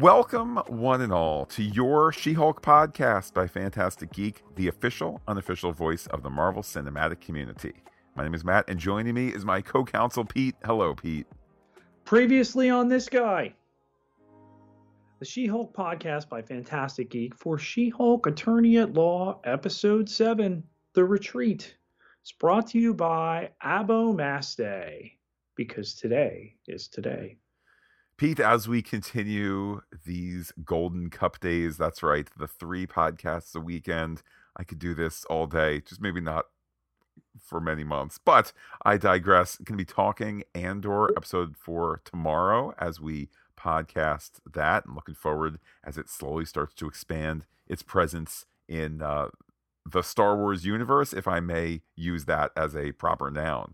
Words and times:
Welcome, 0.00 0.56
one 0.68 1.02
and 1.02 1.12
all, 1.12 1.44
to 1.44 1.62
your 1.62 2.10
She 2.10 2.32
Hulk 2.32 2.62
podcast 2.62 3.34
by 3.34 3.46
Phantastic 3.46 4.10
Geek, 4.14 4.42
the 4.56 4.68
official, 4.68 5.20
unofficial 5.28 5.72
voice 5.72 6.06
of 6.06 6.22
the 6.22 6.30
Marvel 6.30 6.62
Cinematic 6.62 7.20
Community. 7.20 7.74
My 8.14 8.22
name 8.22 8.32
is 8.32 8.42
Matt, 8.42 8.64
and 8.70 8.80
joining 8.80 9.12
me 9.12 9.28
is 9.28 9.44
my 9.44 9.60
co 9.60 9.84
counsel, 9.84 10.24
Pete. 10.24 10.54
Hello, 10.64 10.94
Pete. 10.94 11.26
Previously 12.06 12.70
on 12.70 12.88
this 12.88 13.10
guy, 13.10 13.52
the 15.18 15.26
She 15.26 15.46
Hulk 15.46 15.76
podcast 15.76 16.30
by 16.30 16.40
Phantastic 16.40 17.10
Geek 17.10 17.34
for 17.34 17.58
She 17.58 17.90
Hulk 17.90 18.26
Attorney 18.26 18.78
at 18.78 18.94
Law, 18.94 19.38
Episode 19.44 20.08
7 20.08 20.62
The 20.94 21.04
Retreat. 21.04 21.76
It's 22.22 22.32
brought 22.32 22.68
to 22.68 22.78
you 22.78 22.94
by 22.94 23.50
Abo 23.62 24.16
Maste, 24.16 25.10
because 25.56 25.94
today 25.94 26.54
is 26.66 26.88
today. 26.88 27.36
Pete, 28.20 28.38
as 28.38 28.68
we 28.68 28.82
continue 28.82 29.80
these 30.04 30.52
Golden 30.62 31.08
Cup 31.08 31.40
days, 31.40 31.78
that's 31.78 32.02
right, 32.02 32.28
the 32.36 32.46
three 32.46 32.86
podcasts 32.86 33.56
a 33.56 33.60
weekend. 33.60 34.20
I 34.54 34.62
could 34.62 34.78
do 34.78 34.92
this 34.92 35.24
all 35.30 35.46
day, 35.46 35.80
just 35.80 36.02
maybe 36.02 36.20
not 36.20 36.44
for 37.42 37.62
many 37.62 37.82
months. 37.82 38.18
But 38.22 38.52
I 38.84 38.98
digress. 38.98 39.56
Going 39.56 39.78
to 39.78 39.82
be 39.82 39.86
talking 39.86 40.44
Andor 40.54 41.08
episode 41.16 41.56
four 41.56 42.02
tomorrow 42.04 42.74
as 42.78 43.00
we 43.00 43.30
podcast 43.58 44.32
that. 44.52 44.84
and 44.84 44.94
looking 44.94 45.14
forward 45.14 45.58
as 45.82 45.96
it 45.96 46.10
slowly 46.10 46.44
starts 46.44 46.74
to 46.74 46.86
expand 46.86 47.46
its 47.68 47.82
presence 47.82 48.44
in 48.68 49.00
uh, 49.00 49.28
the 49.90 50.02
Star 50.02 50.36
Wars 50.36 50.66
universe, 50.66 51.14
if 51.14 51.26
I 51.26 51.40
may 51.40 51.80
use 51.96 52.26
that 52.26 52.50
as 52.54 52.76
a 52.76 52.92
proper 52.92 53.30
noun 53.30 53.72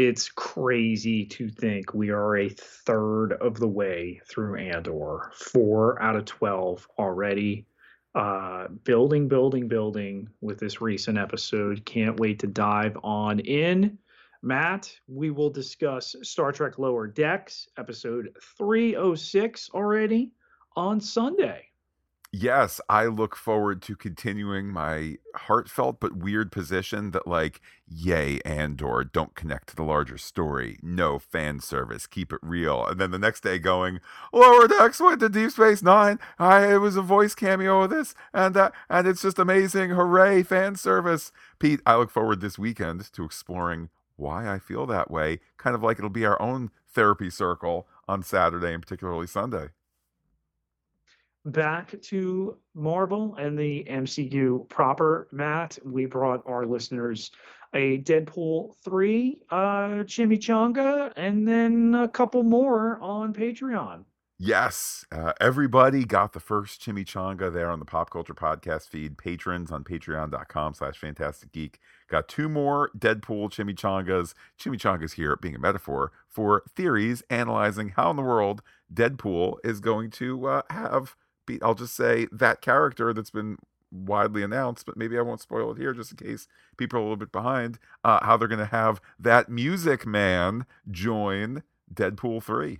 it's 0.00 0.30
crazy 0.30 1.26
to 1.26 1.50
think 1.50 1.92
we 1.92 2.08
are 2.08 2.38
a 2.38 2.48
third 2.48 3.34
of 3.34 3.60
the 3.60 3.68
way 3.68 4.18
through 4.26 4.56
Andor, 4.56 5.30
four 5.34 6.00
out 6.00 6.16
of 6.16 6.24
12 6.24 6.88
already. 6.98 7.66
Uh, 8.14 8.66
building, 8.84 9.28
building, 9.28 9.68
building 9.68 10.26
with 10.40 10.58
this 10.58 10.80
recent 10.80 11.18
episode. 11.18 11.84
Can't 11.84 12.18
wait 12.18 12.38
to 12.38 12.46
dive 12.46 12.96
on 13.04 13.40
in. 13.40 13.98
Matt, 14.42 14.90
we 15.06 15.30
will 15.30 15.50
discuss 15.50 16.16
Star 16.22 16.50
Trek 16.50 16.78
Lower 16.78 17.06
Decks, 17.06 17.68
episode 17.76 18.30
306 18.56 19.68
already 19.74 20.32
on 20.76 20.98
Sunday 20.98 21.69
yes, 22.32 22.80
I 22.88 23.06
look 23.06 23.34
forward 23.36 23.82
to 23.82 23.96
continuing 23.96 24.68
my 24.68 25.18
heartfelt 25.34 26.00
but 26.00 26.16
weird 26.16 26.52
position 26.52 27.10
that, 27.10 27.26
like, 27.26 27.60
yay, 27.88 28.40
Andor, 28.44 29.04
don't 29.04 29.34
connect 29.34 29.68
to 29.68 29.76
the 29.76 29.82
larger 29.82 30.18
story. 30.18 30.78
No 30.82 31.18
fan 31.18 31.60
service, 31.60 32.06
keep 32.06 32.32
it 32.32 32.40
real. 32.42 32.86
And 32.86 33.00
then 33.00 33.10
the 33.10 33.18
next 33.18 33.42
day 33.42 33.58
going, 33.58 34.00
Lower 34.32 34.68
Decks 34.68 35.00
went 35.00 35.20
to 35.20 35.28
Deep 35.28 35.50
Space 35.50 35.82
Nine. 35.82 36.18
I, 36.38 36.72
it 36.74 36.78
was 36.78 36.96
a 36.96 37.02
voice 37.02 37.34
cameo 37.34 37.82
of 37.82 37.90
this 37.90 38.14
and 38.32 38.54
that, 38.54 38.72
and 38.88 39.06
it's 39.06 39.22
just 39.22 39.38
amazing. 39.38 39.90
Hooray, 39.90 40.42
fan 40.42 40.76
service. 40.76 41.32
Pete, 41.58 41.80
I 41.84 41.96
look 41.96 42.10
forward 42.10 42.40
this 42.40 42.58
weekend 42.58 43.12
to 43.12 43.24
exploring 43.24 43.90
why 44.16 44.52
I 44.52 44.58
feel 44.58 44.86
that 44.86 45.10
way, 45.10 45.40
kind 45.56 45.74
of 45.74 45.82
like 45.82 45.98
it'll 45.98 46.10
be 46.10 46.26
our 46.26 46.40
own 46.40 46.70
therapy 46.92 47.30
circle 47.30 47.88
on 48.06 48.22
Saturday 48.22 48.74
and 48.74 48.82
particularly 48.82 49.26
Sunday 49.26 49.70
back 51.44 51.94
to 52.02 52.56
Marvel 52.74 53.34
and 53.36 53.58
the 53.58 53.84
MCU 53.88 54.68
proper, 54.68 55.28
Matt, 55.32 55.78
we 55.84 56.06
brought 56.06 56.42
our 56.46 56.66
listeners 56.66 57.30
a 57.74 57.98
Deadpool 57.98 58.74
3 58.84 59.42
uh, 59.50 59.56
chimichanga 60.04 61.12
and 61.16 61.46
then 61.46 61.94
a 61.94 62.08
couple 62.08 62.42
more 62.42 62.98
on 63.00 63.32
Patreon. 63.32 64.04
Yes, 64.42 65.04
uh, 65.12 65.34
everybody 65.38 66.06
got 66.06 66.32
the 66.32 66.40
first 66.40 66.80
chimichanga 66.80 67.52
there 67.52 67.68
on 67.68 67.78
the 67.78 67.84
Pop 67.84 68.08
Culture 68.08 68.32
Podcast 68.32 68.88
feed. 68.88 69.18
Patrons 69.18 69.70
on 69.70 69.84
patreon.com 69.84 70.72
slash 70.72 70.96
phantastic 70.96 71.52
geek 71.52 71.78
got 72.08 72.26
two 72.26 72.48
more 72.48 72.90
Deadpool 72.98 73.50
chimichangas. 73.50 74.32
Chimichangas 74.58 75.12
here 75.12 75.36
being 75.36 75.56
a 75.56 75.58
metaphor 75.58 76.12
for 76.26 76.62
theories 76.74 77.22
analyzing 77.28 77.90
how 77.90 78.08
in 78.08 78.16
the 78.16 78.22
world 78.22 78.62
Deadpool 78.92 79.56
is 79.62 79.78
going 79.80 80.10
to 80.12 80.46
uh, 80.46 80.62
have 80.70 81.16
I'll 81.62 81.74
just 81.74 81.94
say 81.94 82.28
that 82.32 82.60
character 82.60 83.12
that's 83.12 83.30
been 83.30 83.58
widely 83.90 84.42
announced, 84.42 84.86
but 84.86 84.96
maybe 84.96 85.18
I 85.18 85.22
won't 85.22 85.40
spoil 85.40 85.72
it 85.72 85.78
here 85.78 85.92
just 85.92 86.12
in 86.12 86.16
case 86.16 86.46
people 86.76 86.98
are 86.98 87.02
a 87.02 87.04
little 87.04 87.16
bit 87.16 87.32
behind. 87.32 87.78
Uh, 88.04 88.24
how 88.24 88.36
they're 88.36 88.48
going 88.48 88.60
to 88.60 88.66
have 88.66 89.00
that 89.18 89.48
Music 89.48 90.06
Man 90.06 90.64
join 90.90 91.62
Deadpool 91.92 92.42
three. 92.42 92.78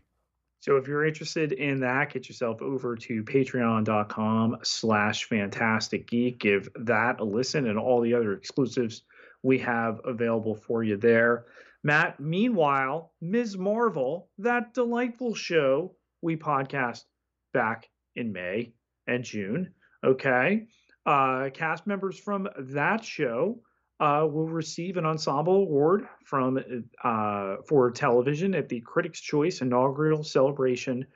So 0.60 0.76
if 0.76 0.86
you're 0.86 1.06
interested 1.06 1.52
in 1.52 1.80
that, 1.80 2.12
get 2.12 2.28
yourself 2.28 2.60
over 2.60 2.94
to 2.94 3.24
patreon.com 3.24 4.58
slash 4.62 5.24
phantastic 5.24 6.06
geek. 6.06 6.38
Give 6.38 6.68
that 6.76 7.18
a 7.20 7.24
listen 7.24 7.66
and 7.66 7.78
all 7.78 8.02
the 8.02 8.12
other 8.12 8.34
exclusives 8.34 9.02
we 9.42 9.58
have 9.58 10.00
available 10.04 10.54
for 10.54 10.84
you 10.84 10.98
there. 10.98 11.46
Matt, 11.82 12.20
meanwhile, 12.20 13.12
Ms. 13.22 13.56
Marvel, 13.56 14.28
that 14.36 14.74
delightful 14.74 15.34
show 15.34 15.96
we 16.20 16.36
podcast 16.36 17.04
back 17.54 17.88
in 18.16 18.32
May 18.32 18.72
and 19.06 19.24
June. 19.24 19.72
Okay. 20.04 20.66
Uh, 21.06 21.50
cast 21.52 21.86
members 21.86 22.18
from 22.18 22.48
that 22.58 23.04
show 23.04 23.60
uh, 24.00 24.26
will 24.30 24.48
receive 24.48 24.96
an 24.96 25.06
ensemble 25.06 25.56
award 25.56 26.06
from 26.24 26.58
uh, 27.04 27.56
for 27.66 27.90
television 27.90 28.54
at 28.54 28.68
the 28.68 28.80
Critics' 28.80 29.20
Choice 29.20 29.60
inaugural 29.60 30.24
celebration 30.24 31.06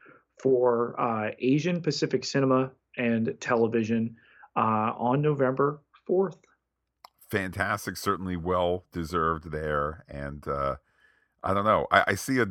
for 0.43 0.99
uh, 1.01 1.31
Asian 1.39 1.81
Pacific 1.81 2.25
cinema 2.25 2.71
and 2.97 3.35
television 3.41 4.17
uh, 4.57 4.93
on 4.97 5.23
November 5.23 5.81
fourth. 6.07 6.37
Fantastic, 7.31 7.97
certainly 7.97 8.37
well 8.37 8.85
deserved 8.93 9.51
there, 9.51 10.05
and 10.09 10.47
uh, 10.47 10.77
I 11.43 11.55
don't 11.55 11.65
know. 11.65 11.87
I, 11.91 12.05
I 12.09 12.15
see 12.15 12.39
a 12.39 12.47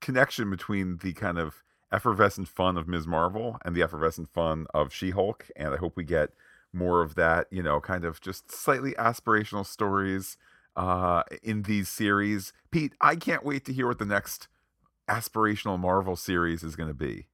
connection 0.00 0.50
between 0.50 0.98
the 0.98 1.12
kind 1.12 1.38
of 1.38 1.62
effervescent 1.92 2.48
fun 2.48 2.76
of 2.76 2.88
Ms. 2.88 3.06
Marvel 3.06 3.58
and 3.64 3.74
the 3.74 3.82
effervescent 3.82 4.28
fun 4.32 4.66
of 4.72 4.92
She 4.92 5.10
Hulk. 5.10 5.48
And 5.56 5.74
I 5.74 5.76
hope 5.76 5.96
we 5.96 6.04
get 6.04 6.30
more 6.72 7.02
of 7.02 7.14
that, 7.16 7.46
you 7.50 7.62
know, 7.62 7.80
kind 7.80 8.04
of 8.04 8.20
just 8.20 8.50
slightly 8.52 8.92
aspirational 8.92 9.66
stories 9.66 10.36
uh, 10.76 11.22
in 11.42 11.62
these 11.62 11.88
series. 11.88 12.52
Pete, 12.70 12.94
I 13.00 13.16
can't 13.16 13.44
wait 13.44 13.64
to 13.66 13.72
hear 13.72 13.86
what 13.86 13.98
the 13.98 14.04
next 14.04 14.48
aspirational 15.08 15.78
Marvel 15.78 16.16
series 16.16 16.62
is 16.62 16.76
going 16.76 16.88
to 16.88 16.94
be. 16.94 17.26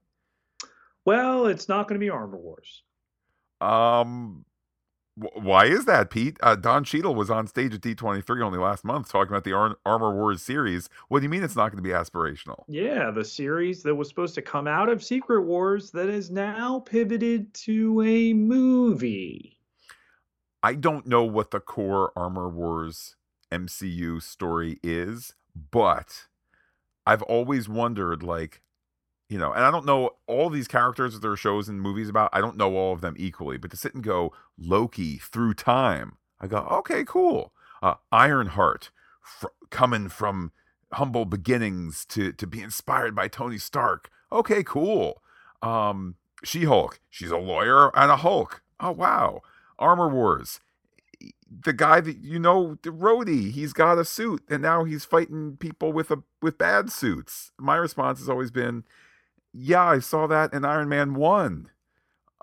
Well, 1.05 1.47
it's 1.47 1.69
not 1.69 1.87
going 1.87 2.01
to 2.01 2.05
be 2.05 2.11
Armor 2.11 2.39
Wars. 2.39 2.83
Um, 3.61 4.45
why 5.17 5.65
is 5.65 5.87
that, 5.87 6.11
Pete? 6.11 6.37
Uh, 6.43 6.57
Don 6.57 6.85
Cheadle 6.85 7.15
was 7.15 7.31
on 7.31 7.47
stage 7.47 7.73
at 7.73 7.81
D23 7.81 8.43
only 8.43 8.59
last 8.59 8.85
month 8.85 9.11
talking 9.11 9.33
about 9.33 9.45
the 9.45 9.53
Ar- 9.53 9.79
Armor 9.87 10.15
Wars 10.15 10.43
series. 10.43 10.91
What 11.09 11.21
do 11.21 11.23
you 11.25 11.31
mean 11.31 11.43
it's 11.43 11.57
not 11.57 11.73
going 11.73 11.83
to 11.83 11.89
be 11.89 11.95
aspirational? 11.95 12.65
Yeah, 12.69 13.11
the 13.11 13.25
series 13.25 13.83
that 13.85 13.95
was 13.95 14.09
supposed 14.09 14.35
to 14.35 14.43
come 14.43 14.67
out 14.67 14.91
of 14.91 15.03
Secret 15.03 15.43
Wars 15.43 15.91
that 15.93 16.11
is 16.11 16.31
now 16.31 16.81
pivoted 16.81 17.55
to 17.55 18.03
a 18.03 18.35
movie. 18.35 19.59
I 20.63 20.75
don't 20.75 21.07
know 21.07 21.25
what 21.25 21.51
the 21.51 21.61
core 21.61 22.13
Armor 22.15 22.51
Wars 22.51 23.17
MCU 23.51 24.21
story 24.21 24.79
is, 24.83 25.35
but 25.71 26.27
I've 27.07 27.23
always 27.23 27.69
wondered 27.69 28.23
like 28.23 28.61
you 29.29 29.39
know, 29.39 29.53
and 29.53 29.65
I 29.65 29.71
don't 29.71 29.87
know 29.87 30.11
all 30.27 30.51
these 30.51 30.69
characters 30.69 31.15
that 31.15 31.21
there 31.21 31.33
are 31.33 31.37
shows 31.37 31.69
and 31.69 31.81
movies 31.81 32.09
about. 32.09 32.31
I 32.33 32.41
don't 32.41 32.57
know 32.57 32.77
all 32.77 32.93
of 32.93 33.01
them 33.01 33.15
equally, 33.19 33.57
but 33.57 33.71
to 33.73 33.77
sit 33.77 33.95
and 33.95 34.05
go 34.05 34.33
Loki 34.59 35.19
through 35.19 35.55
time, 35.55 36.17
I 36.41 36.47
go, 36.47 36.59
okay, 36.59 37.05
cool. 37.05 37.53
Uh, 37.83 37.95
Ironheart, 38.13 38.91
fr- 39.21 39.49
coming 39.71 40.09
from 40.09 40.53
humble 40.93 41.25
beginnings 41.25 42.05
to 42.07 42.33
to 42.33 42.47
be 42.47 42.61
inspired 42.63 43.15
by 43.15 43.29
Tony 43.29 43.59
Stark. 43.59 44.11
Okay, 44.31 44.63
cool. 44.63 45.23
Um, 45.63 46.17
she 46.45 46.65
Hulk, 46.65 47.01
she's 47.11 47.31
a 47.31 47.37
lawyer 47.37 47.97
and 47.97 48.11
a 48.11 48.17
Hulk. 48.17 48.63
Oh 48.79 48.93
wow. 48.93 49.43
Armor 49.79 50.09
Wars, 50.09 50.61
the 51.51 51.73
guy 51.73 52.01
that 52.01 52.19
you 52.19 52.39
know, 52.39 52.79
the 52.83 53.51
he's 53.51 53.73
got 53.73 53.99
a 53.99 54.05
suit, 54.05 54.43
and 54.49 54.63
now 54.63 54.85
he's 54.85 55.05
fighting 55.05 55.57
people 55.59 55.93
with 55.93 56.11
a 56.11 56.23
with 56.41 56.59
bad 56.59 56.91
suits. 56.91 57.53
My 57.59 57.77
response 57.77 58.19
has 58.21 58.29
always 58.29 58.51
been 58.51 58.85
yeah, 59.59 59.85
I 59.85 59.99
saw 60.01 60.27
that 60.27 60.53
in 60.53 60.65
Iron 60.65 60.89
Man 60.89 61.15
1. 61.15 61.71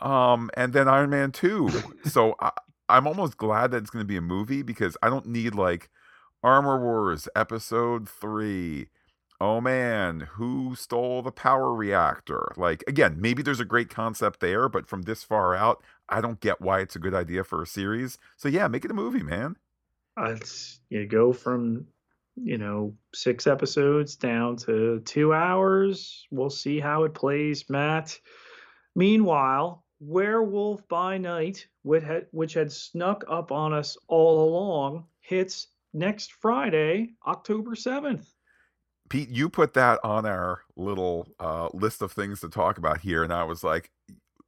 Um, 0.02 0.50
and 0.56 0.74
then 0.74 0.88
Iron 0.88 1.12
Man 1.12 1.32
2. 1.32 1.70
so 2.06 2.36
I, 2.40 2.52
I'm 2.90 3.08
almost 3.08 3.38
glad 3.38 3.72
that 3.72 3.78
it's 3.78 3.90
going 3.90 4.04
to 4.04 4.08
be 4.08 4.18
a 4.18 4.22
movie 4.22 4.64
because 4.64 4.98
I 5.04 5.10
don't 5.10 5.28
need 5.28 5.54
like 5.56 5.90
Armor 6.44 6.82
Wars 6.82 7.28
episode 7.36 8.10
3. 8.10 8.88
Oh 9.40 9.60
man, 9.60 10.22
who 10.34 10.74
stole 10.76 11.22
the 11.22 11.32
power 11.32 11.74
reactor? 11.74 12.52
Like 12.56 12.84
again, 12.88 13.18
maybe 13.20 13.44
there's 13.44 13.60
a 13.60 13.66
great 13.66 13.90
concept 13.90 14.40
there, 14.40 14.70
but 14.70 14.88
from 14.88 15.04
this 15.04 15.24
far 15.24 15.56
out, 15.56 15.84
I 16.08 16.22
don't 16.22 16.40
get 16.40 16.62
why 16.62 16.80
it's 16.80 16.96
a 16.96 17.00
good 17.00 17.14
idea 17.14 17.44
for 17.44 17.62
a 17.62 17.68
series. 17.68 18.18
So 18.38 18.48
yeah, 18.48 18.68
make 18.68 18.86
it 18.86 18.92
a 18.92 18.96
movie, 18.96 19.24
man. 19.24 19.58
Uh, 20.16 20.36
you 20.90 21.08
go 21.08 21.34
from 21.34 21.88
you 22.36 22.58
know, 22.58 22.94
six 23.14 23.48
episodes 23.48 24.16
down 24.16 24.58
to 24.58 25.02
two 25.06 25.34
hours. 25.34 26.26
We'll 26.32 26.50
see 26.50 26.80
how 26.80 27.04
it 27.04 27.14
plays, 27.14 27.70
Matt. 27.70 28.20
Meanwhile, 28.96 29.84
Werewolf 30.00 30.88
by 30.88 31.18
Night, 31.18 31.68
which 31.84 32.04
had, 32.04 32.28
which 32.32 32.54
had 32.54 32.72
snuck 32.72 33.24
up 33.28 33.52
on 33.52 33.74
us 33.74 33.98
all 34.08 34.50
along, 34.50 35.06
hits 35.22 35.68
next 35.94 36.34
Friday, 36.34 37.14
October 37.26 37.72
7th. 37.72 38.26
Pete, 39.10 39.30
you 39.30 39.50
put 39.50 39.74
that 39.76 40.00
on 40.04 40.26
our 40.26 40.62
little 40.76 41.28
uh, 41.40 41.70
list 41.74 42.02
of 42.02 42.12
things 42.12 42.40
to 42.42 42.50
talk 42.50 42.78
about 42.78 43.02
here, 43.02 43.24
and 43.24 43.32
I 43.32 43.44
was 43.44 43.64
like, 43.64 43.92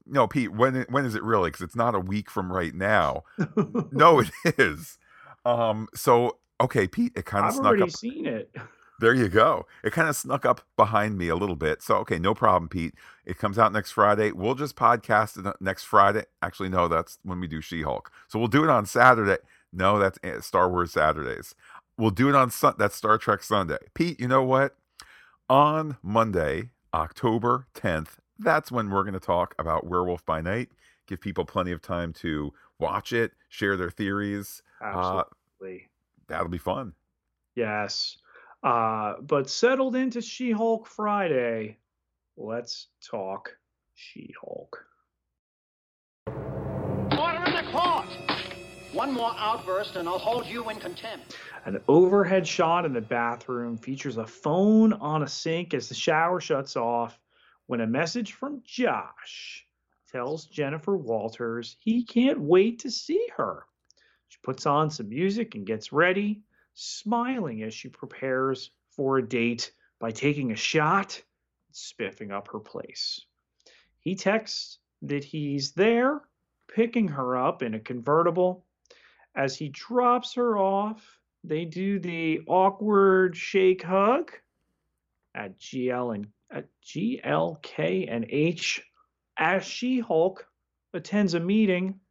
"No, 0.07 0.27
Pete, 0.27 0.51
when 0.51 0.85
when 0.89 1.05
is 1.05 1.13
it 1.13 1.21
really? 1.23 1.51
Because 1.51 1.61
it's 1.61 1.75
not 1.75 1.93
a 1.93 1.99
week 1.99 2.31
from 2.31 2.51
right 2.51 2.73
now." 2.73 3.25
no, 3.91 4.21
it 4.21 4.31
is. 4.57 4.97
Um, 5.45 5.87
so 5.93 6.37
okay, 6.62 6.88
Pete, 6.88 7.13
it 7.16 7.25
kind 7.25 7.46
of 7.46 7.54
snuck 7.54 7.66
up. 7.66 7.66
I've 7.66 7.66
snuck 7.66 7.66
already 7.66 7.84
up. 7.84 7.92
seen 7.92 8.25
it. 8.25 8.56
There 8.98 9.13
you 9.13 9.28
go. 9.28 9.66
It 9.84 9.92
kind 9.92 10.07
of 10.07 10.16
snuck 10.16 10.46
up 10.46 10.62
behind 10.78 11.18
me 11.18 11.28
a 11.28 11.36
little 11.36 11.57
bit. 11.57 11.81
So 11.81 11.98
okay, 11.98 12.18
no 12.18 12.34
problem, 12.34 12.69
Pete. 12.69 12.94
It 13.25 13.38
comes 13.38 13.60
out 13.60 13.74
next 13.74 13.92
Friday. 13.92 14.31
We'll 14.31 14.56
just 14.56 14.78
podcast 14.78 15.46
it 15.46 15.54
next 15.60 15.84
Friday. 15.84 16.24
Actually, 16.42 16.69
no, 16.69 16.88
that's 16.88 17.18
when 17.24 17.42
we 17.42 17.48
do 17.48 17.60
She-Hulk. 17.60 18.10
So 18.30 18.40
we'll 18.40 18.48
do 18.48 18.63
it 18.63 18.69
on 18.69 18.86
Saturday. 18.86 19.38
No, 19.74 20.00
that's 20.00 20.18
eh, 20.24 20.40
Star 20.40 20.69
Wars 20.69 20.94
Saturdays. 20.94 21.56
We'll 21.98 22.12
do 22.12 22.30
it 22.30 22.36
on 22.36 22.50
Sun. 22.50 22.75
That's 22.78 22.96
Star 22.96 23.18
Trek 23.18 23.44
Sunday. 23.44 23.80
Pete, 23.94 24.18
you 24.19 24.30
know 24.30 24.44
what? 24.44 24.75
On 25.50 25.98
Monday, 26.02 26.69
October 26.94 27.68
10th, 27.75 28.18
that's 28.40 28.72
when 28.72 28.90
we're 28.90 29.04
going 29.04 29.13
to 29.13 29.19
talk 29.19 29.56
about 29.60 29.86
Werewolf 29.88 30.25
by 30.25 30.40
Night. 30.40 30.69
Give 31.06 31.19
people 31.19 31.44
plenty 31.46 31.72
of 31.72 31.81
time 31.81 32.13
to 32.13 32.54
watch 32.80 33.12
it, 33.13 33.34
share 33.50 33.75
their 33.75 33.92
theories. 33.92 34.63
Uh, 34.81 35.22
Absolutely. 35.60 35.88
That'll 36.27 36.48
be 36.50 36.57
fun. 36.57 36.94
yes. 37.56 38.18
Uh, 38.63 39.16
but 39.22 39.48
settled 39.50 39.95
into 39.95 40.22
She 40.22 40.50
Hulk 40.51 40.88
Friday. 40.88 41.77
Let's 42.36 42.88
talk 43.07 43.56
She 43.94 44.33
Hulk. 44.42 44.83
Order 46.27 47.44
in 47.45 47.54
the 47.54 47.72
court! 47.72 48.07
One 48.92 49.13
more 49.13 49.33
outburst 49.38 49.98
and 49.98 50.07
I'll 50.07 50.18
hold 50.18 50.48
you 50.48 50.69
in 50.69 50.80
contempt. 50.80 51.38
An 51.66 51.80
overhead 51.88 52.48
shot 52.48 52.86
in 52.86 52.94
the 52.94 53.01
bathroom 53.01 53.78
features 53.78 54.18
a 54.18 54.25
phone 54.25 54.94
on 54.94 55.21
a 55.21 55.28
sink 55.28 55.74
as 55.74 55.89
the 55.89 55.95
shower 55.95 56.39
shuts 56.39 56.75
off 56.75 57.19
when 57.68 57.81
a 57.81 57.88
message 57.88 58.33
from 58.33 58.62
Josh 58.63 59.66
tells 60.12 60.45
Jennifer 60.45 60.95
Walters 60.95 61.75
he 61.80 62.04
can't 62.04 62.39
wait 62.39 62.80
to 62.80 62.89
see 62.89 63.28
her. 63.36 63.66
She 64.35 64.41
puts 64.43 64.65
on 64.65 64.89
some 64.89 65.07
music 65.07 65.55
and 65.55 65.65
gets 65.65 65.93
ready, 65.93 66.41
smiling 66.73 67.63
as 67.63 67.73
she 67.73 67.87
prepares 67.87 68.71
for 68.89 69.17
a 69.17 69.25
date 69.25 69.71
by 69.97 70.11
taking 70.11 70.51
a 70.51 70.57
shot 70.57 71.23
spiffing 71.71 72.33
up 72.33 72.49
her 72.49 72.59
place. 72.59 73.21
He 73.99 74.13
texts 74.13 74.79
that 75.03 75.23
he's 75.23 75.71
there, 75.71 76.21
picking 76.67 77.07
her 77.07 77.37
up 77.37 77.63
in 77.63 77.75
a 77.75 77.79
convertible. 77.79 78.65
As 79.35 79.57
he 79.57 79.69
drops 79.69 80.33
her 80.33 80.57
off, 80.57 81.17
they 81.45 81.63
do 81.63 81.97
the 81.97 82.41
awkward 82.45 83.37
shake 83.37 83.83
hug 83.83 84.33
at 85.33 85.57
GL 85.59 86.13
and 86.13 86.27
at 86.51 86.67
GLK 86.83 88.07
and 88.09 88.25
H 88.29 88.83
as 89.37 89.63
She-Hulk 89.63 90.45
attends 90.93 91.35
a 91.35 91.39
meeting. 91.39 92.01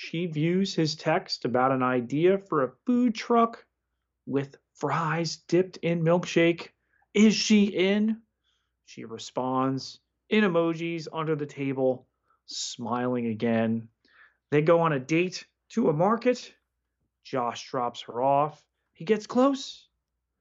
She 0.00 0.26
views 0.26 0.76
his 0.76 0.94
text 0.94 1.44
about 1.44 1.72
an 1.72 1.82
idea 1.82 2.38
for 2.38 2.62
a 2.62 2.72
food 2.86 3.16
truck 3.16 3.66
with 4.26 4.56
fries 4.74 5.38
dipped 5.48 5.78
in 5.78 6.02
milkshake. 6.02 6.68
Is 7.14 7.34
she 7.34 7.64
in? 7.64 8.22
She 8.86 9.04
responds 9.04 9.98
in 10.30 10.44
emojis 10.44 11.08
under 11.12 11.34
the 11.34 11.46
table, 11.46 12.06
smiling 12.46 13.26
again. 13.26 13.88
They 14.52 14.62
go 14.62 14.82
on 14.82 14.92
a 14.92 15.00
date 15.00 15.44
to 15.70 15.88
a 15.88 15.92
market. 15.92 16.54
Josh 17.24 17.68
drops 17.68 18.02
her 18.02 18.22
off. 18.22 18.64
He 18.92 19.04
gets 19.04 19.26
close, 19.26 19.88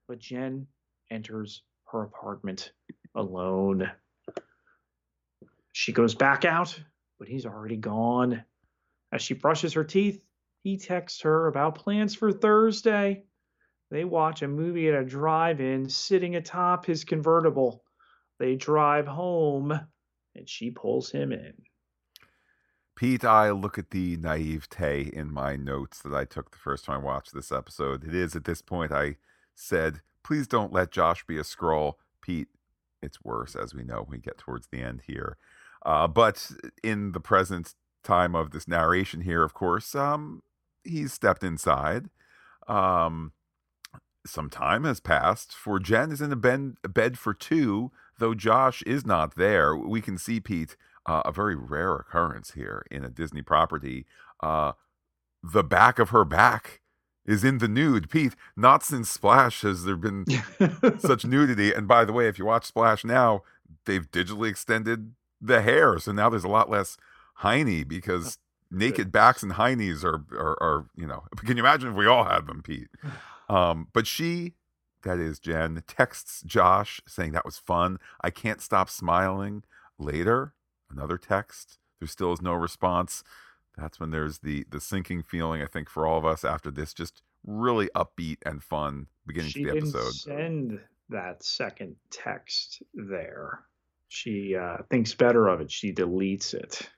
but 0.07 0.19
Jen 0.19 0.67
enters 1.09 1.63
her 1.91 2.03
apartment 2.03 2.73
alone. 3.15 3.89
She 5.73 5.93
goes 5.93 6.13
back 6.13 6.45
out, 6.45 6.79
but 7.17 7.27
he's 7.27 7.47
already 7.47 7.77
gone. 7.77 8.45
As 9.11 9.21
she 9.21 9.33
brushes 9.33 9.73
her 9.73 9.83
teeth, 9.83 10.21
he 10.63 10.77
texts 10.77 11.21
her 11.21 11.47
about 11.47 11.75
plans 11.75 12.15
for 12.15 12.31
Thursday. 12.31 13.23
They 13.89 14.03
watch 14.03 14.41
a 14.41 14.47
movie 14.47 14.89
at 14.89 15.01
a 15.01 15.05
drive 15.05 15.61
in 15.61 15.87
sitting 15.87 16.35
atop 16.35 16.85
his 16.85 17.05
convertible. 17.05 17.83
They 18.39 18.55
drive 18.55 19.07
home, 19.07 19.79
and 20.35 20.49
she 20.49 20.71
pulls 20.71 21.09
him 21.09 21.31
in. 21.31 21.53
Pete, 22.95 23.23
I 23.23 23.51
look 23.51 23.77
at 23.77 23.91
the 23.91 24.17
naivete 24.17 25.11
in 25.13 25.31
my 25.31 25.55
notes 25.55 26.01
that 26.01 26.13
I 26.13 26.25
took 26.25 26.51
the 26.51 26.57
first 26.57 26.83
time 26.85 27.01
I 27.01 27.03
watched 27.03 27.33
this 27.33 27.51
episode. 27.51 28.03
It 28.03 28.15
is 28.15 28.35
at 28.35 28.45
this 28.45 28.61
point 28.61 28.91
I 28.91 29.17
said, 29.55 30.01
please 30.23 30.47
don't 30.47 30.73
let 30.73 30.91
Josh 30.91 31.25
be 31.25 31.37
a 31.37 31.43
Skrull. 31.43 31.93
Pete, 32.21 32.49
it's 33.01 33.23
worse, 33.23 33.55
as 33.55 33.73
we 33.73 33.83
know 33.83 34.01
when 34.01 34.09
we 34.09 34.17
get 34.17 34.39
towards 34.39 34.67
the 34.67 34.81
end 34.81 35.03
here. 35.05 35.37
Uh, 35.85 36.07
but 36.07 36.51
in 36.83 37.11
the 37.11 37.19
present 37.19 37.75
time 38.07 38.35
of 38.35 38.51
this 38.51 38.67
narration 38.67 39.21
here, 39.21 39.43
of 39.43 39.53
course, 39.53 39.93
um, 39.93 40.41
he's 40.83 41.13
stepped 41.13 41.43
inside. 41.43 42.09
Um, 42.67 43.33
some 44.25 44.49
time 44.49 44.83
has 44.83 44.99
passed, 44.99 45.53
for 45.53 45.79
Jen 45.79 46.11
is 46.11 46.21
in 46.21 46.31
a 46.31 46.35
bed, 46.35 46.75
bed 46.87 47.17
for 47.17 47.33
two, 47.33 47.91
though 48.19 48.33
Josh 48.33 48.81
is 48.83 49.05
not 49.05 49.35
there. 49.35 49.75
We 49.75 50.01
can 50.01 50.17
see 50.17 50.39
Pete 50.39 50.75
uh, 51.05 51.21
a 51.25 51.31
very 51.31 51.55
rare 51.55 51.95
occurrence 51.95 52.51
here 52.51 52.85
in 52.91 53.03
a 53.03 53.09
Disney 53.09 53.41
property. 53.41 54.05
Uh, 54.41 54.73
the 55.41 55.63
back 55.63 55.99
of 55.99 56.09
her 56.09 56.25
back 56.25 56.81
is 57.25 57.43
in 57.43 57.59
the 57.59 57.67
nude. 57.67 58.09
Pete, 58.09 58.35
not 58.55 58.83
since 58.83 59.09
Splash 59.09 59.61
has 59.61 59.85
there 59.85 59.95
been 59.95 60.25
such 60.99 61.25
nudity. 61.25 61.73
And 61.73 61.87
by 61.87 62.05
the 62.05 62.13
way, 62.13 62.27
if 62.27 62.37
you 62.37 62.45
watch 62.45 62.65
Splash 62.65 63.05
now, 63.05 63.43
they've 63.85 64.09
digitally 64.11 64.49
extended 64.49 65.13
the 65.39 65.61
hair, 65.61 65.99
so 65.99 66.11
now 66.11 66.29
there's 66.29 66.43
a 66.43 66.49
lot 66.49 66.69
less 66.69 66.97
hiney 67.41 67.87
because 67.87 68.37
naked 68.71 69.11
backs 69.11 69.43
and 69.43 69.53
heinies 69.53 70.03
are, 70.03 70.25
are 70.37 70.57
are 70.61 70.85
you 70.95 71.07
know. 71.07 71.23
Can 71.37 71.57
you 71.57 71.63
imagine 71.63 71.91
if 71.91 71.95
we 71.95 72.05
all 72.07 72.25
had 72.25 72.47
them, 72.47 72.61
Pete? 72.63 72.89
Um, 73.49 73.87
but 73.93 74.05
she, 74.05 74.55
that 75.03 75.19
is 75.19 75.39
Jen, 75.39 75.81
texts 75.87 76.43
Josh 76.45 76.99
saying 77.07 77.31
that 77.31 77.45
was 77.45 77.57
fun. 77.57 77.97
I 78.19 78.29
can't 78.29 78.59
stop 78.59 78.89
smiling. 78.89 79.63
Later, 79.97 80.53
another 80.91 81.17
text. 81.17 81.79
There 81.99 82.09
still 82.09 82.33
is 82.33 82.41
no 82.41 82.51
response. 82.51 83.23
That's 83.77 84.01
when 84.01 84.11
there's 84.11 84.39
the 84.39 84.65
the 84.69 84.81
sinking 84.81 85.23
feeling. 85.23 85.61
I 85.61 85.65
think 85.65 85.89
for 85.89 86.05
all 86.05 86.17
of 86.17 86.25
us 86.25 86.43
after 86.43 86.69
this, 86.69 86.93
just 86.93 87.21
really 87.45 87.89
upbeat 87.95 88.39
and 88.45 88.61
fun 88.61 89.07
beginning 89.25 89.51
she 89.51 89.63
to 89.63 89.69
the 89.69 89.73
didn't 89.75 89.95
episode. 89.95 90.13
send 90.13 90.79
that 91.09 91.41
second 91.41 91.95
text 92.11 92.83
there. 92.93 93.61
She 94.09 94.55
uh, 94.55 94.77
thinks 94.89 95.13
better 95.13 95.47
of 95.47 95.61
it. 95.61 95.71
She 95.71 95.93
deletes 95.93 96.53
it. 96.53 96.89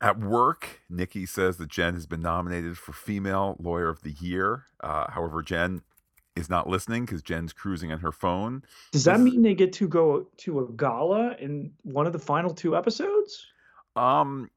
At 0.00 0.20
work, 0.20 0.82
Nikki 0.88 1.26
says 1.26 1.56
that 1.56 1.68
Jen 1.68 1.94
has 1.94 2.06
been 2.06 2.20
nominated 2.20 2.78
for 2.78 2.92
Female 2.92 3.56
Lawyer 3.58 3.88
of 3.88 4.02
the 4.02 4.12
Year. 4.12 4.66
Uh, 4.80 5.10
however, 5.10 5.42
Jen 5.42 5.82
is 6.36 6.48
not 6.48 6.68
listening 6.68 7.04
because 7.04 7.20
Jen's 7.20 7.52
cruising 7.52 7.90
on 7.90 7.98
her 7.98 8.12
phone. 8.12 8.62
Does 8.92 9.04
that 9.04 9.20
mean 9.20 9.42
they 9.42 9.54
get 9.54 9.72
to 9.74 9.88
go 9.88 10.28
to 10.38 10.60
a 10.60 10.72
gala 10.72 11.34
in 11.40 11.72
one 11.82 12.06
of 12.06 12.12
the 12.12 12.18
final 12.20 12.54
two 12.54 12.76
episodes? 12.76 13.44
Um, 13.96 14.50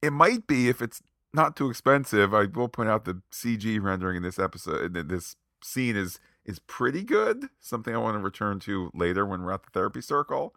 it 0.00 0.12
might 0.12 0.46
be 0.46 0.68
if 0.68 0.80
it's 0.80 1.02
not 1.34 1.54
too 1.54 1.68
expensive. 1.68 2.32
I 2.32 2.46
will 2.46 2.68
point 2.68 2.88
out 2.88 3.04
the 3.04 3.20
CG 3.30 3.80
rendering 3.82 4.16
in 4.16 4.22
this 4.22 4.38
episode, 4.38 4.96
in 4.96 5.08
this 5.08 5.36
scene 5.62 5.96
is 5.96 6.18
is 6.44 6.58
pretty 6.58 7.04
good. 7.04 7.48
Something 7.60 7.94
I 7.94 7.98
want 7.98 8.16
to 8.16 8.18
return 8.18 8.58
to 8.60 8.90
later 8.94 9.24
when 9.24 9.42
we're 9.42 9.52
at 9.52 9.62
the 9.62 9.70
therapy 9.70 10.00
circle. 10.00 10.54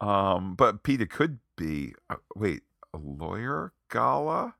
Um, 0.00 0.54
but 0.54 0.82
Pete, 0.82 1.00
it 1.00 1.10
could 1.10 1.38
be. 1.56 1.94
Uh, 2.10 2.16
wait, 2.34 2.62
lawyer 2.96 3.72
gala? 3.90 4.54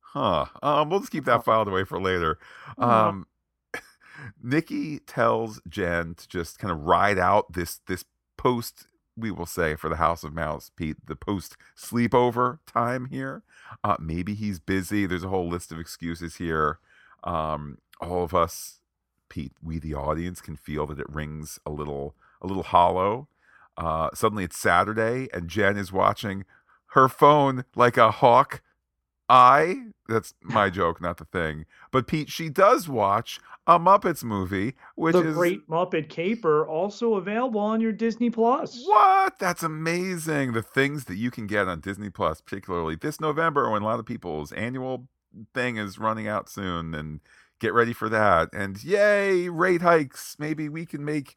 Huh. 0.00 0.46
Um, 0.62 0.90
we'll 0.90 1.00
just 1.00 1.12
keep 1.12 1.24
that 1.26 1.44
filed 1.44 1.68
away 1.68 1.84
for 1.84 2.00
later. 2.00 2.38
Uh-huh. 2.78 3.08
Um, 3.08 3.26
Nikki 4.42 5.00
tells 5.00 5.60
Jen 5.68 6.14
to 6.14 6.28
just 6.28 6.58
kind 6.58 6.72
of 6.72 6.82
ride 6.82 7.18
out 7.18 7.52
this 7.52 7.80
this 7.86 8.04
post 8.36 8.86
we 9.18 9.30
will 9.30 9.46
say 9.46 9.74
for 9.74 9.90
the 9.90 9.96
House 9.96 10.22
of 10.22 10.32
Mouse, 10.32 10.70
Pete, 10.76 10.96
the 11.06 11.16
post 11.16 11.56
sleepover 11.76 12.60
time 12.66 13.06
here. 13.06 13.42
Uh, 13.82 13.96
maybe 13.98 14.34
he's 14.34 14.60
busy. 14.60 15.06
There's 15.06 15.24
a 15.24 15.28
whole 15.28 15.48
list 15.48 15.72
of 15.72 15.80
excuses 15.80 16.36
here. 16.36 16.78
Um, 17.24 17.78
all 18.00 18.22
of 18.22 18.32
us, 18.32 18.78
Pete, 19.28 19.52
we 19.62 19.78
the 19.78 19.94
audience 19.94 20.40
can 20.40 20.56
feel 20.56 20.86
that 20.86 21.00
it 21.00 21.10
rings 21.10 21.58
a 21.66 21.70
little 21.70 22.14
a 22.40 22.46
little 22.46 22.62
hollow. 22.62 23.28
Uh, 23.76 24.10
suddenly 24.14 24.44
it's 24.44 24.58
Saturday 24.58 25.28
and 25.32 25.48
Jen 25.48 25.76
is 25.76 25.92
watching 25.92 26.44
her 26.88 27.08
phone 27.08 27.64
like 27.74 27.96
a 27.96 28.10
hawk 28.10 28.62
I, 29.28 29.82
that's 30.08 30.34
my 30.42 30.70
joke, 30.70 31.00
not 31.00 31.18
the 31.18 31.26
thing. 31.26 31.66
But 31.90 32.06
Pete, 32.06 32.30
she 32.30 32.48
does 32.48 32.88
watch 32.88 33.40
a 33.66 33.78
Muppets 33.78 34.24
movie, 34.24 34.74
which 34.94 35.12
the 35.12 35.28
is 35.28 35.36
Great 35.36 35.68
Muppet 35.68 36.08
Caper, 36.08 36.66
also 36.66 37.14
available 37.14 37.60
on 37.60 37.80
your 37.80 37.92
Disney 37.92 38.30
Plus. 38.30 38.82
what? 38.86 39.38
That's 39.38 39.62
amazing. 39.62 40.52
The 40.52 40.62
things 40.62 41.04
that 41.04 41.16
you 41.16 41.30
can 41.30 41.46
get 41.46 41.68
on 41.68 41.80
Disney 41.80 42.10
Plus, 42.10 42.40
particularly 42.40 42.96
this 42.96 43.20
November 43.20 43.70
when 43.70 43.82
a 43.82 43.84
lot 43.84 43.98
of 44.00 44.06
people's 44.06 44.52
annual 44.52 45.08
thing 45.54 45.76
is 45.76 45.98
running 45.98 46.26
out 46.26 46.48
soon 46.48 46.94
and 46.94 47.20
get 47.60 47.74
ready 47.74 47.92
for 47.92 48.08
that. 48.08 48.48
And 48.54 48.82
yay, 48.82 49.48
rate 49.50 49.82
hikes. 49.82 50.36
Maybe 50.38 50.70
we 50.70 50.86
can 50.86 51.04
make 51.04 51.36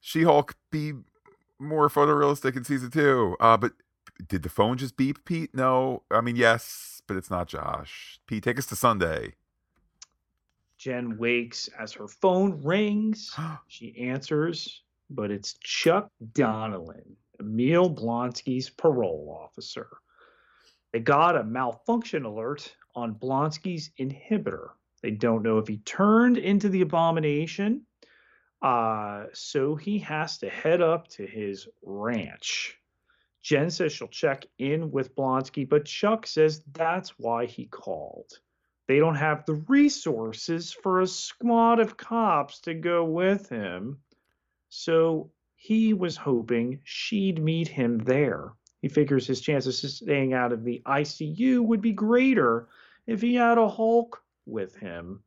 She-Hulk 0.00 0.54
be 0.70 0.92
more 1.58 1.88
photorealistic 1.88 2.56
in 2.56 2.62
season 2.62 2.90
two. 2.92 3.36
Uh, 3.40 3.56
but 3.56 3.72
did 4.28 4.42
the 4.42 4.48
phone 4.48 4.78
just 4.78 4.96
beep, 4.96 5.24
Pete? 5.24 5.54
No. 5.54 6.02
I 6.10 6.20
mean, 6.20 6.36
yes, 6.36 7.02
but 7.06 7.16
it's 7.16 7.30
not 7.30 7.48
Josh. 7.48 8.20
Pete, 8.26 8.42
take 8.42 8.58
us 8.58 8.66
to 8.66 8.76
Sunday. 8.76 9.34
Jen 10.78 11.18
wakes 11.18 11.68
as 11.78 11.92
her 11.92 12.08
phone 12.08 12.62
rings. 12.62 13.36
She 13.68 13.96
answers, 13.98 14.82
but 15.10 15.30
it's 15.30 15.54
Chuck 15.62 16.10
Donnellan, 16.32 17.16
Emil 17.38 17.94
Blonsky's 17.94 18.70
parole 18.70 19.38
officer. 19.44 19.88
They 20.92 21.00
got 21.00 21.36
a 21.36 21.44
malfunction 21.44 22.24
alert 22.24 22.74
on 22.94 23.14
Blonsky's 23.14 23.90
inhibitor. 24.00 24.70
They 25.02 25.10
don't 25.10 25.42
know 25.42 25.58
if 25.58 25.68
he 25.68 25.78
turned 25.78 26.38
into 26.38 26.68
the 26.68 26.80
abomination, 26.80 27.82
uh, 28.62 29.26
so 29.32 29.76
he 29.76 29.98
has 29.98 30.38
to 30.38 30.48
head 30.48 30.80
up 30.80 31.08
to 31.08 31.26
his 31.26 31.68
ranch. 31.82 32.79
Jen 33.42 33.70
says 33.70 33.92
she'll 33.92 34.08
check 34.08 34.44
in 34.58 34.90
with 34.90 35.14
Blonsky, 35.14 35.68
but 35.68 35.86
Chuck 35.86 36.26
says 36.26 36.62
that's 36.72 37.18
why 37.18 37.46
he 37.46 37.66
called. 37.66 38.38
They 38.86 38.98
don't 38.98 39.14
have 39.14 39.46
the 39.46 39.54
resources 39.68 40.72
for 40.72 41.00
a 41.00 41.06
squad 41.06 41.78
of 41.80 41.96
cops 41.96 42.60
to 42.62 42.74
go 42.74 43.04
with 43.04 43.48
him. 43.48 44.00
So 44.68 45.30
he 45.54 45.94
was 45.94 46.16
hoping 46.16 46.80
she'd 46.84 47.42
meet 47.42 47.68
him 47.68 47.98
there. 47.98 48.52
He 48.82 48.88
figures 48.88 49.26
his 49.26 49.40
chances 49.40 49.84
of 49.84 49.90
staying 49.90 50.32
out 50.32 50.52
of 50.52 50.64
the 50.64 50.82
ICU 50.86 51.64
would 51.64 51.80
be 51.80 51.92
greater 51.92 52.68
if 53.06 53.20
he 53.20 53.34
had 53.34 53.58
a 53.58 53.68
Hulk 53.68 54.22
with 54.46 54.74
him. 54.76 55.22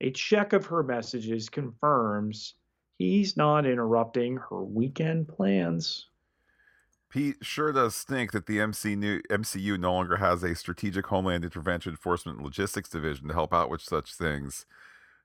A 0.00 0.10
check 0.10 0.52
of 0.52 0.66
her 0.66 0.82
messages 0.82 1.48
confirms 1.48 2.54
he's 2.98 3.36
not 3.36 3.66
interrupting 3.66 4.36
her 4.36 4.62
weekend 4.62 5.28
plans. 5.28 6.08
Pete 7.14 7.36
sure 7.42 7.70
does 7.70 7.94
stink 7.94 8.32
that 8.32 8.46
the 8.46 8.58
MCU, 8.58 9.22
MCU 9.30 9.78
no 9.78 9.92
longer 9.92 10.16
has 10.16 10.42
a 10.42 10.56
strategic 10.56 11.06
homeland 11.06 11.44
intervention 11.44 11.92
enforcement 11.92 12.42
logistics 12.42 12.88
division 12.88 13.28
to 13.28 13.34
help 13.34 13.54
out 13.54 13.70
with 13.70 13.80
such 13.80 14.16
things. 14.16 14.66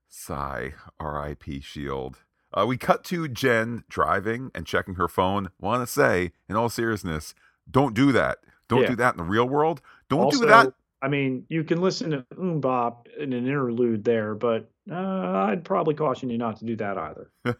Sigh, 0.07 0.75
R.I.P. 0.99 1.61
Shield. 1.61 2.19
Uh, 2.53 2.67
we 2.67 2.77
cut 2.77 3.03
to 3.05 3.27
Jen 3.27 3.85
driving 3.89 4.51
and 4.53 4.67
checking 4.67 4.95
her 4.95 5.07
phone. 5.07 5.49
Want 5.59 5.81
to 5.81 5.91
say, 5.91 6.31
in 6.47 6.55
all 6.55 6.69
seriousness, 6.69 7.33
don't 7.69 7.95
do 7.95 8.11
that. 8.11 8.37
Don't 8.67 8.83
Yeah. 8.83 8.89
do 8.89 8.95
that 8.97 9.15
in 9.15 9.17
the 9.17 9.23
real 9.23 9.49
world. 9.49 9.81
Don't 10.09 10.25
also, 10.25 10.41
do 10.41 10.45
that. 10.45 10.71
I 11.01 11.07
mean, 11.07 11.47
you 11.49 11.63
can 11.63 11.81
listen 11.81 12.11
to 12.11 12.23
Umbop 12.35 13.07
in 13.17 13.33
an 13.33 13.47
interlude 13.47 14.03
there, 14.03 14.35
but 14.35 14.69
uh, 14.91 14.95
I'd 14.95 15.63
probably 15.63 15.95
caution 15.95 16.29
you 16.29 16.37
not 16.37 16.57
to 16.57 16.65
do 16.65 16.75
that 16.75 16.99
either. 16.99 17.31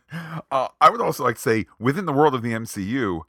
uh, 0.52 0.68
I 0.80 0.92
would 0.92 1.02
also 1.02 1.24
like 1.24 1.38
to 1.38 1.42
say, 1.42 1.66
within 1.80 2.06
the 2.06 2.14
world 2.14 2.36
of 2.36 2.44
the 2.44 2.52
MCU, 2.52 3.22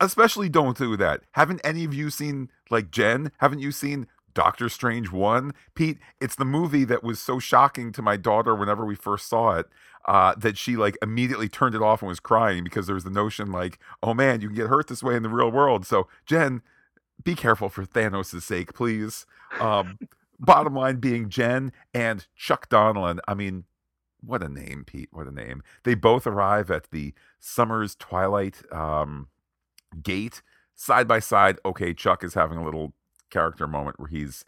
especially 0.00 0.48
don't 0.48 0.76
do 0.76 0.96
that. 0.96 1.22
Haven't 1.32 1.60
any 1.62 1.84
of 1.84 1.94
you 1.94 2.10
seen, 2.10 2.50
like 2.70 2.90
Jen? 2.90 3.32
Haven't 3.38 3.60
you 3.60 3.72
seen 3.72 4.06
Doctor 4.34 4.68
Strange 4.68 5.12
1? 5.12 5.52
Pete, 5.74 5.98
it's 6.20 6.36
the 6.36 6.44
movie 6.44 6.84
that 6.84 7.04
was 7.04 7.20
so 7.20 7.38
shocking 7.38 7.92
to 7.92 8.02
my 8.02 8.16
daughter 8.16 8.54
whenever 8.54 8.84
we 8.84 8.94
first 8.94 9.28
saw 9.28 9.56
it. 9.56 9.66
Uh, 10.06 10.34
that 10.34 10.56
she 10.56 10.76
like 10.76 10.96
immediately 11.02 11.46
turned 11.46 11.74
it 11.74 11.82
off 11.82 12.00
and 12.00 12.08
was 12.08 12.20
crying 12.20 12.64
because 12.64 12.86
there 12.86 12.94
was 12.94 13.04
the 13.04 13.10
notion 13.10 13.52
like, 13.52 13.78
oh 14.02 14.14
man, 14.14 14.40
you 14.40 14.48
can 14.48 14.56
get 14.56 14.66
hurt 14.66 14.88
this 14.88 15.02
way 15.02 15.14
in 15.14 15.22
the 15.22 15.28
real 15.28 15.50
world. 15.50 15.84
So 15.84 16.08
Jen, 16.24 16.62
be 17.22 17.34
careful 17.34 17.68
for 17.68 17.84
Thanos' 17.84 18.40
sake, 18.40 18.72
please. 18.72 19.26
Um, 19.60 19.98
bottom 20.40 20.74
line 20.74 20.96
being 20.96 21.28
Jen 21.28 21.70
and 21.92 22.26
Chuck 22.34 22.70
Donnellan. 22.70 23.18
I 23.28 23.34
mean, 23.34 23.64
what 24.22 24.42
a 24.42 24.48
name, 24.48 24.84
Pete. 24.86 25.10
What 25.12 25.26
a 25.26 25.30
name. 25.30 25.62
They 25.84 25.94
both 25.94 26.26
arrive 26.26 26.70
at 26.70 26.90
the 26.90 27.12
Summer's 27.38 27.94
Twilight 27.94 28.62
um, 28.72 29.28
gate 29.96 30.42
side 30.74 31.06
by 31.06 31.18
side. 31.18 31.58
Okay, 31.64 31.94
Chuck 31.94 32.24
is 32.24 32.34
having 32.34 32.58
a 32.58 32.64
little 32.64 32.94
character 33.30 33.66
moment 33.66 33.98
where 33.98 34.08
he's, 34.08 34.44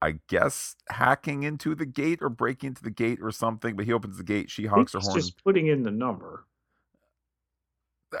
I 0.00 0.16
guess, 0.28 0.76
hacking 0.88 1.42
into 1.42 1.74
the 1.74 1.86
gate 1.86 2.20
or 2.22 2.28
breaking 2.28 2.68
into 2.68 2.82
the 2.82 2.90
gate 2.90 3.18
or 3.22 3.30
something. 3.30 3.76
But 3.76 3.86
he 3.86 3.92
opens 3.92 4.16
the 4.16 4.24
gate. 4.24 4.50
She 4.50 4.66
honks 4.66 4.92
her 4.92 5.00
horn. 5.00 5.16
just 5.16 5.42
putting 5.42 5.66
in 5.66 5.82
the 5.82 5.90
number. 5.90 6.44
Uh, 8.12 8.20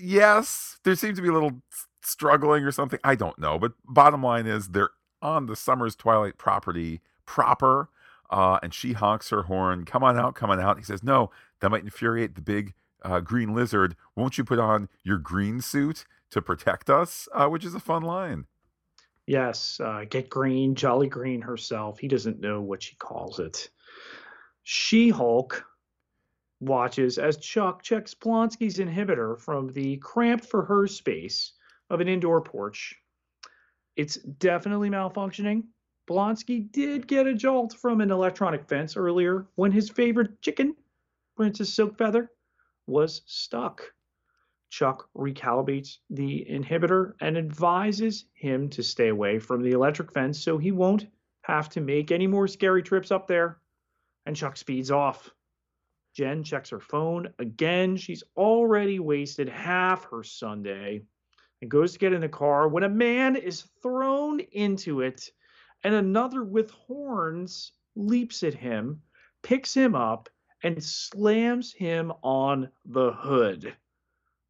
yes, 0.00 0.78
there 0.84 0.94
seems 0.94 1.18
to 1.18 1.22
be 1.22 1.28
a 1.28 1.32
little 1.32 1.62
struggling 2.02 2.64
or 2.64 2.72
something. 2.72 3.00
I 3.04 3.14
don't 3.14 3.38
know. 3.38 3.58
But 3.58 3.72
bottom 3.84 4.22
line 4.22 4.46
is 4.46 4.68
they're 4.68 4.90
on 5.20 5.46
the 5.46 5.56
Summer's 5.56 5.94
Twilight 5.96 6.38
property 6.38 7.00
proper. 7.26 7.88
Uh, 8.30 8.58
and 8.62 8.72
she 8.72 8.94
honks 8.94 9.28
her 9.28 9.42
horn. 9.42 9.84
Come 9.84 10.02
on 10.02 10.18
out, 10.18 10.34
come 10.34 10.50
on 10.50 10.58
out. 10.58 10.78
He 10.78 10.84
says, 10.84 11.02
No, 11.02 11.30
that 11.60 11.70
might 11.70 11.82
infuriate 11.82 12.34
the 12.34 12.40
big 12.40 12.72
uh, 13.04 13.20
green 13.20 13.54
lizard. 13.54 13.94
Won't 14.16 14.38
you 14.38 14.44
put 14.44 14.58
on 14.58 14.88
your 15.04 15.18
green 15.18 15.60
suit 15.60 16.06
to 16.32 16.42
protect 16.42 16.90
us? 16.90 17.28
Uh, 17.32 17.46
which 17.48 17.64
is 17.64 17.74
a 17.74 17.80
fun 17.80 18.02
line. 18.02 18.46
Yes, 19.26 19.78
uh, 19.80 20.04
get 20.10 20.28
green, 20.28 20.74
Jolly 20.74 21.08
Green 21.08 21.40
herself. 21.40 21.98
He 21.98 22.08
doesn't 22.08 22.40
know 22.40 22.60
what 22.60 22.82
she 22.82 22.96
calls 22.96 23.38
it. 23.38 23.70
She 24.64 25.10
Hulk 25.10 25.64
watches 26.60 27.18
as 27.18 27.36
Chuck 27.36 27.82
checks 27.82 28.14
Blonsky's 28.14 28.78
inhibitor 28.78 29.38
from 29.38 29.72
the 29.72 29.96
cramped 29.98 30.44
for 30.44 30.64
her 30.64 30.86
space 30.86 31.52
of 31.90 32.00
an 32.00 32.08
indoor 32.08 32.40
porch. 32.40 32.96
It's 33.96 34.16
definitely 34.16 34.90
malfunctioning. 34.90 35.64
Blonsky 36.08 36.70
did 36.72 37.06
get 37.06 37.26
a 37.26 37.34
jolt 37.34 37.74
from 37.74 38.00
an 38.00 38.10
electronic 38.10 38.68
fence 38.68 38.96
earlier 38.96 39.46
when 39.54 39.70
his 39.70 39.88
favorite 39.88 40.40
chicken, 40.40 40.74
Princess 41.36 41.76
Silkfeather, 41.76 42.28
was 42.86 43.22
stuck. 43.26 43.82
Chuck 44.72 45.10
recalibrates 45.14 45.98
the 46.08 46.46
inhibitor 46.50 47.12
and 47.20 47.36
advises 47.36 48.24
him 48.32 48.70
to 48.70 48.82
stay 48.82 49.08
away 49.08 49.38
from 49.38 49.62
the 49.62 49.72
electric 49.72 50.10
fence 50.14 50.40
so 50.40 50.56
he 50.56 50.72
won't 50.72 51.08
have 51.42 51.68
to 51.68 51.82
make 51.82 52.10
any 52.10 52.26
more 52.26 52.48
scary 52.48 52.82
trips 52.82 53.10
up 53.10 53.26
there. 53.26 53.60
And 54.24 54.34
Chuck 54.34 54.56
speeds 54.56 54.90
off. 54.90 55.28
Jen 56.14 56.42
checks 56.42 56.70
her 56.70 56.80
phone 56.80 57.34
again. 57.38 57.98
She's 57.98 58.24
already 58.34 58.98
wasted 58.98 59.46
half 59.46 60.04
her 60.04 60.22
Sunday 60.22 61.02
and 61.60 61.70
goes 61.70 61.92
to 61.92 61.98
get 61.98 62.14
in 62.14 62.22
the 62.22 62.28
car 62.30 62.66
when 62.66 62.84
a 62.84 62.88
man 62.88 63.36
is 63.36 63.68
thrown 63.82 64.40
into 64.40 65.02
it 65.02 65.30
and 65.84 65.94
another 65.94 66.44
with 66.44 66.70
horns 66.70 67.72
leaps 67.94 68.42
at 68.42 68.54
him, 68.54 69.02
picks 69.42 69.74
him 69.74 69.94
up, 69.94 70.30
and 70.62 70.82
slams 70.82 71.74
him 71.74 72.10
on 72.22 72.70
the 72.86 73.12
hood. 73.12 73.76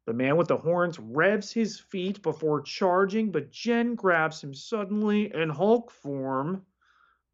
The 0.05 0.13
man 0.13 0.35
with 0.35 0.49
the 0.49 0.57
horns 0.57 0.99
revs 0.99 1.51
his 1.51 1.79
feet 1.79 2.21
before 2.21 2.61
charging, 2.61 3.31
but 3.31 3.51
Jen 3.51 3.95
grabs 3.95 4.43
him 4.43 4.53
suddenly 4.53 5.33
in 5.33 5.49
Hulk 5.49 5.91
form 5.91 6.65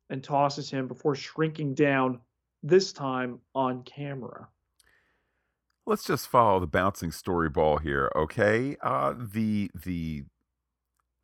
and 0.09 0.23
tosses 0.23 0.69
him 0.69 0.88
before 0.88 1.15
shrinking 1.15 1.73
down, 1.73 2.19
this 2.61 2.93
time 2.93 3.39
on 3.55 3.83
camera. 3.83 4.47
Let's 5.85 6.03
just 6.05 6.27
follow 6.27 6.59
the 6.59 6.67
bouncing 6.67 7.11
story 7.11 7.49
ball 7.49 7.77
here, 7.77 8.11
okay? 8.15 8.75
Uh, 8.81 9.15
the 9.17 9.71
the 9.73 10.25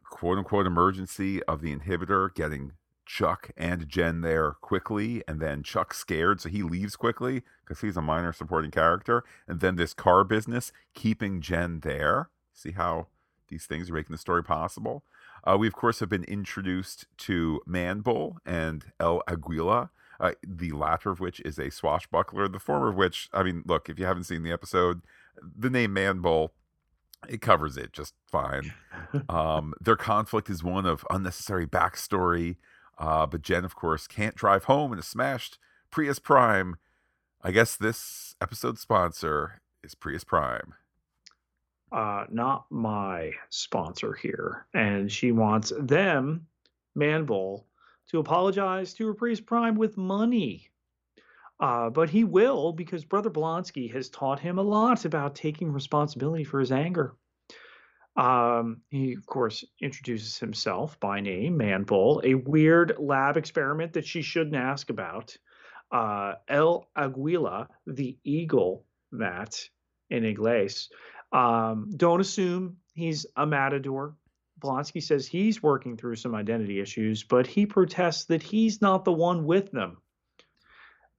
quote 0.04 0.38
unquote 0.38 0.66
emergency 0.66 1.44
of 1.44 1.62
the 1.62 1.76
inhibitor 1.76 2.34
getting 2.34 2.72
Chuck 3.06 3.52
and 3.56 3.88
Jen 3.88 4.22
there 4.22 4.52
quickly, 4.52 5.24
and 5.28 5.40
then 5.40 5.64
Chuck 5.64 5.94
scared, 5.94 6.42
so 6.42 6.50
he 6.50 6.64
leaves 6.64 6.96
quickly 6.96 7.44
because 7.64 7.82
he's 7.82 7.98
a 7.98 8.02
minor 8.02 8.34
supporting 8.34 8.72
character, 8.72 9.24
and 9.48 9.60
then 9.60 9.76
this 9.76 9.94
car 9.94 10.24
business 10.24 10.72
keeping 10.94 11.42
Jen 11.42 11.82
there. 11.82 12.30
See 12.54 12.72
how 12.72 13.08
these 13.50 13.66
things 13.66 13.90
are 13.90 13.94
making 13.94 14.14
the 14.14 14.18
story 14.18 14.44
possible. 14.44 15.04
Uh, 15.44 15.58
we 15.60 15.68
of 15.68 15.74
course 15.74 16.00
have 16.00 16.10
been 16.10 16.24
introduced 16.24 17.06
to 17.18 17.62
Man 17.66 18.00
Bull 18.00 18.38
and 18.46 18.86
El 19.00 19.22
Aguila. 19.28 19.92
Uh, 20.20 20.32
the 20.48 20.72
latter 20.72 21.10
of 21.10 21.20
which 21.20 21.42
is 21.42 21.60
a 21.60 21.70
swashbuckler, 21.70 22.48
the 22.48 22.60
former 22.60 22.88
of 22.88 22.96
which, 22.96 23.28
I 23.34 23.44
mean, 23.44 23.64
look, 23.66 23.90
if 23.90 24.00
you 24.00 24.06
haven't 24.06 24.24
seen 24.24 24.44
the 24.44 24.52
episode, 24.52 25.02
the 25.42 25.70
name 25.70 25.92
Man 25.92 26.20
Bull, 26.20 26.54
it 27.28 27.42
covers 27.42 27.76
it 27.76 27.92
just 27.92 28.14
fine. 28.32 28.74
um, 29.30 29.74
their 29.82 29.98
conflict 29.98 30.50
is 30.50 30.64
one 30.64 30.86
of 30.86 31.06
unnecessary 31.10 31.68
backstory, 31.68 32.56
uh, 32.98 33.26
but 33.26 33.42
Jen, 33.42 33.66
of 33.66 33.76
course, 33.76 34.08
can't 34.08 34.36
drive 34.36 34.66
home 34.66 34.94
in 34.94 35.00
a 35.00 35.04
smashed 35.04 35.58
Prius 35.92 36.20
Prime. 36.20 36.78
I 37.42 37.52
guess 37.52 37.76
this 37.76 38.36
episode 38.42 38.80
sponsor 38.80 39.62
is 39.84 39.96
Prius 39.96 40.24
Prime. 40.24 40.74
Uh, 41.92 42.26
not 42.30 42.66
my 42.70 43.32
sponsor 43.50 44.14
here. 44.14 44.66
And 44.74 45.12
she 45.12 45.32
wants 45.32 45.72
them, 45.80 46.48
Manbull, 46.98 47.64
to 48.10 48.20
apologize 48.20 48.94
to 48.96 49.08
Reprise 49.08 49.40
Prime 49.40 49.76
with 49.76 49.98
money. 49.98 50.70
Uh, 51.60 51.90
but 51.90 52.10
he 52.10 52.24
will 52.24 52.74
because 52.74 53.06
Brother 53.06 53.30
Blonsky 53.30 53.92
has 53.94 54.10
taught 54.10 54.40
him 54.40 54.58
a 54.58 54.64
lot 54.64 55.06
about 55.06 55.36
taking 55.36 55.72
responsibility 55.72 56.44
for 56.44 56.60
his 56.60 56.72
anger. 56.72 57.16
Um, 58.16 58.82
he, 58.90 59.14
of 59.14 59.26
course, 59.26 59.66
introduces 59.82 60.40
himself 60.40 61.00
by 61.00 61.20
name, 61.20 61.58
Manbull, 61.58 62.22
a 62.24 62.36
weird 62.36 62.96
lab 62.98 63.36
experiment 63.36 63.94
that 63.94 64.08
she 64.08 64.22
shouldn't 64.22 64.56
ask 64.56 64.90
about. 64.90 65.36
Uh, 65.92 66.36
El 66.48 66.88
Aguila, 66.96 67.68
the 67.86 68.18
eagle 68.24 68.86
that 69.12 69.70
in 70.10 70.24
Inglés. 70.24 70.88
Um, 71.32 71.90
don't 71.96 72.22
assume 72.22 72.78
he's 72.94 73.26
a 73.36 73.46
matador. 73.46 74.16
Blonsky 74.60 75.04
says 75.04 75.28
he's 75.28 75.62
working 75.62 75.98
through 75.98 76.16
some 76.16 76.34
identity 76.34 76.80
issues, 76.80 77.24
but 77.24 77.46
he 77.46 77.66
protests 77.66 78.26
that 78.26 78.42
he's 78.42 78.82
not 78.82 79.04
the 79.04 79.12
one 79.12 79.46
with 79.46 79.72
them. 79.72 79.98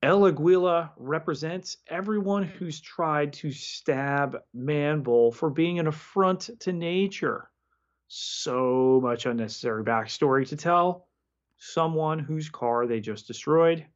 El 0.02 0.26
Aguila 0.26 0.92
represents 0.98 1.78
everyone 1.88 2.42
who's 2.42 2.80
tried 2.80 3.32
to 3.32 3.50
stab 3.50 4.42
Manbull 4.54 5.34
for 5.34 5.48
being 5.48 5.78
an 5.78 5.86
affront 5.86 6.50
to 6.60 6.72
nature. 6.72 7.50
So 8.08 9.00
much 9.02 9.26
unnecessary 9.26 9.84
backstory 9.84 10.46
to 10.48 10.56
tell. 10.56 11.08
Someone 11.56 12.18
whose 12.18 12.50
car 12.50 12.86
they 12.86 13.00
just 13.00 13.26
destroyed. 13.26 13.86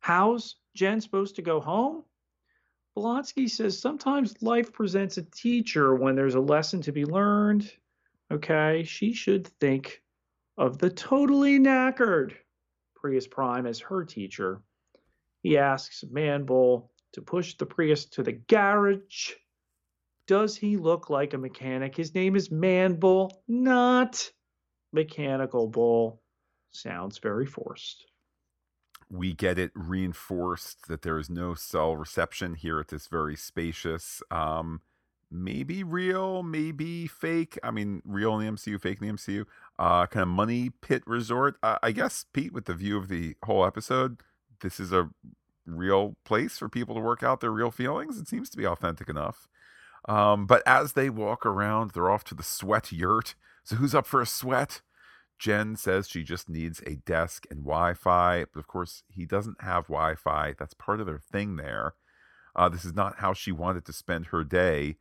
How's 0.00 0.56
Jen 0.74 1.00
supposed 1.00 1.36
to 1.36 1.42
go 1.42 1.58
home? 1.58 2.04
Blonsky 2.96 3.48
says 3.48 3.78
sometimes 3.78 4.42
life 4.42 4.72
presents 4.72 5.16
a 5.16 5.22
teacher 5.22 5.94
when 5.94 6.16
there's 6.16 6.34
a 6.34 6.40
lesson 6.40 6.82
to 6.82 6.92
be 6.92 7.04
learned. 7.06 7.72
Okay, 8.30 8.84
she 8.84 9.14
should 9.14 9.46
think 9.46 10.02
of 10.58 10.78
the 10.78 10.90
totally 10.90 11.58
knackered 11.58 12.34
Prius 12.94 13.26
Prime 13.26 13.66
as 13.66 13.80
her 13.80 14.04
teacher. 14.04 14.62
He 15.42 15.58
asks 15.58 16.04
Manbull 16.10 16.90
to 17.12 17.22
push 17.22 17.56
the 17.56 17.66
Prius 17.66 18.04
to 18.06 18.22
the 18.22 18.32
garage. 18.32 19.32
Does 20.26 20.56
he 20.56 20.76
look 20.76 21.10
like 21.10 21.34
a 21.34 21.38
mechanic? 21.38 21.96
His 21.96 22.14
name 22.14 22.36
is 22.36 22.50
Manbull, 22.50 23.30
not 23.48 24.30
Mechanical 24.92 25.66
Bull. 25.66 26.22
Sounds 26.70 27.18
very 27.18 27.46
forced 27.46 28.06
we 29.10 29.34
get 29.34 29.58
it 29.58 29.72
reinforced 29.74 30.86
that 30.86 31.02
there 31.02 31.18
is 31.18 31.28
no 31.28 31.54
cell 31.54 31.96
reception 31.96 32.54
here 32.54 32.78
at 32.78 32.88
this 32.88 33.08
very 33.08 33.36
spacious 33.36 34.22
um 34.30 34.80
maybe 35.30 35.82
real 35.82 36.42
maybe 36.42 37.06
fake 37.06 37.58
i 37.62 37.70
mean 37.70 38.00
real 38.04 38.38
in 38.38 38.46
the 38.46 38.52
mcu 38.52 38.80
fake 38.80 39.00
in 39.00 39.08
the 39.08 39.12
mcu 39.12 39.44
uh 39.78 40.06
kind 40.06 40.22
of 40.22 40.28
money 40.28 40.70
pit 40.80 41.02
resort 41.06 41.56
uh, 41.62 41.78
i 41.82 41.90
guess 41.90 42.24
pete 42.32 42.52
with 42.52 42.66
the 42.66 42.74
view 42.74 42.96
of 42.96 43.08
the 43.08 43.34
whole 43.44 43.64
episode 43.66 44.18
this 44.60 44.80
is 44.80 44.92
a 44.92 45.10
real 45.66 46.16
place 46.24 46.58
for 46.58 46.68
people 46.68 46.94
to 46.94 47.00
work 47.00 47.22
out 47.22 47.40
their 47.40 47.50
real 47.52 47.70
feelings 47.70 48.18
it 48.18 48.28
seems 48.28 48.50
to 48.50 48.56
be 48.56 48.66
authentic 48.66 49.08
enough 49.08 49.48
um 50.08 50.46
but 50.46 50.62
as 50.66 50.92
they 50.92 51.10
walk 51.10 51.44
around 51.44 51.90
they're 51.90 52.10
off 52.10 52.24
to 52.24 52.34
the 52.34 52.42
sweat 52.42 52.90
yurt 52.90 53.34
so 53.62 53.76
who's 53.76 53.94
up 53.94 54.06
for 54.06 54.20
a 54.20 54.26
sweat 54.26 54.80
Jen 55.40 55.74
says 55.74 56.06
she 56.06 56.22
just 56.22 56.50
needs 56.50 56.82
a 56.86 56.96
desk 56.96 57.46
and 57.50 57.60
Wi 57.60 57.94
Fi. 57.94 58.44
But 58.52 58.60
of 58.60 58.66
course, 58.66 59.02
he 59.08 59.24
doesn't 59.24 59.62
have 59.62 59.86
Wi 59.86 60.14
Fi. 60.14 60.54
That's 60.58 60.74
part 60.74 61.00
of 61.00 61.06
their 61.06 61.18
thing 61.18 61.56
there. 61.56 61.94
Uh, 62.54 62.68
this 62.68 62.84
is 62.84 62.94
not 62.94 63.16
how 63.20 63.32
she 63.32 63.50
wanted 63.50 63.86
to 63.86 63.92
spend 63.92 64.26
her 64.26 64.44
day. 64.44 64.96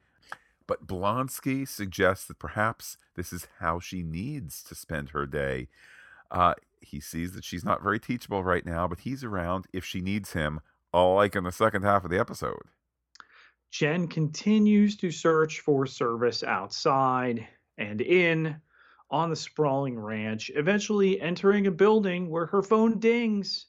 But 0.66 0.88
Blonsky 0.88 1.68
suggests 1.68 2.26
that 2.28 2.40
perhaps 2.40 2.98
this 3.16 3.34
is 3.34 3.48
how 3.60 3.80
she 3.80 4.02
needs 4.02 4.64
to 4.64 4.76
spend 4.76 5.10
her 5.10 5.26
day. 5.26 5.68
Uh, 6.32 6.54
he 6.82 7.00
sees 7.00 7.34
that 7.34 7.44
she's 7.44 7.66
not 7.66 7.84
very 7.84 8.00
teachable 8.00 8.44
right 8.44 8.66
now, 8.66 8.88
but 8.88 9.02
he's 9.02 9.24
around 9.24 9.66
if 9.74 9.86
she 9.86 10.02
needs 10.02 10.34
him, 10.34 10.60
like 10.94 11.36
in 11.36 11.44
the 11.44 11.52
second 11.52 11.84
half 11.84 12.04
of 12.04 12.12
the 12.12 12.20
episode. 12.20 12.62
Jen 13.72 14.08
continues 14.08 14.98
to 14.98 15.12
search 15.12 15.60
for 15.60 15.86
service 15.86 16.44
outside 16.44 17.48
and 17.78 18.02
in 18.02 18.60
on 19.12 19.30
the 19.30 19.36
sprawling 19.36 19.98
ranch, 19.98 20.52
eventually 20.56 21.20
entering 21.22 21.68
a 21.68 21.72
building 21.72 22.30
where 22.30 22.46
her 22.48 22.62
phone 22.62 23.00
dings. 23.00 23.68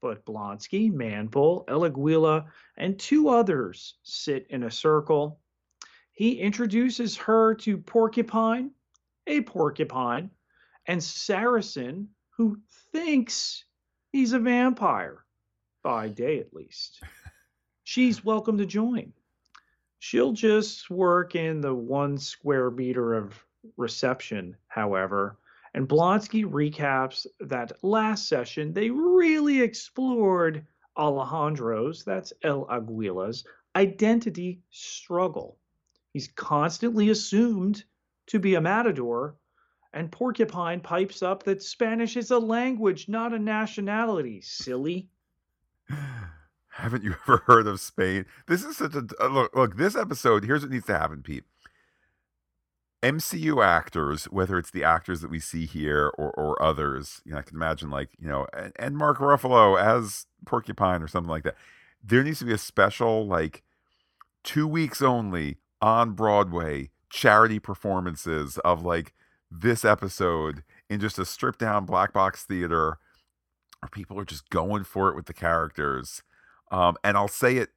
But 0.00 0.24
Blonsky, 0.24 0.92
Manbull, 0.92 1.64
El 1.68 1.84
Aguila, 1.84 2.46
and 2.76 2.98
two 2.98 3.28
others 3.28 3.94
sit 4.02 4.46
in 4.50 4.64
a 4.64 4.70
circle. 4.70 5.38
He 6.12 6.40
introduces 6.40 7.16
her 7.18 7.54
to 7.56 7.78
Porcupine, 7.78 8.72
a 9.26 9.42
porcupine, 9.42 10.30
and 10.86 11.02
Saracen, 11.02 12.08
who 12.42 12.58
thinks 12.90 13.64
he's 14.10 14.32
a 14.32 14.38
vampire, 14.40 15.24
by 15.84 16.08
day 16.08 16.40
at 16.40 16.52
least. 16.52 17.00
She's 17.84 18.24
welcome 18.24 18.58
to 18.58 18.66
join. 18.66 19.12
She'll 20.00 20.32
just 20.32 20.90
work 20.90 21.36
in 21.36 21.60
the 21.60 21.72
one 21.72 22.18
square 22.18 22.68
meter 22.72 23.14
of 23.14 23.40
reception, 23.76 24.56
however. 24.66 25.38
And 25.74 25.88
Blonsky 25.88 26.44
recaps 26.44 27.28
that 27.38 27.84
last 27.84 28.28
session 28.28 28.72
they 28.72 28.90
really 28.90 29.60
explored 29.60 30.66
Alejandro's, 30.96 32.02
that's 32.02 32.32
El 32.42 32.68
Aguila's, 32.68 33.44
identity 33.76 34.60
struggle. 34.70 35.58
He's 36.12 36.26
constantly 36.26 37.10
assumed 37.10 37.84
to 38.26 38.40
be 38.40 38.56
a 38.56 38.60
matador, 38.60 39.36
and 39.92 40.10
Porcupine 40.10 40.80
pipes 40.80 41.22
up 41.22 41.42
that 41.44 41.62
Spanish 41.62 42.16
is 42.16 42.30
a 42.30 42.38
language, 42.38 43.08
not 43.08 43.32
a 43.32 43.38
nationality. 43.38 44.40
Silly. 44.40 45.08
Haven't 46.68 47.04
you 47.04 47.14
ever 47.22 47.42
heard 47.46 47.66
of 47.66 47.80
Spain? 47.80 48.24
This 48.46 48.64
is 48.64 48.78
such 48.78 48.94
a 48.94 49.06
uh, 49.20 49.28
look. 49.28 49.54
Look, 49.54 49.76
this 49.76 49.94
episode. 49.94 50.44
Here's 50.44 50.62
what 50.62 50.70
needs 50.70 50.86
to 50.86 50.98
happen, 50.98 51.22
Pete. 51.22 51.44
MCU 53.02 53.62
actors, 53.62 54.24
whether 54.26 54.56
it's 54.58 54.70
the 54.70 54.84
actors 54.84 55.20
that 55.20 55.30
we 55.30 55.40
see 55.40 55.66
here 55.66 56.12
or, 56.16 56.30
or 56.30 56.62
others, 56.62 57.20
you 57.24 57.32
know, 57.32 57.38
I 57.38 57.42
can 57.42 57.56
imagine 57.56 57.90
like, 57.90 58.10
you 58.16 58.28
know, 58.28 58.46
and, 58.56 58.72
and 58.76 58.96
Mark 58.96 59.18
Ruffalo 59.18 59.78
as 59.78 60.26
Porcupine 60.46 61.02
or 61.02 61.08
something 61.08 61.30
like 61.30 61.42
that. 61.42 61.56
There 62.02 62.22
needs 62.22 62.38
to 62.38 62.44
be 62.44 62.52
a 62.52 62.58
special, 62.58 63.26
like, 63.26 63.64
two 64.44 64.68
weeks 64.68 65.02
only 65.02 65.58
on 65.80 66.12
Broadway 66.12 66.90
charity 67.10 67.58
performances 67.58 68.58
of 68.58 68.84
like 68.84 69.12
this 69.60 69.84
episode 69.84 70.62
in 70.88 71.00
just 71.00 71.18
a 71.18 71.24
stripped 71.24 71.58
down 71.58 71.84
black 71.84 72.12
box 72.12 72.44
theater 72.44 72.98
where 73.80 73.90
people 73.90 74.18
are 74.18 74.24
just 74.24 74.48
going 74.50 74.84
for 74.84 75.08
it 75.08 75.16
with 75.16 75.26
the 75.26 75.34
characters. 75.34 76.22
Um, 76.70 76.96
and 77.04 77.16
I'll 77.16 77.28
say 77.28 77.56
it 77.58 77.70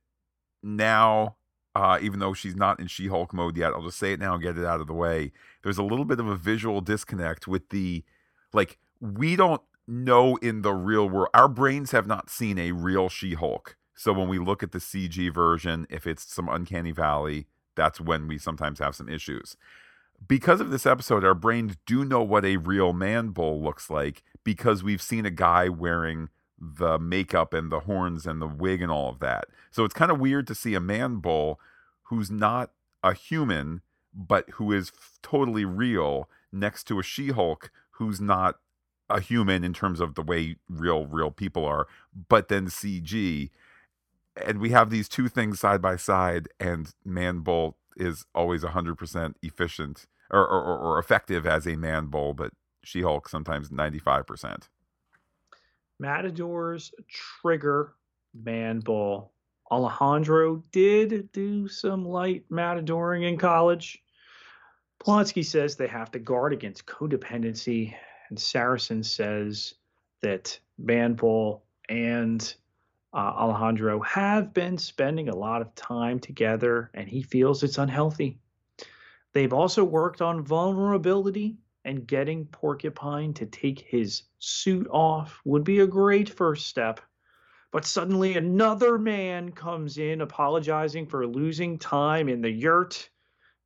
now 0.63 1.35
uh, 1.75 1.99
even 2.01 2.19
though 2.19 2.33
she's 2.33 2.55
not 2.55 2.79
in 2.79 2.87
She 2.87 3.07
Hulk 3.07 3.33
mode 3.33 3.57
yet. 3.57 3.73
I'll 3.73 3.83
just 3.83 3.99
say 3.99 4.13
it 4.13 4.19
now 4.19 4.33
and 4.33 4.41
get 4.41 4.57
it 4.57 4.65
out 4.65 4.79
of 4.79 4.87
the 4.87 4.93
way. 4.93 5.33
There's 5.61 5.77
a 5.77 5.83
little 5.83 6.05
bit 6.05 6.19
of 6.19 6.27
a 6.27 6.35
visual 6.35 6.79
disconnect 6.79 7.47
with 7.47 7.69
the, 7.69 8.03
like, 8.53 8.77
we 9.01 9.35
don't 9.35 9.61
know 9.85 10.37
in 10.37 10.61
the 10.61 10.73
real 10.73 11.07
world, 11.07 11.29
our 11.33 11.49
brains 11.49 11.91
have 11.91 12.07
not 12.07 12.29
seen 12.29 12.57
a 12.57 12.71
real 12.71 13.09
She 13.09 13.33
Hulk. 13.33 13.75
So 13.93 14.13
when 14.13 14.29
we 14.29 14.39
look 14.39 14.63
at 14.63 14.71
the 14.71 14.79
CG 14.79 15.33
version, 15.33 15.85
if 15.89 16.07
it's 16.07 16.33
some 16.33 16.47
Uncanny 16.47 16.91
Valley, 16.91 17.47
that's 17.75 17.99
when 17.99 18.27
we 18.27 18.37
sometimes 18.37 18.79
have 18.79 18.95
some 18.95 19.09
issues. 19.09 19.57
Because 20.27 20.59
of 20.61 20.71
this 20.71 20.85
episode, 20.85 21.23
our 21.23 21.35
brains 21.35 21.75
do 21.85 22.03
know 22.03 22.23
what 22.23 22.45
a 22.45 22.57
real 22.57 22.93
man 22.93 23.29
bull 23.29 23.61
looks 23.61 23.89
like 23.89 24.23
because 24.43 24.83
we've 24.83 25.01
seen 25.01 25.25
a 25.25 25.31
guy 25.31 25.69
wearing 25.69 26.29
the 26.57 26.97
makeup 26.97 27.53
and 27.53 27.71
the 27.71 27.81
horns 27.81 28.25
and 28.25 28.41
the 28.41 28.47
wig 28.47 28.81
and 28.81 28.91
all 28.91 29.09
of 29.09 29.19
that. 29.19 29.45
So 29.71 29.83
it's 29.83 29.93
kind 29.93 30.11
of 30.11 30.19
weird 30.19 30.47
to 30.47 30.55
see 30.55 30.73
a 30.73 30.79
man 30.79 31.17
bull 31.17 31.59
who's 32.03 32.31
not 32.31 32.71
a 33.03 33.13
human, 33.13 33.81
but 34.13 34.49
who 34.51 34.71
is 34.71 34.91
f- 34.95 35.19
totally 35.21 35.65
real 35.65 36.29
next 36.51 36.85
to 36.85 36.99
a 36.99 37.03
She 37.03 37.27
Hulk 37.29 37.71
who's 37.91 38.21
not 38.21 38.55
a 39.09 39.19
human 39.19 39.63
in 39.63 39.73
terms 39.73 39.99
of 39.99 40.15
the 40.15 40.21
way 40.21 40.55
real, 40.67 41.05
real 41.05 41.29
people 41.31 41.65
are, 41.65 41.87
but 42.29 42.47
then 42.47 42.67
CG. 42.67 43.49
And 44.43 44.59
we 44.59 44.71
have 44.71 44.89
these 44.89 45.07
two 45.07 45.29
things 45.29 45.59
side 45.59 45.81
by 45.81 45.95
side, 45.95 46.49
and 46.59 46.93
man 47.05 47.39
bull 47.39 47.77
is 47.95 48.25
always 48.35 48.63
100% 48.63 49.33
efficient 49.41 50.05
or, 50.31 50.45
or, 50.45 50.77
or 50.77 50.99
effective 50.99 51.45
as 51.45 51.65
a 51.67 51.75
man 51.75 52.07
bull, 52.07 52.33
but 52.33 52.51
She 52.83 53.01
Hulk 53.01 53.29
sometimes 53.29 53.69
95%. 53.69 54.67
Matadors 55.99 56.91
trigger 57.07 57.93
man 58.33 58.79
bull. 58.79 59.31
Alejandro 59.71 60.63
did 60.71 61.31
do 61.31 61.67
some 61.67 62.05
light 62.05 62.43
matadoring 62.51 63.27
in 63.27 63.37
college. 63.37 64.03
Blonsky 65.03 65.43
says 65.45 65.75
they 65.75 65.87
have 65.87 66.11
to 66.11 66.19
guard 66.19 66.53
against 66.53 66.85
codependency, 66.85 67.95
and 68.29 68.39
Saracen 68.39 69.03
says 69.03 69.75
that 70.21 70.59
man 70.77 71.13
bull 71.13 71.63
and 71.89 72.55
uh, 73.15 73.33
Alejandro 73.37 74.01
have 74.01 74.53
been 74.53 74.77
spending 74.77 75.29
a 75.29 75.35
lot 75.35 75.61
of 75.61 75.73
time 75.73 76.19
together, 76.19 76.91
and 76.93 77.07
he 77.07 77.23
feels 77.23 77.63
it's 77.63 77.77
unhealthy. 77.77 78.37
They've 79.31 79.53
also 79.53 79.85
worked 79.85 80.21
on 80.21 80.43
vulnerability 80.43 81.57
and 81.85 82.05
getting 82.05 82.45
Porcupine 82.47 83.33
to 83.35 83.45
take 83.45 83.79
his 83.79 84.23
suit 84.39 84.87
off 84.91 85.39
would 85.45 85.63
be 85.63 85.79
a 85.79 85.87
great 85.87 86.29
first 86.29 86.67
step. 86.67 86.99
But 87.71 87.85
suddenly 87.85 88.35
another 88.35 88.97
man 88.97 89.51
comes 89.51 89.97
in 89.97 90.21
apologizing 90.21 91.07
for 91.07 91.25
losing 91.25 91.77
time 91.77 92.27
in 92.27 92.41
the 92.41 92.49
yurt. 92.49 93.09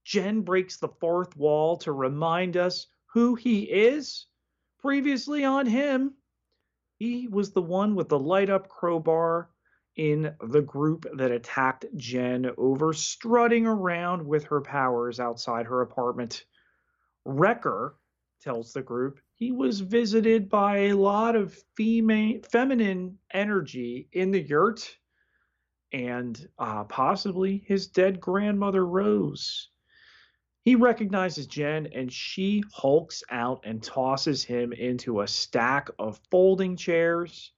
Jen 0.03 0.41
breaks 0.41 0.77
the 0.77 0.89
fourth 0.99 1.35
wall 1.35 1.77
to 1.77 1.91
remind 1.91 2.55
us 2.55 2.87
who 3.07 3.33
he 3.35 3.63
is. 3.63 4.27
Previously 4.79 5.43
on 5.43 5.65
him, 5.65 6.13
he 6.99 7.29
was 7.29 7.51
the 7.51 7.61
one 7.61 7.95
with 7.95 8.09
the 8.09 8.19
light 8.19 8.49
up 8.49 8.67
crowbar 8.67 9.49
in 9.95 10.35
the 10.41 10.61
group 10.61 11.05
that 11.13 11.31
attacked 11.31 11.85
Jen 11.95 12.51
over 12.57 12.93
strutting 12.93 13.65
around 13.65 14.25
with 14.25 14.43
her 14.43 14.61
powers 14.61 15.19
outside 15.19 15.65
her 15.65 15.81
apartment. 15.81 16.45
Wrecker 17.25 17.95
tells 18.41 18.73
the 18.73 18.81
group 18.81 19.19
he 19.33 19.51
was 19.51 19.79
visited 19.79 20.49
by 20.49 20.77
a 20.77 20.93
lot 20.93 21.35
of 21.37 21.57
female 21.75 22.41
feminine 22.51 23.17
energy 23.33 24.09
in 24.11 24.31
the 24.31 24.41
yurt 24.41 24.97
and 25.93 26.47
uh, 26.59 26.83
possibly 26.83 27.63
his 27.65 27.87
dead 27.87 28.19
grandmother 28.19 28.85
Rose. 28.85 29.69
He 30.69 30.75
recognizes 30.75 31.47
Jen 31.47 31.87
and 31.95 32.13
she 32.13 32.63
hulks 32.71 33.23
out 33.31 33.61
and 33.63 33.81
tosses 33.81 34.43
him 34.43 34.71
into 34.71 35.21
a 35.21 35.27
stack 35.27 35.89
of 35.97 36.21
folding 36.29 36.75
chairs. 36.75 37.53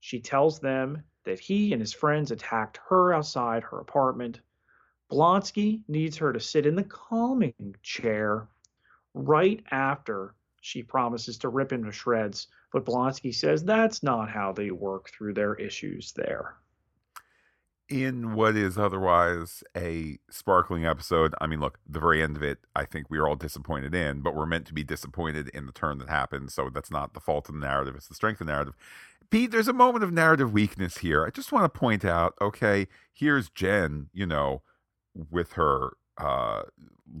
She 0.00 0.20
tells 0.20 0.60
them 0.60 1.02
that 1.24 1.40
he 1.40 1.72
and 1.72 1.80
his 1.80 1.94
friends 1.94 2.30
attacked 2.30 2.78
her 2.90 3.14
outside 3.14 3.62
her 3.62 3.78
apartment. 3.78 4.42
Blonsky 5.10 5.84
needs 5.88 6.18
her 6.18 6.34
to 6.34 6.38
sit 6.38 6.66
in 6.66 6.74
the 6.74 6.84
calming 6.84 7.76
chair 7.82 8.46
right 9.14 9.64
after 9.70 10.34
she 10.60 10.82
promises 10.82 11.38
to 11.38 11.48
rip 11.48 11.72
him 11.72 11.84
to 11.84 11.92
shreds, 11.92 12.48
but 12.74 12.84
Blonsky 12.84 13.34
says 13.34 13.64
that's 13.64 14.02
not 14.02 14.28
how 14.28 14.52
they 14.52 14.70
work 14.70 15.08
through 15.08 15.32
their 15.32 15.54
issues 15.54 16.12
there. 16.12 16.56
In 17.90 18.34
what 18.34 18.56
is 18.56 18.78
otherwise 18.78 19.64
a 19.76 20.18
sparkling 20.30 20.86
episode, 20.86 21.34
I 21.40 21.48
mean, 21.48 21.58
look, 21.58 21.80
the 21.88 21.98
very 21.98 22.22
end 22.22 22.36
of 22.36 22.42
it, 22.42 22.60
I 22.76 22.84
think 22.84 23.10
we 23.10 23.18
are 23.18 23.26
all 23.26 23.34
disappointed 23.34 23.96
in, 23.96 24.20
but 24.20 24.36
we're 24.36 24.46
meant 24.46 24.66
to 24.68 24.74
be 24.74 24.84
disappointed 24.84 25.48
in 25.48 25.66
the 25.66 25.72
turn 25.72 25.98
that 25.98 26.08
happened. 26.08 26.52
So 26.52 26.70
that's 26.72 26.92
not 26.92 27.14
the 27.14 27.20
fault 27.20 27.48
of 27.48 27.56
the 27.56 27.60
narrative, 27.60 27.96
it's 27.96 28.06
the 28.06 28.14
strength 28.14 28.40
of 28.40 28.46
the 28.46 28.52
narrative. 28.52 28.76
Pete, 29.28 29.50
there's 29.50 29.66
a 29.66 29.72
moment 29.72 30.04
of 30.04 30.12
narrative 30.12 30.52
weakness 30.52 30.98
here. 30.98 31.26
I 31.26 31.30
just 31.30 31.50
want 31.50 31.64
to 31.64 31.78
point 31.78 32.04
out 32.04 32.34
okay, 32.40 32.86
here's 33.12 33.50
Jen, 33.50 34.08
you 34.12 34.26
know, 34.26 34.62
with 35.28 35.52
her 35.54 35.96
uh, 36.16 36.62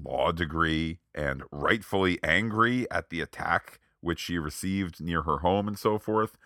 law 0.04 0.30
degree 0.30 1.00
and 1.14 1.42
rightfully 1.50 2.20
angry 2.22 2.88
at 2.92 3.10
the 3.10 3.20
attack 3.20 3.80
which 4.00 4.20
she 4.20 4.38
received 4.38 5.00
near 5.00 5.22
her 5.22 5.38
home 5.38 5.68
and 5.68 5.78
so 5.78 5.98
forth. 5.98 6.36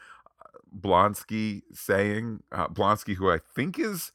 Blonsky 0.76 1.62
saying, 1.72 2.42
uh, 2.52 2.68
Blonsky, 2.68 3.14
who 3.14 3.30
I 3.30 3.38
think 3.38 3.78
is 3.78 4.12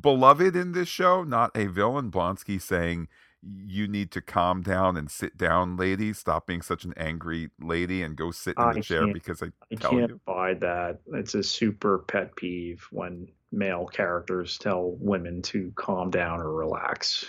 beloved 0.00 0.56
in 0.56 0.72
this 0.72 0.88
show, 0.88 1.22
not 1.24 1.56
a 1.56 1.66
villain, 1.66 2.10
Blonsky 2.10 2.60
saying, 2.60 3.08
you 3.42 3.86
need 3.86 4.10
to 4.12 4.20
calm 4.20 4.62
down 4.62 4.96
and 4.96 5.10
sit 5.10 5.36
down, 5.36 5.76
lady. 5.76 6.12
Stop 6.12 6.46
being 6.46 6.62
such 6.62 6.84
an 6.84 6.94
angry 6.96 7.50
lady 7.60 8.02
and 8.02 8.16
go 8.16 8.30
sit 8.30 8.56
in 8.58 8.70
the 8.72 8.78
I 8.78 8.80
chair 8.80 9.06
because 9.06 9.42
I, 9.42 9.46
I 9.72 9.76
can't 9.76 10.10
you. 10.10 10.20
buy 10.26 10.54
that. 10.54 10.98
It's 11.12 11.34
a 11.34 11.42
super 11.42 11.98
pet 11.98 12.34
peeve 12.36 12.86
when 12.90 13.28
male 13.52 13.86
characters 13.86 14.58
tell 14.58 14.96
women 14.98 15.42
to 15.42 15.72
calm 15.76 16.10
down 16.10 16.40
or 16.40 16.52
relax. 16.52 17.24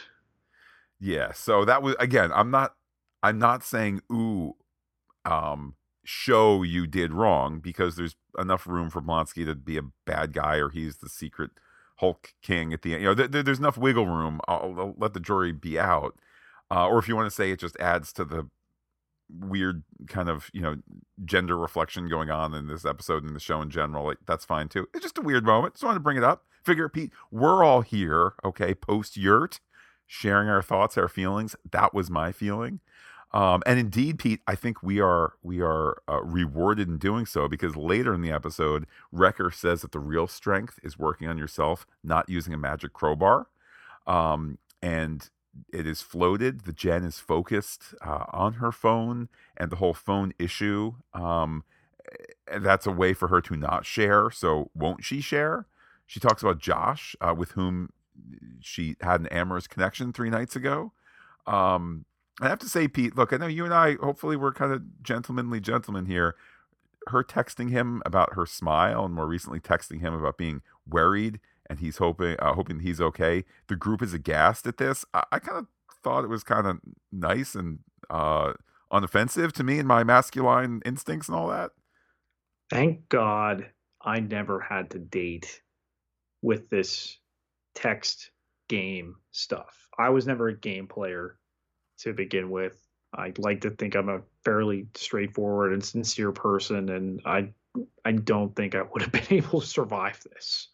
Yeah. 1.00 1.34
So 1.34 1.66
that 1.66 1.84
was 1.84 1.96
again, 2.00 2.32
I'm 2.34 2.50
not 2.52 2.74
I'm 3.22 3.38
not 3.38 3.64
saying 3.64 4.02
ooh 4.12 4.56
um 5.26 5.76
show 6.10 6.64
you 6.64 6.88
did 6.88 7.12
wrong 7.12 7.60
because 7.60 7.98
there's 7.98 8.16
enough 8.40 8.66
room 8.66 8.90
for 8.90 9.02
Blonsky 9.02 9.46
to 9.46 9.56
be 9.56 9.78
a 9.78 9.82
bad 10.06 10.32
guy 10.32 10.56
or 10.56 10.70
he's 10.70 10.98
the 11.00 11.10
secret 11.10 11.52
Hulk 11.98 12.34
King 12.42 12.72
at 12.72 12.82
the 12.82 12.94
end. 12.94 13.02
You 13.02 13.10
know, 13.10 13.14
there, 13.14 13.28
there- 13.28 13.44
there's 13.44 13.60
enough 13.60 13.78
wiggle 13.78 14.08
room. 14.08 14.40
I'll, 14.48 14.74
I'll 14.78 14.96
let 14.98 15.14
the 15.14 15.20
jury 15.20 15.52
be 15.52 15.78
out. 15.78 16.18
Uh, 16.72 16.88
or 16.88 16.98
if 17.00 17.10
you 17.10 17.16
want 17.18 17.26
to 17.28 17.36
say 17.36 17.52
it 17.52 17.60
just 17.60 17.78
adds 17.78 18.14
to 18.14 18.24
the 18.24 18.48
weird 19.30 19.84
kind 20.08 20.30
of 20.30 20.50
you 20.54 20.62
know 20.62 20.78
gender 21.26 21.58
reflection 21.58 22.08
going 22.08 22.30
on 22.30 22.54
in 22.54 22.68
this 22.68 22.86
episode 22.86 23.26
and 23.26 23.36
the 23.36 23.40
show 23.42 23.62
in 23.62 23.70
general 23.70 24.06
like 24.06 24.18
that's 24.26 24.46
fine 24.46 24.70
too 24.70 24.88
it's 24.94 25.04
just 25.04 25.18
a 25.18 25.22
weird 25.22 25.46
moment 25.46 25.74
just 25.74 25.84
wanted 25.84 25.96
to 25.96 26.00
bring 26.00 26.16
it 26.16 26.24
up 26.24 26.46
figure 26.64 26.88
pete 26.88 27.12
we're 27.30 27.62
all 27.62 27.82
here 27.82 28.36
okay 28.46 28.74
post 28.74 29.18
yurt 29.18 29.60
sharing 30.06 30.48
our 30.48 30.62
thoughts 30.62 30.98
our 30.98 31.10
feelings 31.10 31.58
that 31.70 31.94
was 31.94 32.10
my 32.10 32.32
feeling 32.32 32.80
um, 33.34 33.62
and 33.66 33.80
indeed 33.80 34.18
pete 34.18 34.42
i 34.48 34.56
think 34.56 34.82
we 34.82 35.00
are 35.00 35.34
we 35.44 35.62
are 35.62 36.02
uh, 36.10 36.22
rewarded 36.24 36.88
in 36.88 36.98
doing 36.98 37.26
so 37.26 37.48
because 37.48 37.76
later 37.76 38.14
in 38.14 38.22
the 38.22 38.32
episode 38.32 38.86
wrecker 39.12 39.52
says 39.52 39.82
that 39.82 39.92
the 39.92 40.00
real 40.00 40.28
strength 40.28 40.80
is 40.84 40.98
working 40.98 41.28
on 41.28 41.38
yourself 41.38 41.86
not 42.04 42.30
using 42.30 42.54
a 42.54 42.58
magic 42.58 42.94
crowbar 42.94 43.48
um, 44.06 44.58
and 44.82 45.30
it 45.74 45.88
is 45.88 46.02
floated. 46.02 46.62
The 46.62 46.74
Jen 46.74 47.04
is 47.04 47.20
focused 47.20 47.96
uh, 48.06 48.26
on 48.32 48.54
her 48.54 48.72
phone 48.72 49.30
and 49.56 49.72
the 49.72 49.78
whole 49.78 49.94
phone 49.94 50.34
issue. 50.40 50.94
Um, 51.14 51.64
that's 52.60 52.86
a 52.86 52.92
way 52.92 53.14
for 53.14 53.28
her 53.28 53.42
to 53.42 53.56
not 53.56 53.86
share. 53.86 54.32
So, 54.32 54.72
won't 54.74 55.04
she 55.04 55.22
share? 55.22 55.66
She 56.06 56.20
talks 56.20 56.42
about 56.42 56.60
Josh, 56.60 57.16
uh, 57.20 57.34
with 57.38 57.52
whom 57.52 57.90
she 58.62 58.96
had 59.02 59.20
an 59.22 59.28
amorous 59.28 59.68
connection 59.68 60.14
three 60.14 60.30
nights 60.30 60.56
ago. 60.56 60.94
Um, 61.46 62.06
I 62.40 62.50
have 62.50 62.60
to 62.60 62.70
say, 62.70 62.88
Pete, 62.88 63.16
look, 63.16 63.34
I 63.34 63.38
know 63.38 63.48
you 63.48 63.66
and 63.66 63.74
I, 63.74 63.96
hopefully, 63.96 64.36
we're 64.36 64.54
kind 64.54 64.72
of 64.72 65.04
gentlemanly 65.04 65.60
gentlemen 65.60 66.06
here. 66.06 66.36
Her 67.08 67.24
texting 67.24 67.72
him 67.72 68.02
about 68.06 68.34
her 68.34 68.46
smile, 68.46 69.06
and 69.06 69.14
more 69.14 69.28
recently, 69.28 69.60
texting 69.60 70.02
him 70.02 70.14
about 70.14 70.38
being 70.38 70.62
worried 70.88 71.40
and 71.70 71.80
he's 71.80 71.98
hoping 71.98 72.36
uh, 72.40 72.54
hoping 72.54 72.80
he's 72.80 73.00
okay. 73.00 73.44
The 73.68 73.76
group 73.76 74.02
is 74.02 74.14
aghast 74.14 74.66
at 74.68 74.78
this. 74.78 75.06
I, 75.14 75.24
I 75.34 75.40
kind 75.40 75.58
of 75.58 75.68
thought 76.04 76.24
it 76.24 76.30
was 76.30 76.44
kind 76.44 76.66
of 76.66 76.80
nice 77.12 77.56
and 77.56 77.80
uh, 78.10 78.54
unoffensive 78.92 79.52
to 79.54 79.64
me 79.64 79.80
and 79.80 79.88
my 79.88 80.04
masculine 80.04 80.82
instincts 80.86 81.28
and 81.28 81.38
all 81.38 81.50
that. 81.50 81.72
Thank 82.70 83.10
God 83.10 83.70
I 84.02 84.20
never 84.20 84.60
had 84.60 84.92
to 84.92 85.00
date 85.00 85.62
with 86.42 86.70
this 86.70 87.18
text 87.76 88.32
game 88.70 89.16
stuff. 89.32 89.90
I 89.98 90.10
was 90.10 90.28
never 90.28 90.50
a 90.50 90.58
game 90.58 90.88
player 90.88 91.38
to 92.00 92.14
begin 92.14 92.50
with. 92.50 92.82
I 93.14 93.34
like 93.38 93.62
to 93.62 93.70
think 93.72 93.96
I'm 93.96 94.10
a 94.10 94.22
fairly 94.44 94.88
straightforward 94.96 95.74
and 95.74 95.84
sincere 95.84 96.32
person, 96.32 96.90
and 96.90 97.22
I 97.26 97.50
I 98.06 98.14
don't 98.14 98.56
think 98.56 98.76
I 98.76 98.82
would 98.82 99.02
have 99.02 99.12
been 99.30 99.38
able 99.38 99.62
to 99.62 99.68
survive 99.68 100.22
this. 100.32 100.70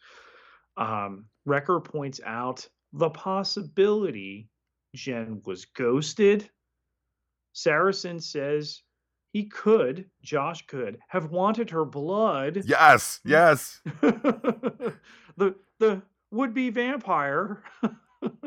Um, 0.77 1.25
Wrecker 1.45 1.79
points 1.79 2.19
out 2.25 2.67
the 2.93 3.09
possibility 3.09 4.49
Jen 4.95 5.41
was 5.45 5.65
ghosted. 5.65 6.49
Saracen 7.53 8.19
says 8.19 8.81
he 9.31 9.45
could, 9.45 10.09
Josh 10.21 10.65
could, 10.67 10.99
have 11.07 11.31
wanted 11.31 11.69
her 11.71 11.85
blood. 11.85 12.63
Yes, 12.65 13.19
yes. 13.25 13.81
the 14.01 15.55
the 15.79 16.01
would 16.31 16.53
be 16.53 16.69
vampire, 16.69 17.63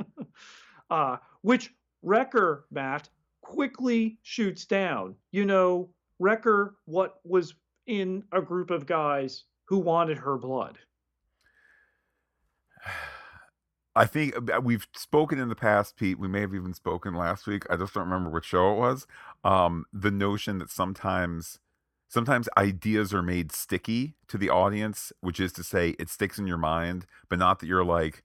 uh, 0.91 1.17
which 1.43 1.73
Wrecker 2.07 2.67
Matt 2.71 3.11
quickly 3.43 4.19
shoots 4.23 4.65
down. 4.65 5.17
You 5.33 5.45
know, 5.45 5.91
Wrecker, 6.21 6.77
what 6.85 7.17
was 7.25 7.55
in 7.87 8.23
a 8.33 8.41
group 8.41 8.71
of 8.71 8.87
guys 8.87 9.45
who 9.65 9.79
wanted 9.79 10.19
her 10.19 10.39
blood. 10.39 10.79
I 13.97 14.05
think 14.05 14.37
uh, 14.37 14.61
we've 14.61 14.87
spoken 14.95 15.39
in 15.39 15.49
the 15.49 15.57
past, 15.57 15.97
Pete. 15.97 16.19
We 16.19 16.29
may 16.29 16.41
have 16.43 16.55
even 16.55 16.75
spoken 16.75 17.15
last 17.15 17.47
week. 17.47 17.65
I 17.71 17.77
just 17.77 17.95
don't 17.95 18.05
remember 18.05 18.29
which 18.29 18.45
show 18.45 18.75
it 18.75 18.79
was. 18.79 19.07
Um, 19.43 19.87
the 19.91 20.11
notion 20.11 20.59
that 20.59 20.69
sometimes, 20.69 21.59
sometimes 22.07 22.47
ideas 22.59 23.15
are 23.15 23.23
made 23.23 23.53
sticky 23.53 24.15
to 24.29 24.37
the 24.37 24.51
audience, 24.51 25.15
which 25.23 25.41
is 25.41 25.51
to 25.55 25.65
say, 25.65 25.97
it 25.99 26.11
sticks 26.11 26.39
in 26.39 26.47
your 26.47 26.59
mind, 26.59 27.07
but 27.31 27.39
not 27.39 27.59
that 27.61 27.69
you're 27.69 27.87
like, 27.87 28.23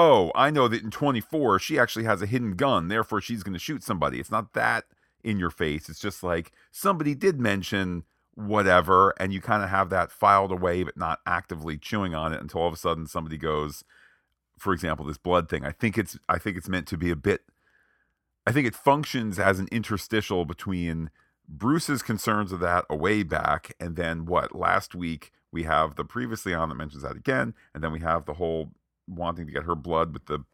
oh, 0.00 0.32
I 0.34 0.50
know 0.50 0.68
that 0.68 0.82
in 0.82 0.90
24 0.90 1.58
she 1.58 1.78
actually 1.78 2.04
has 2.04 2.22
a 2.22 2.26
hidden 2.26 2.54
gun, 2.54 2.88
therefore 2.88 3.20
she's 3.20 3.42
going 3.42 3.52
to 3.52 3.58
shoot 3.58 3.82
somebody. 3.82 4.18
It's 4.18 4.30
not 4.30 4.54
that 4.54 4.84
in 5.22 5.38
your 5.38 5.50
face. 5.50 5.88
It's 5.88 6.00
just 6.00 6.22
like 6.22 6.52
somebody 6.70 7.14
did 7.14 7.38
mention 7.38 8.04
whatever, 8.34 9.12
and 9.18 9.32
you 9.32 9.40
kind 9.40 9.62
of 9.62 9.68
have 9.68 9.90
that 9.90 10.10
filed 10.10 10.52
away, 10.52 10.82
but 10.82 10.96
not 10.96 11.20
actively 11.26 11.76
chewing 11.76 12.14
on 12.14 12.32
it 12.32 12.40
until 12.40 12.62
all 12.62 12.68
of 12.68 12.74
a 12.74 12.78
sudden 12.78 13.06
somebody 13.06 13.36
goes 13.36 13.84
for 14.60 14.74
example, 14.74 15.06
this 15.06 15.16
blood 15.16 15.48
thing. 15.48 15.64
I 15.64 15.72
think 15.72 15.96
it's 15.96 16.18
I 16.28 16.38
think 16.38 16.58
it's 16.58 16.68
meant 16.68 16.86
to 16.88 16.98
be 16.98 17.10
a 17.10 17.16
bit 17.16 17.42
I 18.46 18.52
think 18.52 18.66
it 18.66 18.74
functions 18.74 19.38
as 19.38 19.58
an 19.58 19.68
interstitial 19.72 20.44
between 20.44 21.10
Bruce's 21.48 22.02
concerns 22.02 22.52
of 22.52 22.60
that 22.60 22.84
a 22.88 22.96
way 22.96 23.22
back 23.22 23.74
and 23.80 23.96
then 23.96 24.26
what 24.26 24.54
last 24.54 24.94
week 24.94 25.32
we 25.50 25.64
have 25.64 25.96
the 25.96 26.04
previously 26.04 26.54
on 26.54 26.68
that 26.68 26.74
mentions 26.76 27.02
that 27.02 27.16
again 27.16 27.54
and 27.74 27.82
then 27.82 27.90
we 27.90 28.00
have 28.00 28.24
the 28.24 28.34
whole 28.34 28.70
wanting 29.10 29.46
to 29.46 29.52
get 29.52 29.64
her 29.64 29.74
blood 29.74 30.12
with 30.12 30.26
the 30.26 30.44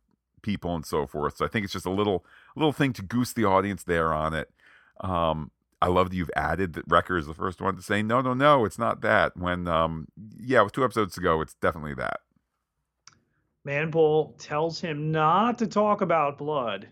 people 0.42 0.74
and 0.74 0.86
so 0.86 1.06
forth. 1.06 1.36
So 1.36 1.44
I 1.44 1.48
think 1.48 1.64
it's 1.64 1.72
just 1.72 1.86
a 1.86 1.90
little 1.90 2.24
little 2.54 2.72
thing 2.72 2.92
to 2.94 3.02
goose 3.02 3.32
the 3.32 3.44
audience 3.44 3.84
there 3.84 4.12
on 4.12 4.34
it. 4.34 4.50
Um 5.00 5.50
I 5.80 5.88
love 5.88 6.10
that 6.10 6.16
you've 6.16 6.30
added 6.34 6.72
that 6.72 6.84
Wrecker 6.88 7.18
is 7.18 7.26
the 7.26 7.34
first 7.34 7.60
one 7.60 7.76
to 7.76 7.82
say 7.82 8.02
no, 8.02 8.20
no, 8.20 8.34
no, 8.34 8.64
it's 8.64 8.78
not 8.78 9.02
that. 9.02 9.36
When 9.36 9.68
um, 9.68 10.08
yeah, 10.38 10.62
with 10.62 10.72
two 10.72 10.84
episodes 10.84 11.18
ago, 11.18 11.40
it's 11.40 11.54
definitely 11.54 11.94
that. 11.94 12.20
Manbull 13.66 14.34
tells 14.38 14.80
him 14.80 15.10
not 15.10 15.58
to 15.58 15.66
talk 15.66 16.00
about 16.00 16.38
blood, 16.38 16.88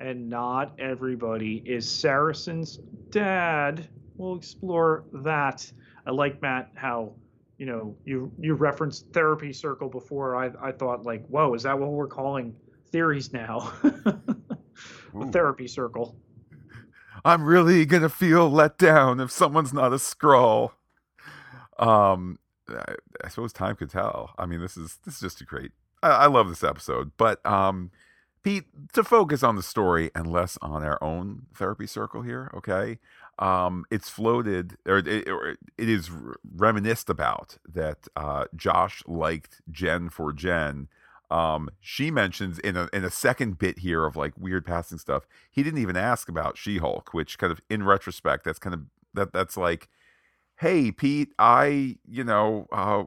and 0.00 0.30
not 0.30 0.78
everybody 0.78 1.62
is 1.66 1.86
Saracen's 1.86 2.78
dad. 3.10 3.88
We'll 4.16 4.36
explore 4.36 5.04
that. 5.12 5.70
I 6.06 6.12
like 6.12 6.40
Matt 6.40 6.70
how 6.76 7.14
you 7.58 7.66
know 7.66 7.96
you 8.04 8.32
you 8.38 8.54
referenced 8.54 9.06
therapy 9.12 9.52
circle 9.52 9.88
before. 9.88 10.36
I 10.36 10.50
I 10.60 10.72
thought 10.72 11.04
like, 11.04 11.26
whoa, 11.26 11.54
is 11.54 11.62
that 11.64 11.78
what 11.78 11.90
we're 11.90 12.06
calling 12.06 12.54
theories 12.90 13.32
now? 13.32 13.72
therapy 15.32 15.66
circle. 15.68 16.16
I'm 17.24 17.44
really 17.44 17.86
gonna 17.86 18.08
feel 18.08 18.50
let 18.50 18.78
down 18.78 19.20
if 19.20 19.30
someone's 19.30 19.72
not 19.72 19.92
a 19.92 19.96
Skrull. 19.96 20.72
Um, 21.78 22.38
I, 22.68 22.94
I 23.24 23.28
suppose 23.28 23.52
time 23.52 23.76
could 23.76 23.90
tell. 23.90 24.34
I 24.38 24.46
mean, 24.46 24.60
this 24.60 24.76
is 24.76 24.98
this 25.04 25.14
is 25.14 25.20
just 25.20 25.40
a 25.40 25.44
great. 25.44 25.72
I, 26.02 26.10
I 26.10 26.26
love 26.26 26.48
this 26.48 26.64
episode, 26.64 27.12
but 27.16 27.44
um, 27.46 27.90
Pete, 28.44 28.64
to 28.92 29.02
focus 29.02 29.42
on 29.42 29.56
the 29.56 29.62
story 29.62 30.10
and 30.14 30.30
less 30.30 30.58
on 30.60 30.84
our 30.84 31.02
own 31.02 31.46
therapy 31.54 31.86
circle 31.86 32.20
here, 32.20 32.50
okay? 32.54 32.98
Um, 33.38 33.84
it's 33.90 34.08
floated, 34.08 34.76
or 34.86 34.98
it, 34.98 35.28
or 35.28 35.56
it 35.76 35.88
is 35.88 36.10
reminisced 36.54 37.10
about 37.10 37.58
that 37.68 38.06
uh, 38.14 38.44
Josh 38.54 39.02
liked 39.06 39.60
Jen 39.70 40.08
for 40.08 40.32
Jen. 40.32 40.88
Um, 41.30 41.68
she 41.80 42.10
mentions 42.10 42.58
in 42.60 42.76
a 42.76 42.88
in 42.92 43.04
a 43.04 43.10
second 43.10 43.58
bit 43.58 43.80
here 43.80 44.04
of 44.04 44.14
like 44.14 44.34
weird 44.38 44.64
passing 44.64 44.98
stuff. 44.98 45.26
He 45.50 45.62
didn't 45.62 45.80
even 45.80 45.96
ask 45.96 46.28
about 46.28 46.56
She 46.56 46.78
Hulk, 46.78 47.12
which 47.12 47.38
kind 47.38 47.50
of 47.50 47.60
in 47.68 47.82
retrospect, 47.82 48.44
that's 48.44 48.58
kind 48.60 48.74
of 48.74 48.82
that 49.14 49.32
that's 49.32 49.56
like, 49.56 49.88
hey 50.60 50.92
Pete, 50.92 51.30
I 51.38 51.96
you 52.08 52.22
know 52.22 52.68
uh, 52.70 53.04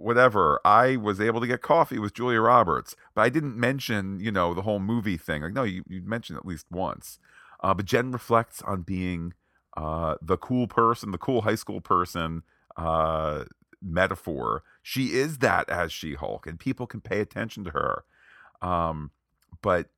whatever. 0.00 0.60
I 0.64 0.96
was 0.96 1.20
able 1.20 1.40
to 1.40 1.46
get 1.46 1.62
coffee 1.62 1.98
with 1.98 2.14
Julia 2.14 2.40
Roberts, 2.40 2.96
but 3.14 3.22
I 3.22 3.28
didn't 3.28 3.56
mention, 3.56 4.20
you 4.20 4.32
know, 4.32 4.54
the 4.54 4.62
whole 4.62 4.80
movie 4.80 5.16
thing. 5.16 5.42
Like, 5.42 5.52
no, 5.52 5.62
you, 5.62 5.84
you 5.88 6.02
mentioned 6.02 6.38
at 6.38 6.46
least 6.46 6.66
once. 6.70 7.18
Uh, 7.62 7.74
but 7.74 7.84
Jen 7.84 8.10
reflects 8.10 8.62
on 8.62 8.82
being 8.82 9.34
uh, 9.76 10.16
the 10.22 10.36
cool 10.36 10.66
person, 10.66 11.10
the 11.12 11.18
cool 11.18 11.42
high 11.42 11.54
school 11.54 11.80
person 11.80 12.42
uh, 12.76 13.44
metaphor. 13.82 14.62
She 14.82 15.14
is 15.14 15.38
that 15.38 15.68
as 15.70 15.92
She 15.92 16.14
Hulk, 16.14 16.46
and 16.46 16.58
people 16.58 16.86
can 16.86 17.00
pay 17.00 17.20
attention 17.20 17.64
to 17.64 17.70
her. 17.70 18.04
Um, 18.62 19.10
but 19.62 19.88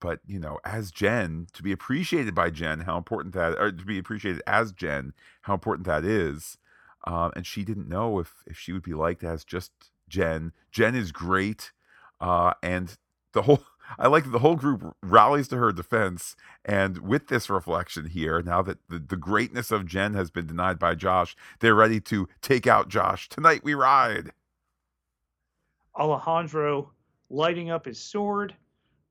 but 0.00 0.20
you 0.26 0.40
know, 0.40 0.58
as 0.64 0.90
Jen, 0.90 1.46
to 1.52 1.62
be 1.62 1.72
appreciated 1.72 2.34
by 2.34 2.50
Jen, 2.50 2.80
how 2.80 2.96
important 2.96 3.34
that, 3.34 3.58
or 3.58 3.70
to 3.72 3.84
be 3.84 3.98
appreciated 3.98 4.42
as 4.46 4.72
Jen, 4.72 5.12
how 5.42 5.54
important 5.54 5.86
that 5.86 6.04
is 6.04 6.58
um, 7.04 7.32
and 7.34 7.46
she 7.46 7.64
didn't 7.64 7.88
know 7.88 8.18
if 8.18 8.42
if 8.46 8.58
she 8.58 8.72
would 8.72 8.82
be 8.82 8.94
liked 8.94 9.24
as 9.24 9.44
just 9.44 9.72
Jen. 10.08 10.52
Jen 10.70 10.94
is 10.94 11.12
great, 11.12 11.72
uh, 12.20 12.54
and 12.62 12.96
the 13.32 13.42
whole 13.42 13.64
I 13.98 14.08
like 14.08 14.30
the 14.30 14.38
whole 14.38 14.56
group 14.56 14.96
rallies 15.02 15.48
to 15.48 15.56
her 15.56 15.72
defense. 15.72 16.36
And 16.64 16.98
with 16.98 17.28
this 17.28 17.50
reflection 17.50 18.06
here, 18.06 18.42
now 18.42 18.62
that 18.62 18.78
the, 18.88 18.98
the 18.98 19.16
greatness 19.16 19.70
of 19.70 19.86
Jen 19.86 20.14
has 20.14 20.30
been 20.30 20.46
denied 20.46 20.78
by 20.78 20.94
Josh, 20.94 21.36
they're 21.60 21.74
ready 21.74 22.00
to 22.00 22.28
take 22.40 22.66
out 22.66 22.88
Josh. 22.88 23.28
Tonight 23.28 23.64
we 23.64 23.74
ride. 23.74 24.32
Alejandro 25.98 26.90
lighting 27.30 27.70
up 27.70 27.86
his 27.86 27.98
sword, 27.98 28.54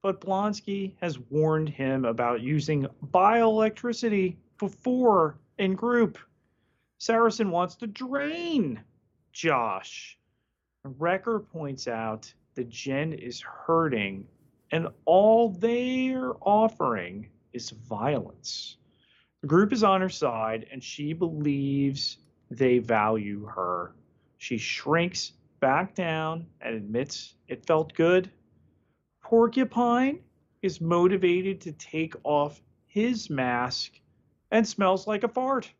but 0.01 0.21
Blonsky 0.21 0.93
has 1.01 1.19
warned 1.19 1.69
him 1.69 2.05
about 2.05 2.41
using 2.41 2.87
bioelectricity 3.07 4.35
before 4.57 5.37
in 5.57 5.75
group. 5.75 6.17
Saracen 6.97 7.51
wants 7.51 7.75
to 7.75 7.87
drain 7.87 8.79
Josh. 9.31 10.17
Wrecker 10.83 11.39
points 11.39 11.87
out 11.87 12.31
that 12.55 12.69
Jen 12.69 13.13
is 13.13 13.41
hurting, 13.41 14.27
and 14.71 14.87
all 15.05 15.49
they're 15.49 16.33
offering 16.41 17.29
is 17.53 17.71
violence. 17.71 18.77
The 19.41 19.47
group 19.47 19.73
is 19.73 19.83
on 19.83 20.01
her 20.01 20.09
side, 20.09 20.67
and 20.71 20.83
she 20.83 21.13
believes 21.13 22.17
they 22.49 22.79
value 22.79 23.45
her. 23.45 23.95
She 24.37 24.57
shrinks 24.57 25.33
back 25.59 25.95
down 25.95 26.47
and 26.61 26.75
admits 26.75 27.35
it 27.47 27.65
felt 27.65 27.93
good. 27.93 28.31
Porcupine 29.21 30.19
is 30.61 30.81
motivated 30.81 31.61
to 31.61 31.71
take 31.73 32.15
off 32.23 32.61
his 32.87 33.29
mask 33.29 33.93
and 34.51 34.67
smells 34.67 35.07
like 35.07 35.23
a 35.23 35.27
fart. 35.27 35.71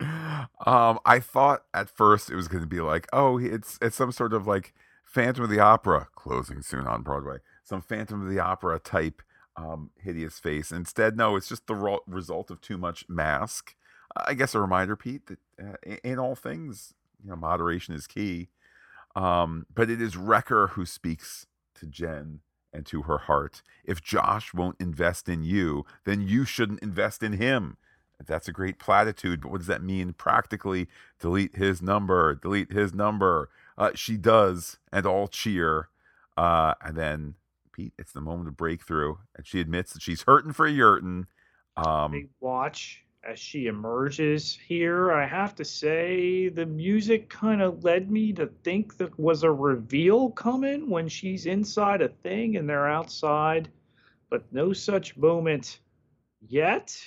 Um, 0.00 0.98
I 1.04 1.20
thought 1.20 1.64
at 1.72 1.88
first 1.88 2.30
it 2.30 2.36
was 2.36 2.48
going 2.48 2.62
to 2.62 2.68
be 2.68 2.80
like, 2.80 3.06
oh, 3.12 3.38
it's 3.38 3.78
it's 3.80 3.96
some 3.96 4.12
sort 4.12 4.32
of 4.32 4.46
like 4.46 4.74
Phantom 5.04 5.44
of 5.44 5.50
the 5.50 5.60
Opera 5.60 6.08
closing 6.14 6.62
soon 6.62 6.86
on 6.86 7.02
Broadway, 7.02 7.38
some 7.66 7.82
Phantom 7.82 8.22
of 8.22 8.32
the 8.32 8.38
Opera 8.38 8.78
type 8.78 9.22
um, 9.56 9.90
hideous 10.00 10.38
face. 10.38 10.70
Instead, 10.70 11.16
no, 11.16 11.34
it's 11.36 11.48
just 11.48 11.66
the 11.66 11.74
ro- 11.74 12.00
result 12.06 12.50
of 12.50 12.60
too 12.60 12.78
much 12.78 13.04
mask. 13.08 13.74
I 14.16 14.34
guess 14.34 14.54
a 14.54 14.60
reminder, 14.60 14.96
Pete, 14.96 15.26
that 15.26 15.38
uh, 15.60 15.96
in 16.04 16.18
all 16.18 16.36
things, 16.36 16.94
you 17.22 17.30
know, 17.30 17.36
moderation 17.36 17.94
is 17.94 18.06
key. 18.06 18.48
Um, 19.16 19.66
but 19.74 19.90
it 19.90 20.00
is 20.00 20.16
Wrecker 20.16 20.68
who 20.68 20.86
speaks 20.86 21.46
to 21.74 21.86
Jen 21.86 22.40
and 22.72 22.86
to 22.86 23.02
her 23.02 23.18
heart. 23.18 23.62
If 23.84 24.02
Josh 24.02 24.54
won't 24.54 24.76
invest 24.78 25.28
in 25.28 25.42
you, 25.42 25.84
then 26.04 26.20
you 26.20 26.44
shouldn't 26.44 26.82
invest 26.82 27.22
in 27.22 27.32
him. 27.32 27.78
That's 28.24 28.48
a 28.48 28.52
great 28.52 28.78
platitude, 28.78 29.40
but 29.40 29.50
what 29.50 29.58
does 29.58 29.66
that 29.66 29.82
mean 29.82 30.12
practically? 30.12 30.86
Delete 31.20 31.56
his 31.56 31.82
number, 31.82 32.34
delete 32.34 32.72
his 32.72 32.94
number. 32.94 33.50
Uh, 33.76 33.90
she 33.94 34.16
does, 34.16 34.78
and 34.92 35.04
all 35.04 35.28
cheer. 35.28 35.88
Uh, 36.36 36.74
and 36.82 36.96
then 36.96 37.34
Pete, 37.76 37.92
it's 37.98 38.12
the 38.12 38.22
moment 38.22 38.48
of 38.48 38.56
breakthrough, 38.56 39.16
and 39.36 39.46
she 39.46 39.60
admits 39.60 39.92
that 39.92 40.00
she's 40.00 40.22
hurting 40.22 40.54
for 40.54 40.66
Yurton. 40.66 41.24
Um, 41.76 42.12
Big 42.12 42.30
watch 42.40 43.04
as 43.22 43.38
she 43.38 43.66
emerges 43.66 44.58
here. 44.66 45.12
I 45.12 45.26
have 45.26 45.54
to 45.56 45.64
say, 45.64 46.48
the 46.48 46.64
music 46.64 47.28
kind 47.28 47.60
of 47.60 47.84
led 47.84 48.10
me 48.10 48.32
to 48.32 48.46
think 48.64 48.96
that 48.96 49.18
was 49.18 49.42
a 49.42 49.50
reveal 49.50 50.30
coming 50.30 50.88
when 50.88 51.06
she's 51.06 51.44
inside 51.44 52.00
a 52.00 52.08
thing 52.08 52.56
and 52.56 52.66
they're 52.66 52.88
outside, 52.88 53.68
but 54.30 54.50
no 54.52 54.72
such 54.72 55.14
moment 55.18 55.80
yet. 56.48 56.98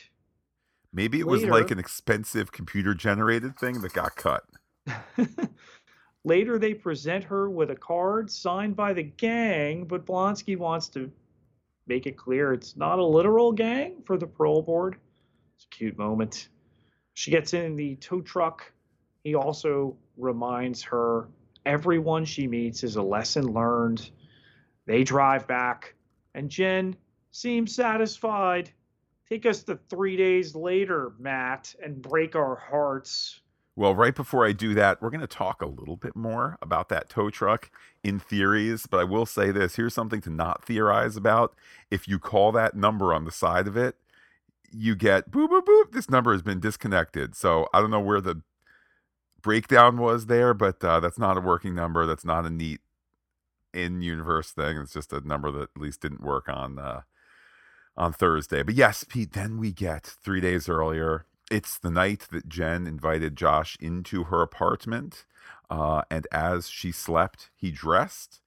Maybe 0.94 1.20
it 1.20 1.26
Later, 1.26 1.48
was 1.48 1.62
like 1.62 1.72
an 1.72 1.80
expensive 1.80 2.52
computer 2.52 2.94
generated 2.94 3.58
thing 3.58 3.82
that 3.82 3.94
got 3.94 4.16
cut. 4.16 4.44
Later, 6.24 6.60
they 6.60 6.74
present 6.74 7.24
her 7.26 7.50
with 7.50 7.72
a 7.72 7.76
card 7.76 8.30
signed 8.30 8.76
by 8.76 8.94
the 8.94 9.04
gang, 9.04 9.86
but 9.86 10.06
Blonsky 10.06 10.58
wants 10.58 10.90
to 10.90 11.12
make 11.88 12.06
it 12.06 12.18
clear 12.18 12.54
it's 12.54 12.76
not 12.76 13.00
a 13.00 13.06
literal 13.06 13.52
gang 13.52 14.02
for 14.06 14.18
the 14.18 14.28
parole 14.28 14.62
board. 14.62 14.98
It's 15.56 15.66
a 15.66 15.70
cute 15.70 15.98
moment. 15.98 16.50
She 17.14 17.32
gets 17.32 17.54
in 17.54 17.76
the 17.76 17.96
tow 17.96 18.22
truck. 18.22 18.72
He 19.24 19.36
also 19.36 19.98
reminds 20.18 20.84
her 20.84 21.30
everyone 21.66 22.26
she 22.26 22.48
meets 22.48 22.84
is 22.84 22.96
a 22.96 23.02
lesson 23.02 23.54
learned. 23.54 24.10
They 24.86 25.04
drive 25.04 25.48
back, 25.48 25.96
and 26.34 26.50
Jen 26.50 26.96
seems 27.32 27.76
satisfied 27.76 28.72
Take 29.30 29.46
us 29.46 29.62
to 29.64 29.80
three 29.92 30.18
days 30.18 30.56
later, 30.56 31.14
Matt, 31.20 31.76
and 31.84 32.02
break 32.02 32.36
our 32.36 32.56
hearts. 32.56 33.40
Well, 33.80 33.96
right 33.96 34.13
before 34.13 34.46
I 34.46 34.52
do 34.52 34.74
that, 34.74 35.02
we're 35.02 35.10
going 35.10 35.22
to 35.22 35.26
talk 35.26 35.62
a 35.62 35.65
little 35.65 35.96
bit 35.96 36.13
more 36.13 36.58
about 36.62 36.89
that 36.89 37.08
tow 37.08 37.30
truck 37.30 37.72
in 38.04 38.20
theories, 38.20 38.86
but 38.86 39.00
I 39.00 39.06
will 39.06 39.26
say 39.26 39.52
this 39.52 39.78
here's 39.78 39.94
something 39.94 40.20
to 40.20 40.30
not 40.30 40.65
theorize 40.65 41.15
about. 41.15 41.56
If 41.89 42.06
you 42.06 42.20
call 42.20 42.52
that 42.52 42.76
number 42.76 43.13
on 43.13 43.24
the 43.24 43.32
side 43.32 43.68
of 43.68 43.78
it, 43.78 43.96
you 44.70 44.98
get 44.98 45.32
boop, 45.32 45.48
boop, 45.48 45.63
boop. 45.63 45.94
This 45.94 46.10
number 46.10 46.34
has 46.34 46.42
been 46.42 46.60
disconnected. 46.60 47.38
So 47.38 47.70
I 47.74 47.80
don't 47.80 47.89
know 47.89 48.02
where 48.02 48.20
the 48.20 48.42
breakdown 49.42 49.96
was 49.96 50.26
there, 50.26 50.54
but 50.54 50.84
uh, 50.84 51.00
that's 51.00 51.18
not 51.18 51.38
a 51.38 51.42
working 51.42 51.74
number. 51.74 52.06
That's 52.06 52.26
not 52.26 52.46
a 52.46 52.50
neat 52.50 52.82
in 53.74 54.02
universe 54.02 54.52
thing. 54.52 54.76
It's 54.76 54.92
just 54.92 55.13
a 55.13 55.26
number 55.26 55.52
that 55.52 55.70
at 55.74 55.82
least 55.82 56.02
didn't 56.02 56.22
work 56.22 56.50
on 56.50 56.80
uh, 56.80 57.04
on 57.96 58.12
Thursday. 58.12 58.62
But 58.62 58.76
yes, 58.76 59.06
Pete, 59.06 59.32
then 59.32 59.58
we 59.58 59.72
get 59.72 60.04
three 60.04 60.42
days 60.42 60.68
earlier. 60.68 61.26
It's 61.50 61.78
the 61.78 61.92
night 61.92 62.28
that 62.32 62.48
Jen 62.48 62.86
invited 62.86 63.36
Josh 63.36 63.78
into 63.80 64.26
her 64.26 64.42
apartment. 64.42 65.26
Uh, 65.70 66.04
and 66.10 66.28
as 66.32 66.70
she 66.70 66.92
slept, 66.92 67.50
he 67.56 67.72
dressed. 67.72 68.42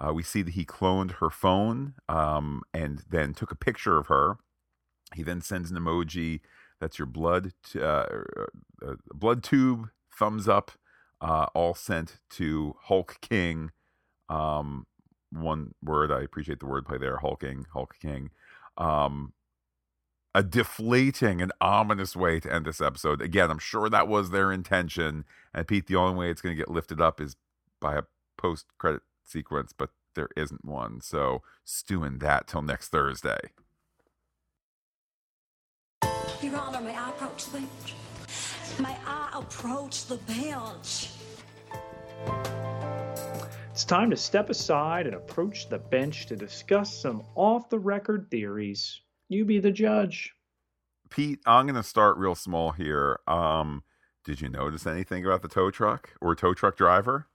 Uh, 0.00 0.12
we 0.12 0.22
see 0.22 0.42
that 0.42 0.54
he 0.54 0.64
cloned 0.64 1.12
her 1.12 1.30
phone 1.30 1.94
um, 2.08 2.62
and 2.72 3.02
then 3.10 3.34
took 3.34 3.50
a 3.50 3.56
picture 3.56 3.98
of 3.98 4.06
her. 4.06 4.38
He 5.14 5.22
then 5.22 5.40
sends 5.40 5.70
an 5.70 5.76
emoji 5.78 6.40
that's 6.80 6.98
your 6.98 7.06
blood, 7.06 7.52
t- 7.64 7.80
uh, 7.80 8.04
uh, 8.04 8.46
uh 8.86 8.94
blood 9.12 9.42
tube, 9.42 9.90
thumbs 10.16 10.48
up, 10.48 10.72
uh, 11.20 11.46
all 11.54 11.74
sent 11.74 12.20
to 12.30 12.76
Hulk 12.82 13.18
King. 13.20 13.70
Um, 14.28 14.86
one 15.30 15.74
word, 15.82 16.12
I 16.12 16.22
appreciate 16.22 16.60
the 16.60 16.66
wordplay 16.66 17.00
there, 17.00 17.18
hulking, 17.18 17.66
Hulk 17.72 17.96
King. 18.00 18.30
Um, 18.76 19.32
a 20.34 20.42
deflating 20.42 21.40
and 21.40 21.52
ominous 21.60 22.14
way 22.14 22.38
to 22.40 22.52
end 22.52 22.66
this 22.66 22.80
episode. 22.80 23.20
Again, 23.22 23.50
I'm 23.50 23.58
sure 23.58 23.88
that 23.88 24.08
was 24.08 24.30
their 24.30 24.52
intention. 24.52 25.24
And 25.54 25.66
Pete, 25.66 25.86
the 25.86 25.96
only 25.96 26.18
way 26.18 26.30
it's 26.30 26.40
going 26.40 26.54
to 26.54 26.60
get 26.60 26.70
lifted 26.70 27.00
up 27.00 27.20
is 27.20 27.36
by 27.80 27.96
a 27.96 28.02
post 28.36 28.66
credit 28.78 29.02
sequence, 29.24 29.72
but 29.76 29.90
there 30.14 30.28
isn't 30.36 30.64
one. 30.64 31.00
So 31.00 31.42
stewing 31.64 32.18
that 32.18 32.46
till 32.46 32.62
next 32.62 32.88
Thursday. 32.88 33.38
Your 36.42 36.56
Honor, 36.56 36.80
may 36.80 36.94
I 36.94 37.10
approach 37.10 37.46
the 37.46 37.58
bench? 37.58 37.94
May 38.80 38.96
I 39.06 39.30
approach 39.34 40.06
the 40.06 40.16
bench? 40.18 41.10
It's 43.72 43.84
time 43.84 44.10
to 44.10 44.16
step 44.16 44.50
aside 44.50 45.06
and 45.06 45.14
approach 45.14 45.68
the 45.68 45.78
bench 45.78 46.26
to 46.26 46.36
discuss 46.36 46.94
some 46.94 47.22
off 47.34 47.68
the 47.70 47.78
record 47.78 48.28
theories. 48.30 49.00
You 49.28 49.44
be 49.44 49.58
the 49.60 49.70
judge. 49.70 50.32
Pete, 51.10 51.40
I'm 51.46 51.66
going 51.66 51.74
to 51.74 51.82
start 51.82 52.16
real 52.16 52.34
small 52.34 52.72
here. 52.72 53.20
Um, 53.26 53.82
did 54.24 54.40
you 54.40 54.48
notice 54.48 54.86
anything 54.86 55.24
about 55.24 55.42
the 55.42 55.48
tow 55.48 55.70
truck 55.70 56.10
or 56.20 56.34
tow 56.34 56.54
truck 56.54 56.76
driver? 56.76 57.28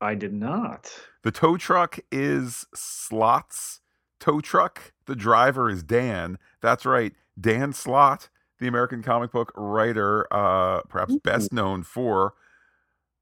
I 0.00 0.14
did 0.14 0.32
not. 0.32 0.90
The 1.22 1.30
tow 1.30 1.56
truck 1.56 1.98
is 2.10 2.66
Slott's 2.74 3.80
tow 4.18 4.40
truck. 4.40 4.92
The 5.06 5.14
driver 5.14 5.68
is 5.68 5.82
Dan. 5.82 6.38
That's 6.60 6.86
right. 6.86 7.12
Dan 7.38 7.72
Slot, 7.72 8.28
the 8.58 8.66
American 8.66 9.02
comic 9.02 9.30
book 9.32 9.52
writer, 9.56 10.26
uh, 10.32 10.82
perhaps 10.82 11.12
Ooh. 11.12 11.20
best 11.20 11.52
known 11.52 11.82
for. 11.82 12.34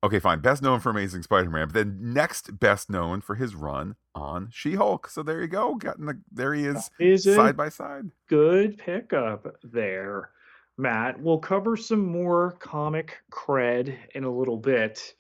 Okay, 0.05 0.21
fine. 0.21 0.39
Best 0.39 0.63
known 0.63 0.79
for 0.79 0.91
Amazing 0.91 1.23
Spider-Man, 1.25 1.69
but 1.69 1.75
then 1.75 1.99
next 2.01 2.61
best 2.61 2.89
known 2.89 3.21
for 3.21 3.35
his 3.35 3.57
run 3.57 3.97
on 4.15 4.49
She-Hulk. 4.53 5.09
So 5.09 5.25
there 5.25 5.41
you 5.41 5.49
go. 5.49 5.75
Getting 5.75 6.07
the 6.07 6.21
there 6.31 6.55
he 6.55 6.67
is, 6.67 6.89
Is 7.01 7.25
side 7.25 7.57
by 7.57 7.69
side. 7.69 8.05
good 8.29 8.79
pickup 8.79 9.57
there, 9.65 10.31
Matt? 10.77 11.21
We'll 11.21 11.41
cover 11.41 11.77
some 11.77 12.07
more 12.07 12.53
comic 12.61 13.17
cred 13.33 13.97
in 14.15 14.23
a 14.23 14.31
little 14.31 14.57
bit. 14.57 15.15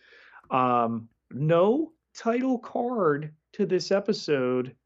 Um, 0.51 1.09
no 1.33 1.93
title 2.17 2.59
card 2.59 3.33
to 3.55 3.67
this 3.67 3.91
episode. 3.91 4.77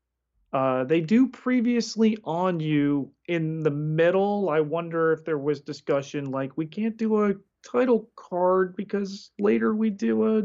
Uh, 0.54 0.84
they 0.84 1.00
do 1.02 1.28
previously 1.28 2.16
on 2.24 2.60
you 2.60 3.10
in 3.28 3.60
the 3.60 3.70
middle. 3.70 4.48
I 4.48 4.60
wonder 4.60 5.12
if 5.12 5.24
there 5.24 5.38
was 5.38 5.60
discussion 5.60 6.30
like 6.30 6.56
we 6.56 6.66
can't 6.66 6.96
do 6.96 7.24
a 7.24 7.34
title 7.70 8.08
card 8.16 8.74
because 8.76 9.30
later 9.38 9.74
we 9.74 9.90
do 9.90 10.38
a 10.38 10.42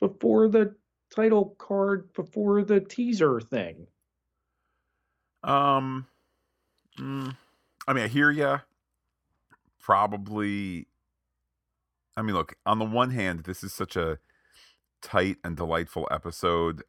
before 0.00 0.48
the 0.48 0.74
title 1.14 1.56
card 1.58 2.12
before 2.12 2.62
the 2.62 2.80
teaser 2.80 3.40
thing. 3.40 3.86
Um, 5.42 6.06
mm, 6.98 7.36
I 7.86 7.92
mean, 7.92 8.04
I 8.04 8.08
hear 8.08 8.30
you. 8.30 8.60
Probably. 9.80 10.86
I 12.16 12.22
mean, 12.22 12.34
look. 12.34 12.54
On 12.66 12.78
the 12.78 12.84
one 12.84 13.10
hand, 13.10 13.44
this 13.44 13.62
is 13.62 13.72
such 13.72 13.96
a 13.96 14.18
tight 15.00 15.36
and 15.44 15.56
delightful 15.56 16.08
episode, 16.10 16.82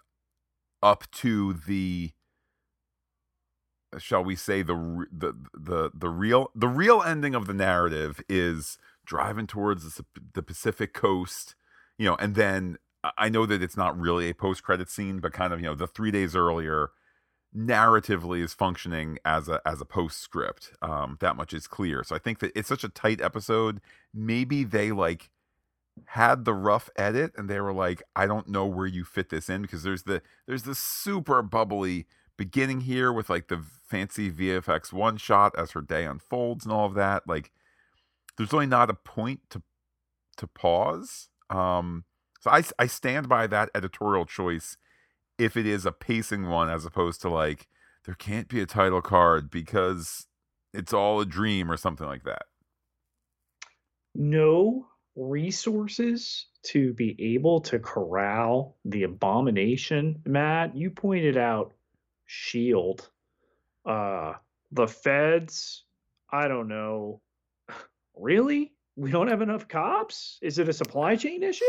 up 0.82 1.10
to 1.12 1.54
the, 1.54 2.12
shall 3.98 4.24
we 4.24 4.36
say, 4.36 4.62
the 4.62 5.06
the 5.12 5.34
the 5.54 5.92
the 5.94 6.10
real 6.10 6.52
the 6.56 6.68
real 6.68 7.02
ending 7.02 7.36
of 7.36 7.48
the 7.48 7.54
narrative 7.54 8.22
is 8.28 8.78
driving 9.10 9.48
towards 9.48 9.96
the, 9.96 10.06
the 10.36 10.44
Pacific 10.44 10.94
coast, 10.94 11.56
you 11.98 12.06
know, 12.06 12.16
and 12.18 12.36
then 12.36 12.78
I- 13.18 13.30
know 13.30 13.48
that 13.48 13.64
it's 13.64 13.76
not 13.76 14.00
really 14.00 14.30
a 14.30 14.36
post 14.36 14.62
credit 14.64 14.90
scene, 14.90 15.20
but 15.20 15.34
kind 15.34 15.52
of 15.52 15.60
you 15.60 15.66
know 15.66 15.76
the 15.76 15.88
three 15.88 16.12
days 16.12 16.36
earlier 16.36 16.92
narratively 17.56 18.44
is 18.44 18.54
functioning 18.54 19.18
as 19.26 19.50
a 19.50 19.62
as 19.66 19.82
a 19.82 19.86
postscript. 19.86 20.74
Um, 20.82 21.18
that 21.22 21.36
much 21.36 21.54
is 21.54 21.68
clear. 21.68 22.04
So 22.04 22.16
I 22.16 22.20
think 22.20 22.40
that 22.40 22.52
it's 22.56 22.70
such 22.70 22.84
a 22.84 22.90
tight 22.90 23.20
episode. 23.20 23.82
Maybe 24.14 24.64
they 24.64 24.92
like 24.92 25.32
had 26.08 26.46
the 26.46 26.54
rough 26.54 26.90
edit 26.96 27.34
and 27.36 27.50
they 27.50 27.60
were 27.60 27.74
like, 27.74 28.04
I 28.16 28.28
don't 28.28 28.48
know 28.48 28.66
where 28.68 28.86
you 28.88 29.04
fit 29.04 29.30
this 29.30 29.50
in 29.50 29.64
because 29.64 29.84
there's 29.84 30.04
the 30.04 30.22
there's 30.48 30.64
this 30.64 30.80
super 30.80 31.42
bubbly 31.42 32.06
beginning 32.38 32.82
here 32.82 33.12
with 33.12 33.30
like 33.30 33.48
the 33.48 33.64
fancy 33.88 34.32
VFX 34.32 34.94
one 34.94 35.18
shot 35.18 35.54
as 35.58 35.72
her 35.72 35.82
day 35.82 36.06
unfolds 36.06 36.64
and 36.64 36.72
all 36.74 36.86
of 36.86 36.94
that. 36.94 37.28
Like 37.28 37.52
there's 38.40 38.54
really 38.54 38.68
not 38.68 38.90
a 38.90 38.96
point 38.96 39.42
to 39.52 39.64
to 40.38 40.48
pause. 40.48 41.30
Um, 41.50 42.06
so 42.42 42.52
I 42.52 42.64
I 42.80 42.88
stand 42.88 43.30
by 43.30 43.48
that 43.48 43.70
editorial 43.76 44.26
choice 44.26 44.78
if 45.38 45.58
it 45.58 45.68
is 45.68 45.86
a 45.86 45.92
pacing 45.92 46.48
one 46.50 46.70
as 46.70 46.86
opposed 46.86 47.22
to 47.24 47.30
like 47.30 47.68
there 48.06 48.16
can't 48.16 48.48
be 48.50 48.62
a 48.62 48.66
title 48.68 49.02
card 49.02 49.52
because 49.52 50.28
it's 50.74 50.94
all 50.94 51.20
a 51.22 51.26
dream 51.26 51.72
or 51.72 51.78
something 51.78 52.08
like 52.08 52.24
that. 52.24 52.44
no 54.16 54.88
resources 55.16 56.48
to 56.64 56.94
be 56.94 57.16
able 57.36 57.62
to 57.62 57.80
corral 57.80 58.78
the 58.86 59.04
abomination 59.04 60.22
matt 60.26 60.76
you 60.78 60.90
pointed 60.90 61.38
out 61.38 61.74
shield 62.26 63.10
uh 63.86 64.34
the 64.72 64.88
feds 64.88 65.84
i 66.32 66.48
don't 66.48 66.68
know 66.70 67.22
really 68.20 68.74
we 68.96 69.12
don't 69.12 69.30
have 69.30 69.42
enough 69.42 69.68
cops 69.68 70.38
is 70.42 70.60
it 70.60 70.70
a 70.70 70.74
supply 70.74 71.16
chain 71.16 71.44
issue 71.44 71.66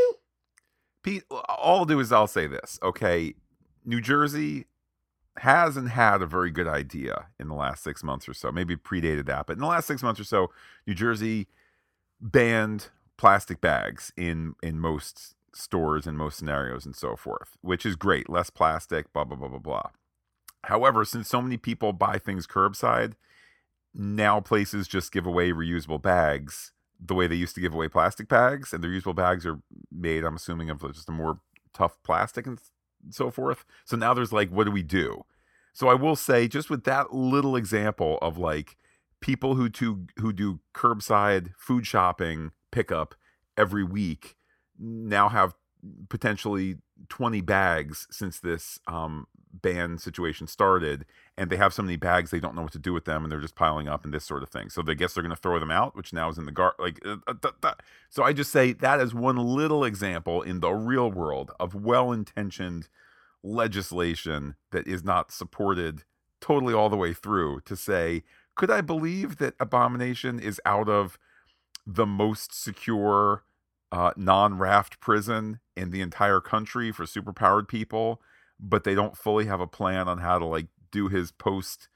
Pete, 1.02 1.24
all 1.30 1.80
I'll 1.80 1.84
do 1.84 2.00
is 2.00 2.12
I'll 2.12 2.26
say 2.26 2.46
this, 2.46 2.78
okay? 2.82 3.34
New 3.84 4.00
Jersey 4.00 4.66
hasn't 5.38 5.90
had 5.90 6.20
a 6.20 6.26
very 6.26 6.50
good 6.50 6.68
idea 6.68 7.28
in 7.38 7.48
the 7.48 7.54
last 7.54 7.82
six 7.82 8.04
months 8.04 8.28
or 8.28 8.34
so. 8.34 8.52
Maybe 8.52 8.76
predated 8.76 9.26
that, 9.26 9.46
but 9.46 9.54
in 9.54 9.60
the 9.60 9.66
last 9.66 9.86
six 9.86 10.02
months 10.02 10.20
or 10.20 10.24
so, 10.24 10.50
New 10.86 10.94
Jersey 10.94 11.46
banned 12.20 12.88
plastic 13.16 13.60
bags 13.60 14.12
in 14.16 14.54
in 14.62 14.78
most 14.78 15.34
stores 15.54 16.06
in 16.06 16.16
most 16.16 16.38
scenarios 16.38 16.84
and 16.84 16.94
so 16.94 17.16
forth, 17.16 17.56
which 17.62 17.86
is 17.86 17.96
great. 17.96 18.28
Less 18.28 18.50
plastic, 18.50 19.12
blah 19.12 19.24
blah 19.24 19.36
blah 19.36 19.48
blah 19.48 19.58
blah. 19.58 19.90
However, 20.64 21.04
since 21.06 21.28
so 21.28 21.40
many 21.40 21.56
people 21.56 21.94
buy 21.94 22.18
things 22.18 22.46
curbside, 22.46 23.14
now 23.94 24.40
places 24.40 24.88
just 24.88 25.12
give 25.12 25.26
away 25.26 25.50
reusable 25.50 26.00
bags 26.00 26.72
the 27.04 27.14
way 27.14 27.26
they 27.26 27.34
used 27.34 27.54
to 27.54 27.60
give 27.60 27.74
away 27.74 27.88
plastic 27.88 28.28
bags, 28.28 28.72
and 28.72 28.84
the 28.84 28.88
reusable 28.88 29.14
bags 29.14 29.46
are 29.46 29.60
made, 29.90 30.24
I'm 30.24 30.36
assuming, 30.36 30.70
of 30.70 30.80
just 30.92 31.08
a 31.08 31.12
more 31.12 31.40
tough 31.72 31.96
plastic 32.02 32.46
and 32.46 32.60
so 33.10 33.30
forth. 33.30 33.64
So 33.84 33.96
now 33.96 34.12
there's 34.12 34.32
like, 34.32 34.50
what 34.50 34.64
do 34.64 34.70
we 34.70 34.82
do? 34.82 35.24
So 35.72 35.88
I 35.88 35.94
will 35.94 36.16
say, 36.16 36.48
just 36.48 36.68
with 36.68 36.84
that 36.84 37.14
little 37.14 37.56
example 37.56 38.18
of 38.20 38.36
like 38.36 38.76
people 39.20 39.54
who 39.54 39.68
do 39.68 40.06
who 40.18 40.32
do 40.32 40.60
curbside 40.74 41.52
food 41.56 41.86
shopping 41.86 42.50
pickup 42.70 43.14
every 43.56 43.84
week 43.84 44.36
now 44.78 45.28
have 45.28 45.54
potentially 46.08 46.76
20 47.08 47.40
bags 47.40 48.06
since 48.10 48.38
this 48.40 48.78
um, 48.86 49.26
ban 49.62 49.98
situation 49.98 50.46
started 50.46 51.04
and 51.36 51.50
they 51.50 51.56
have 51.56 51.72
so 51.72 51.82
many 51.82 51.96
bags 51.96 52.30
they 52.30 52.40
don't 52.40 52.54
know 52.54 52.62
what 52.62 52.72
to 52.72 52.78
do 52.78 52.92
with 52.92 53.04
them 53.04 53.22
and 53.22 53.30
they're 53.30 53.40
just 53.40 53.54
piling 53.54 53.88
up 53.88 54.04
and 54.04 54.12
this 54.12 54.24
sort 54.24 54.42
of 54.42 54.48
thing. 54.48 54.68
So 54.70 54.82
they 54.82 54.94
guess 54.94 55.14
they're 55.14 55.22
going 55.22 55.34
to 55.34 55.40
throw 55.40 55.58
them 55.58 55.70
out 55.70 55.96
which 56.00 56.12
now 56.12 56.28
is 56.28 56.38
in 56.38 56.46
the 56.46 56.52
gar 56.52 56.74
like 56.78 56.98
uh, 57.04 57.16
uh, 57.26 57.74
so 58.08 58.22
i 58.22 58.32
just 58.32 58.50
say 58.50 58.72
that 58.72 59.00
is 59.00 59.14
one 59.14 59.36
little 59.36 59.84
example 59.84 60.42
in 60.42 60.60
the 60.60 60.70
real 60.72 61.10
world 61.10 61.52
of 61.60 61.74
well-intentioned 61.74 62.88
legislation 63.42 64.54
that 64.70 64.86
is 64.86 65.04
not 65.04 65.30
supported 65.30 66.04
totally 66.40 66.74
all 66.74 66.88
the 66.88 66.96
way 66.96 67.12
through 67.12 67.60
to 67.60 67.76
say 67.76 68.22
could 68.54 68.70
i 68.70 68.80
believe 68.80 69.36
that 69.36 69.54
abomination 69.60 70.40
is 70.40 70.60
out 70.64 70.88
of 70.88 71.18
the 71.86 72.06
most 72.06 72.54
secure 72.54 73.44
uh, 73.92 74.12
non-raft 74.16 75.00
prison 75.00 75.58
in 75.76 75.90
the 75.90 76.00
entire 76.00 76.40
country 76.40 76.92
for 76.92 77.04
superpowered 77.04 77.66
people 77.66 78.22
but 78.60 78.84
they 78.84 78.94
don't 78.94 79.16
fully 79.16 79.46
have 79.46 79.60
a 79.60 79.66
plan 79.66 80.08
on 80.08 80.18
how 80.18 80.38
to 80.38 80.44
like 80.44 80.66
do 80.92 81.08
his 81.08 81.32
post 81.32 81.88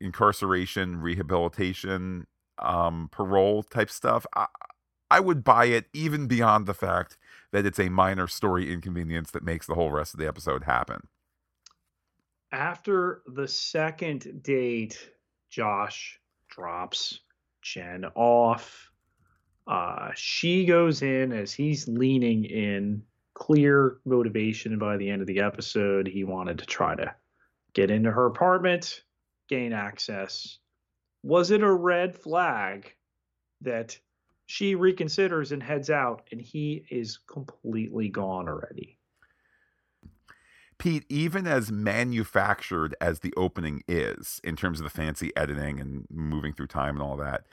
incarceration 0.00 0.96
rehabilitation 1.00 2.26
um 2.58 3.08
parole 3.12 3.62
type 3.62 3.90
stuff. 3.90 4.26
I, 4.34 4.46
I 5.10 5.20
would 5.20 5.44
buy 5.44 5.66
it 5.66 5.86
even 5.92 6.26
beyond 6.26 6.66
the 6.66 6.74
fact 6.74 7.18
that 7.52 7.66
it's 7.66 7.78
a 7.78 7.88
minor 7.88 8.26
story 8.26 8.72
inconvenience 8.72 9.30
that 9.30 9.44
makes 9.44 9.66
the 9.66 9.74
whole 9.74 9.90
rest 9.90 10.14
of 10.14 10.20
the 10.20 10.26
episode 10.26 10.64
happen. 10.64 11.08
After 12.50 13.22
the 13.26 13.46
second 13.48 14.42
date, 14.42 15.10
Josh 15.50 16.20
drops 16.48 17.20
Jen 17.62 18.04
off. 18.14 18.90
Uh, 19.66 20.10
she 20.14 20.64
goes 20.64 21.02
in 21.02 21.32
as 21.32 21.52
he's 21.52 21.88
leaning 21.88 22.44
in, 22.44 23.02
clear 23.34 23.98
motivation 24.04 24.78
by 24.78 24.96
the 24.96 25.10
end 25.10 25.20
of 25.20 25.26
the 25.26 25.40
episode. 25.40 26.06
He 26.06 26.24
wanted 26.24 26.58
to 26.58 26.66
try 26.66 26.94
to 26.94 27.14
get 27.74 27.90
into 27.90 28.10
her 28.10 28.26
apartment, 28.26 29.02
gain 29.48 29.72
access. 29.72 30.58
Was 31.22 31.50
it 31.50 31.62
a 31.62 31.72
red 31.72 32.14
flag 32.14 32.94
that 33.60 33.98
she 34.46 34.76
reconsiders 34.76 35.52
and 35.52 35.62
heads 35.62 35.90
out, 35.90 36.22
and 36.30 36.40
he 36.40 36.84
is 36.90 37.18
completely 37.26 38.08
gone 38.08 38.48
already? 38.48 38.98
Pete, 40.78 41.06
even 41.08 41.46
as 41.46 41.72
manufactured 41.72 42.94
as 43.00 43.20
the 43.20 43.32
opening 43.36 43.82
is 43.88 44.40
in 44.44 44.54
terms 44.54 44.80
of 44.80 44.84
the 44.84 44.90
fancy 44.90 45.34
editing 45.36 45.80
and 45.80 46.04
moving 46.10 46.52
through 46.52 46.66
time 46.66 46.96
and 46.96 47.02
all 47.02 47.16
that, 47.16 47.46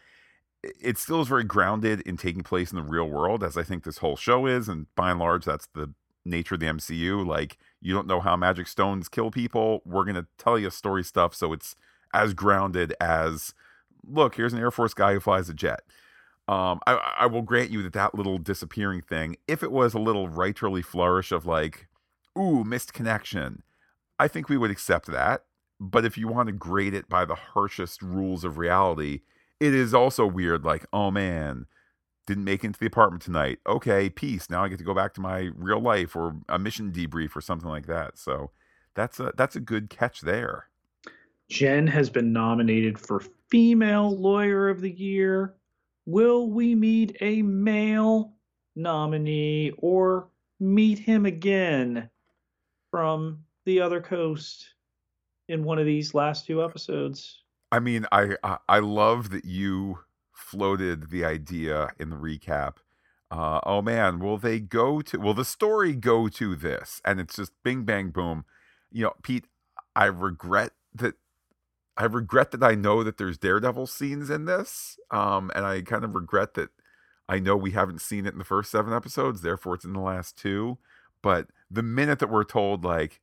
it 0.64 0.98
still 0.98 1.22
is 1.22 1.28
very 1.28 1.44
grounded 1.44 2.02
in 2.02 2.18
taking 2.18 2.44
place 2.44 2.72
in 2.72 2.78
the 2.78 2.84
real 2.84 3.10
world, 3.10 3.44
as 3.44 3.58
I 3.58 3.64
think 3.64 3.84
this 3.84 4.00
whole 4.00 4.16
show 4.16 4.46
is. 4.46 4.68
And 4.68 4.88
by 4.96 5.12
and 5.12 5.20
large, 5.20 5.46
that's 5.46 5.68
the 5.74 5.94
nature 6.24 6.56
of 6.56 6.62
the 6.62 6.68
MCU. 6.68 7.26
Like, 7.26 7.58
you 7.82 7.94
don't 7.94 8.08
know 8.08 8.20
how 8.20 8.36
magic 8.36 8.68
stones 8.68 9.10
kill 9.10 9.32
people. 9.32 9.82
We're 9.86 10.04
going 10.04 10.16
to 10.16 10.28
tell 10.38 10.60
you 10.60 10.70
story 10.70 11.04
stuff. 11.04 11.34
So 11.34 11.52
it's 11.54 11.76
as 12.14 12.34
grounded 12.34 12.94
as 13.00 13.54
look, 14.08 14.36
here's 14.36 14.54
an 14.54 14.60
Air 14.60 14.72
Force 14.72 14.94
guy 14.94 15.14
who 15.14 15.20
flies 15.20 15.50
a 15.50 15.54
jet. 15.54 15.82
Um, 16.48 16.80
I, 16.88 17.16
I 17.20 17.26
will 17.28 17.44
grant 17.44 17.70
you 17.70 17.84
that 17.84 17.94
that 17.94 18.16
little 18.16 18.38
disappearing 18.38 19.02
thing, 19.02 19.38
if 19.48 19.64
it 19.64 19.72
was 19.72 19.94
a 19.94 20.00
little 20.00 20.28
writerly 20.28 20.84
flourish 20.84 21.32
of 21.32 21.46
like, 21.46 21.88
ooh, 22.38 22.64
missed 22.64 22.94
connection, 22.94 23.64
I 24.20 24.28
think 24.28 24.50
we 24.50 24.58
would 24.58 24.72
accept 24.72 25.08
that. 25.08 25.46
But 25.80 26.06
if 26.06 26.18
you 26.18 26.28
want 26.28 26.48
to 26.48 26.54
grade 26.54 26.94
it 26.94 27.10
by 27.10 27.26
the 27.26 27.36
harshest 27.36 28.02
rules 28.02 28.44
of 28.44 28.58
reality, 28.58 29.22
it 29.62 29.76
is 29.76 29.94
also 29.94 30.26
weird. 30.26 30.66
Like, 30.66 30.88
oh 30.92 31.12
man, 31.12 31.68
didn't 32.26 32.44
make 32.44 32.64
it 32.64 32.68
into 32.68 32.80
the 32.80 32.88
apartment 32.88 33.22
tonight. 33.22 33.60
Okay, 33.68 34.10
peace. 34.10 34.50
Now 34.50 34.64
I 34.64 34.70
get 34.70 34.80
to 34.80 34.84
go 34.84 34.96
back 34.96 35.14
to 35.14 35.22
my 35.22 35.52
real 35.56 35.80
life 35.80 36.16
or 36.16 36.36
a 36.50 36.58
mission 36.58 36.92
debrief 36.92 37.36
or 37.36 37.42
something 37.42 37.70
like 37.70 37.86
that. 37.86 38.18
So 38.18 38.50
that's 38.96 39.20
a 39.20 39.32
that's 39.38 39.56
a 39.56 39.60
good 39.60 39.92
catch 39.92 40.22
there. 40.22 40.68
Jen 41.48 41.86
has 41.88 42.10
been 42.10 42.34
nominated 42.34 42.98
for 42.98 43.22
Female 43.50 44.18
Lawyer 44.18 44.68
of 44.68 44.82
the 44.82 44.92
Year. 44.92 45.54
Will 46.08 46.50
we 46.50 46.74
meet 46.74 47.16
a 47.22 47.44
male 47.44 48.34
nominee 48.76 49.72
or 49.78 50.28
meet 50.60 50.98
him 50.98 51.28
again 51.28 52.10
from 52.90 53.44
the 53.66 53.80
other 53.80 54.02
coast 54.02 54.66
in 55.50 55.64
one 55.64 55.78
of 55.78 55.86
these 55.86 56.16
last 56.16 56.48
two 56.48 56.64
episodes? 56.64 57.41
I 57.72 57.80
mean, 57.80 58.06
I 58.12 58.36
I, 58.44 58.58
I 58.68 58.80
love 58.80 59.30
that 59.32 59.46
you 59.46 60.00
floated 60.34 61.10
the 61.10 61.24
idea 61.26 61.90
in 62.00 62.10
the 62.10 62.16
recap. 62.18 62.78
Uh, 63.30 63.62
oh 63.66 63.82
man, 63.82 64.20
will 64.20 64.38
they 64.38 64.60
go 64.60 65.02
to? 65.02 65.20
Will 65.20 65.34
the 65.34 65.46
story 65.46 65.94
go 65.94 66.28
to 66.28 66.56
this? 66.56 67.02
And 67.06 67.20
it's 67.20 67.36
just 67.38 67.54
bing 67.64 67.84
bang 67.84 68.10
boom. 68.10 68.46
You 68.92 69.06
know, 69.06 69.14
Pete, 69.24 69.46
I 69.96 70.06
regret 70.06 70.72
that. 70.96 71.16
I 71.98 72.06
regret 72.06 72.52
that 72.52 72.64
I 72.64 72.74
know 72.76 73.04
that 73.04 73.18
there's 73.18 73.38
Daredevil 73.38 73.86
scenes 73.88 74.30
in 74.30 74.46
this, 74.46 74.98
um, 75.12 75.52
and 75.54 75.66
I 75.66 75.82
kind 75.82 76.04
of 76.04 76.16
regret 76.16 76.56
that 76.56 76.70
I 77.30 77.40
know 77.40 77.56
we 77.56 77.72
haven't 77.72 78.02
seen 78.02 78.26
it 78.26 78.34
in 78.34 78.40
the 78.40 78.46
first 78.46 78.72
seven 78.72 78.94
episodes. 78.94 79.42
Therefore, 79.42 79.76
it's 79.76 79.86
in 79.86 79.94
the 79.94 80.00
last 80.00 80.38
two. 80.38 80.78
But 81.22 81.48
the 81.70 81.84
minute 81.84 82.20
that 82.20 82.30
we're 82.30 82.44
told, 82.44 82.84
like, 82.84 83.22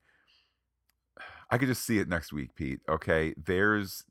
I 1.50 1.58
could 1.58 1.68
just 1.68 1.84
see 1.84 1.98
it 1.98 2.08
next 2.08 2.32
week, 2.32 2.54
Pete. 2.54 2.80
Okay, 2.88 3.34
there's 3.36 4.04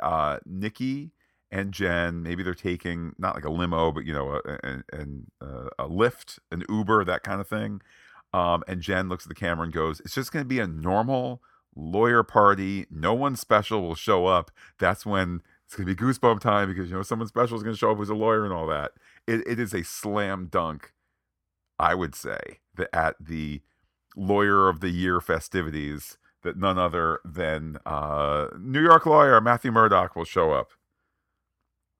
uh, 0.00 0.38
Nikki 0.44 1.12
and 1.50 1.72
Jen. 1.72 2.22
Maybe 2.22 2.42
they're 2.42 2.54
taking 2.54 3.14
not 3.18 3.34
like 3.34 3.44
a 3.44 3.50
limo, 3.50 3.92
but 3.92 4.04
you 4.04 4.12
know, 4.12 4.40
a, 4.44 4.52
a, 4.62 4.82
a, 4.92 6.10
an 6.50 6.64
Uber, 6.68 7.04
that 7.04 7.22
kind 7.22 7.40
of 7.40 7.48
thing. 7.48 7.80
Um, 8.32 8.62
and 8.68 8.82
Jen 8.82 9.08
looks 9.08 9.24
at 9.24 9.28
the 9.28 9.34
camera 9.34 9.64
and 9.64 9.72
goes, 9.72 10.00
"It's 10.00 10.14
just 10.14 10.32
going 10.32 10.44
to 10.44 10.48
be 10.48 10.60
a 10.60 10.66
normal 10.66 11.42
lawyer 11.74 12.22
party. 12.22 12.86
No 12.90 13.14
one 13.14 13.36
special 13.36 13.82
will 13.82 13.94
show 13.94 14.26
up. 14.26 14.50
That's 14.78 15.06
when 15.06 15.42
it's 15.64 15.74
going 15.74 15.86
to 15.86 15.94
be 15.94 16.00
goosebump 16.00 16.40
time 16.40 16.68
because 16.68 16.90
you 16.90 16.96
know 16.96 17.02
someone 17.02 17.28
special 17.28 17.56
is 17.56 17.62
going 17.62 17.74
to 17.74 17.78
show 17.78 17.92
up 17.92 17.98
who's 17.98 18.10
a 18.10 18.14
lawyer 18.14 18.44
and 18.44 18.52
all 18.52 18.66
that. 18.66 18.92
It, 19.26 19.46
it 19.46 19.60
is 19.60 19.72
a 19.72 19.82
slam 19.84 20.48
dunk, 20.50 20.92
I 21.78 21.94
would 21.94 22.14
say, 22.14 22.60
that 22.76 22.94
at 22.94 23.16
the 23.20 23.62
lawyer 24.16 24.68
of 24.68 24.80
the 24.80 24.90
year 24.90 25.20
festivities." 25.20 26.18
That 26.42 26.56
none 26.56 26.78
other 26.78 27.20
than 27.24 27.78
uh, 27.86 28.48
New 28.60 28.82
York 28.82 29.06
lawyer 29.06 29.40
Matthew 29.40 29.72
Murdock 29.72 30.14
will 30.14 30.24
show 30.24 30.52
up. 30.52 30.68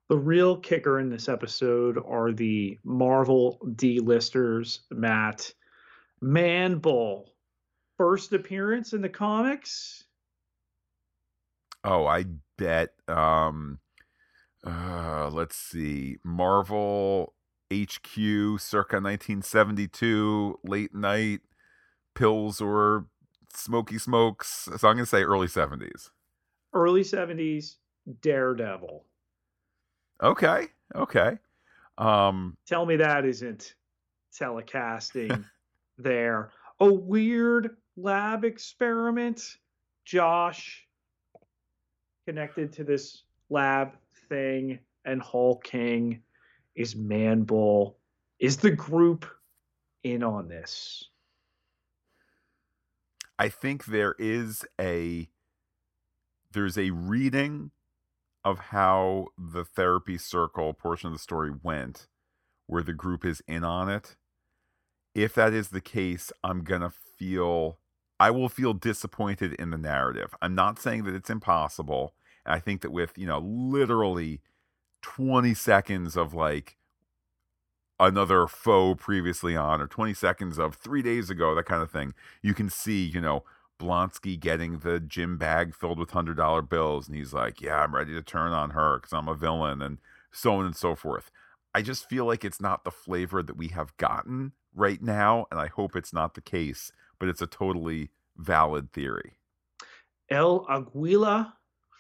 The 0.09 0.17
real 0.17 0.57
kicker 0.57 1.01
in 1.01 1.11
this 1.11 1.29
episode 1.29 1.99
are 2.07 2.33
the 2.33 2.79
Marvel 2.85 3.59
D-listers, 3.75 4.83
Matt. 4.93 5.53
Man 6.21 6.79
Bull, 6.79 7.35
first 7.99 8.33
appearance 8.33 8.93
in 8.93 9.03
the 9.03 9.09
comics. 9.09 10.05
Oh, 11.85 12.07
I 12.07 12.25
bet. 12.57 12.91
Um, 13.09 13.81
uh, 14.65 15.29
let's 15.33 15.57
see, 15.57 16.19
Marvel 16.25 17.35
HQ, 17.73 18.59
circa 18.59 18.97
1972, 18.97 20.61
late 20.65 20.95
night 20.95 21.41
pills 22.15 22.61
or 22.61 23.07
smoky 23.57 23.99
smokes. 23.99 24.69
So 24.77 24.89
I'm 24.89 24.97
gonna 24.97 25.07
say 25.07 25.23
early 25.23 25.47
70s. 25.47 26.11
Early 26.73 27.03
70s, 27.03 27.77
Daredevil. 28.21 29.05
Okay. 30.23 30.67
Okay. 30.95 31.39
Um, 31.99 32.57
Tell 32.67 32.87
me 32.87 32.97
that 32.97 33.25
isn't 33.25 33.75
telecasting 34.39 35.45
there. 35.99 36.51
A 36.81 36.93
weird 36.93 37.77
lab 37.97 38.45
experiment. 38.45 39.43
Josh 40.05 40.87
connected 42.27 42.73
to 42.75 42.85
this 42.85 43.23
lab 43.51 43.93
thing 44.29 44.79
and 45.05 45.23
Hulk 45.23 45.65
King 45.65 46.23
is 46.75 46.95
Man 46.95 47.43
Bull. 47.43 47.99
Is 48.39 48.57
the 48.59 48.71
group 48.71 49.25
in 50.03 50.23
on 50.23 50.49
this? 50.49 51.09
I 53.39 53.49
think 53.49 53.87
there 53.87 54.15
is 54.19 54.65
a 54.81 55.29
there's 56.53 56.79
a 56.79 56.91
reading 56.91 57.71
of 58.45 58.59
how 58.59 59.27
the 59.37 59.65
therapy 59.65 60.17
circle 60.17 60.73
portion 60.73 61.09
of 61.09 61.13
the 61.13 61.19
story 61.19 61.51
went, 61.63 62.07
where 62.67 62.83
the 62.83 62.93
group 62.93 63.25
is 63.25 63.43
in 63.49 63.65
on 63.65 63.89
it. 63.89 64.17
If 65.15 65.35
that 65.35 65.53
is 65.53 65.69
the 65.69 65.81
case, 65.81 66.33
I'm 66.45 66.63
going 66.63 66.83
to 66.83 66.93
feel, 67.19 67.79
I 68.21 68.31
will 68.31 68.49
feel 68.49 68.73
disappointed 68.73 69.55
in 69.55 69.71
the 69.71 69.77
narrative. 69.77 70.35
I'm 70.41 70.55
not 70.55 70.79
saying 70.79 71.05
that 71.05 71.15
it's 71.15 71.29
impossible. 71.29 72.15
I 72.47 72.61
think 72.61 72.83
that 72.83 72.93
with, 72.93 73.19
you 73.19 73.27
know, 73.27 73.41
literally 73.41 74.41
20 75.03 75.53
seconds 75.55 76.17
of 76.17 76.33
like 76.33 76.77
another 77.99 78.47
foe 78.47 78.95
previously 78.95 79.57
on, 79.57 79.81
or 79.81 79.87
20 79.87 80.15
seconds 80.15 80.59
of 80.59 80.75
three 80.75 81.03
days 81.03 81.31
ago, 81.31 81.55
that 81.55 81.67
kind 81.67 81.83
of 81.83 81.91
thing, 81.91 82.15
you 82.43 82.55
can 82.55 82.69
see, 82.69 83.05
you 83.05 83.21
know, 83.21 83.45
Blonsky 83.79 84.39
getting 84.39 84.79
the 84.79 85.01
gym 85.01 85.37
bag 85.37 85.75
filled 85.75 85.99
with 85.99 86.11
hundred 86.11 86.37
dollar 86.37 86.63
bills, 86.63 87.09
and 87.09 87.17
he's 87.17 87.35
like, 87.35 87.61
"Yeah, 87.61 87.83
I'm 87.83 87.95
ready 87.95 88.15
to 88.15 88.23
turn 88.23 88.53
on 88.53 88.71
her 88.71 88.99
because 88.99 89.13
I'm 89.13 89.29
a 89.29 89.35
villain," 89.35 89.83
and 89.83 89.99
so 90.33 90.55
on 90.55 90.65
and 90.65 90.75
so 90.75 90.95
forth. 90.95 91.31
I 91.75 91.83
just 91.83 92.09
feel 92.09 92.25
like 92.25 92.45
it's 92.45 92.61
not 92.61 92.85
the 92.85 92.91
flavor 92.91 93.43
that 93.43 93.57
we 93.57 93.69
have 93.69 93.97
gotten 93.99 94.53
right 94.75 95.03
now, 95.03 95.47
and 95.51 95.61
I 95.61 95.67
hope 95.67 95.95
it's 95.95 96.13
not 96.13 96.35
the 96.35 96.41
case. 96.41 96.91
But 97.19 97.29
it's 97.29 97.43
a 97.43 97.47
totally 97.47 98.11
valid 98.37 98.93
theory. 98.93 99.39
El 100.31 100.67
Aguila 100.69 101.55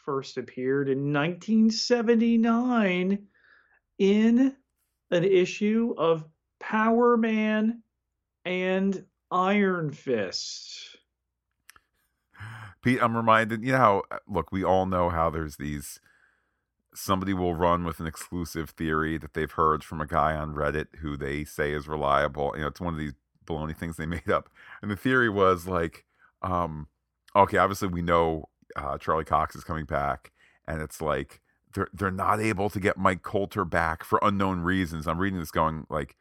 first 0.05 0.38
appeared 0.38 0.88
in 0.88 1.12
1979 1.12 3.26
in 3.99 4.57
an 5.11 5.24
issue 5.24 5.94
of 5.96 6.24
Power 6.59 7.16
Man 7.16 7.82
and 8.44 9.04
Iron 9.30 9.90
Fist. 9.90 10.96
Pete, 12.82 13.02
I'm 13.02 13.16
reminded, 13.16 13.64
you 13.64 13.72
know 13.72 13.78
how, 13.78 14.02
uh, 14.11 14.18
look, 14.28 14.52
we 14.52 14.62
all 14.62 14.86
know 14.86 15.09
how 15.11 15.28
there's 15.30 15.57
these, 15.57 16.00
somebody 16.94 17.34
will 17.34 17.54
run 17.54 17.84
with 17.84 17.98
an 17.98 18.07
exclusive 18.07 18.70
theory 18.70 19.18
that 19.18 19.34
they've 19.34 19.50
heard 19.50 19.82
from 19.82 20.00
a 20.00 20.07
guy 20.07 20.34
on 20.34 20.54
Reddit 20.54 20.86
who 21.00 21.16
they 21.16 21.44
say 21.44 21.72
is 21.72 21.88
reliable. 21.88 22.52
You 22.54 22.62
know, 22.62 22.68
it's 22.68 22.80
one 22.80 22.94
of 22.94 23.00
these 23.00 23.14
baloney 23.44 23.76
things 23.76 23.96
they 23.96 24.07
made 24.07 24.30
up. 24.30 24.48
And 24.82 24.90
the 24.90 24.96
theory 24.96 25.28
was 25.28 25.66
like, 25.66 26.04
um, 26.42 26.86
okay, 27.34 27.59
obviously 27.59 27.88
we 27.88 28.02
know 28.02 28.48
uh, 28.76 28.98
Charlie 28.98 29.24
Cox 29.24 29.57
is 29.57 29.64
coming 29.64 29.84
back, 29.84 30.32
and 30.68 30.80
it's 30.80 31.00
like 31.00 31.40
they're 31.76 31.88
they're 31.92 32.10
not 32.10 32.40
able 32.40 32.68
to 32.70 32.80
get 32.80 32.96
Mike 32.96 33.22
Colter 33.22 33.64
back 33.64 34.02
for 34.02 34.18
unknown 34.22 34.60
reasons. 34.60 35.06
I'm 35.06 35.18
reading 35.18 35.38
this 35.38 35.52
going 35.52 35.86
like, 35.88 36.16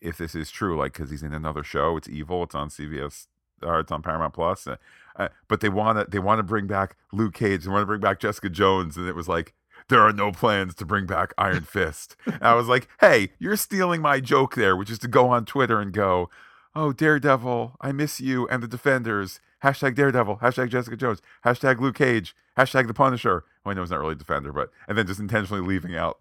if 0.00 0.16
this 0.18 0.36
is 0.36 0.50
true, 0.50 0.78
like 0.78 0.92
because 0.92 1.10
he's 1.10 1.22
in 1.24 1.34
another 1.34 1.64
show, 1.64 1.96
it's 1.96 2.08
evil, 2.08 2.44
it's 2.44 2.54
on 2.54 2.68
CBS 2.68 3.26
or 3.62 3.80
it's 3.80 3.90
on 3.90 4.02
Paramount 4.02 4.34
Plus. 4.34 4.66
Uh, 4.66 4.76
uh, 5.16 5.28
but 5.48 5.60
they 5.60 5.68
want 5.68 5.98
to 5.98 6.06
they 6.08 6.18
want 6.18 6.38
to 6.38 6.44
bring 6.44 6.66
back 6.66 6.96
Luke 7.12 7.34
Cage. 7.34 7.64
They 7.64 7.70
want 7.70 7.82
to 7.82 7.86
bring 7.86 8.00
back 8.00 8.20
Jessica 8.20 8.50
Jones, 8.50 8.96
and 8.96 9.08
it 9.08 9.16
was 9.16 9.28
like 9.28 9.54
there 9.88 10.00
are 10.00 10.12
no 10.12 10.30
plans 10.30 10.74
to 10.76 10.84
bring 10.84 11.06
back 11.06 11.32
Iron 11.38 11.62
Fist. 11.64 12.16
and 12.26 12.42
I 12.42 12.54
was 12.54 12.68
like, 12.68 12.88
hey, 13.00 13.30
you're 13.38 13.56
stealing 13.56 14.00
my 14.02 14.20
joke 14.20 14.54
there, 14.54 14.76
which 14.76 14.90
is 14.90 14.98
to 15.00 15.08
go 15.08 15.28
on 15.30 15.44
Twitter 15.44 15.80
and 15.80 15.92
go, 15.92 16.28
oh 16.74 16.92
Daredevil, 16.92 17.76
I 17.80 17.92
miss 17.92 18.20
you 18.20 18.46
and 18.48 18.62
the 18.62 18.68
Defenders. 18.68 19.40
Hashtag 19.64 19.94
Daredevil, 19.94 20.36
hashtag 20.42 20.68
Jessica 20.68 20.96
Jones, 20.96 21.22
hashtag 21.44 21.80
Luke 21.80 21.96
Cage, 21.96 22.36
hashtag 22.58 22.86
The 22.86 22.94
Punisher. 22.94 23.44
I 23.70 23.74
know 23.74 23.82
it's 23.82 23.90
not 23.90 24.00
really 24.00 24.12
a 24.12 24.16
Defender, 24.16 24.52
but 24.52 24.70
and 24.88 24.96
then 24.96 25.06
just 25.06 25.20
intentionally 25.20 25.66
leaving 25.66 25.96
out 25.96 26.18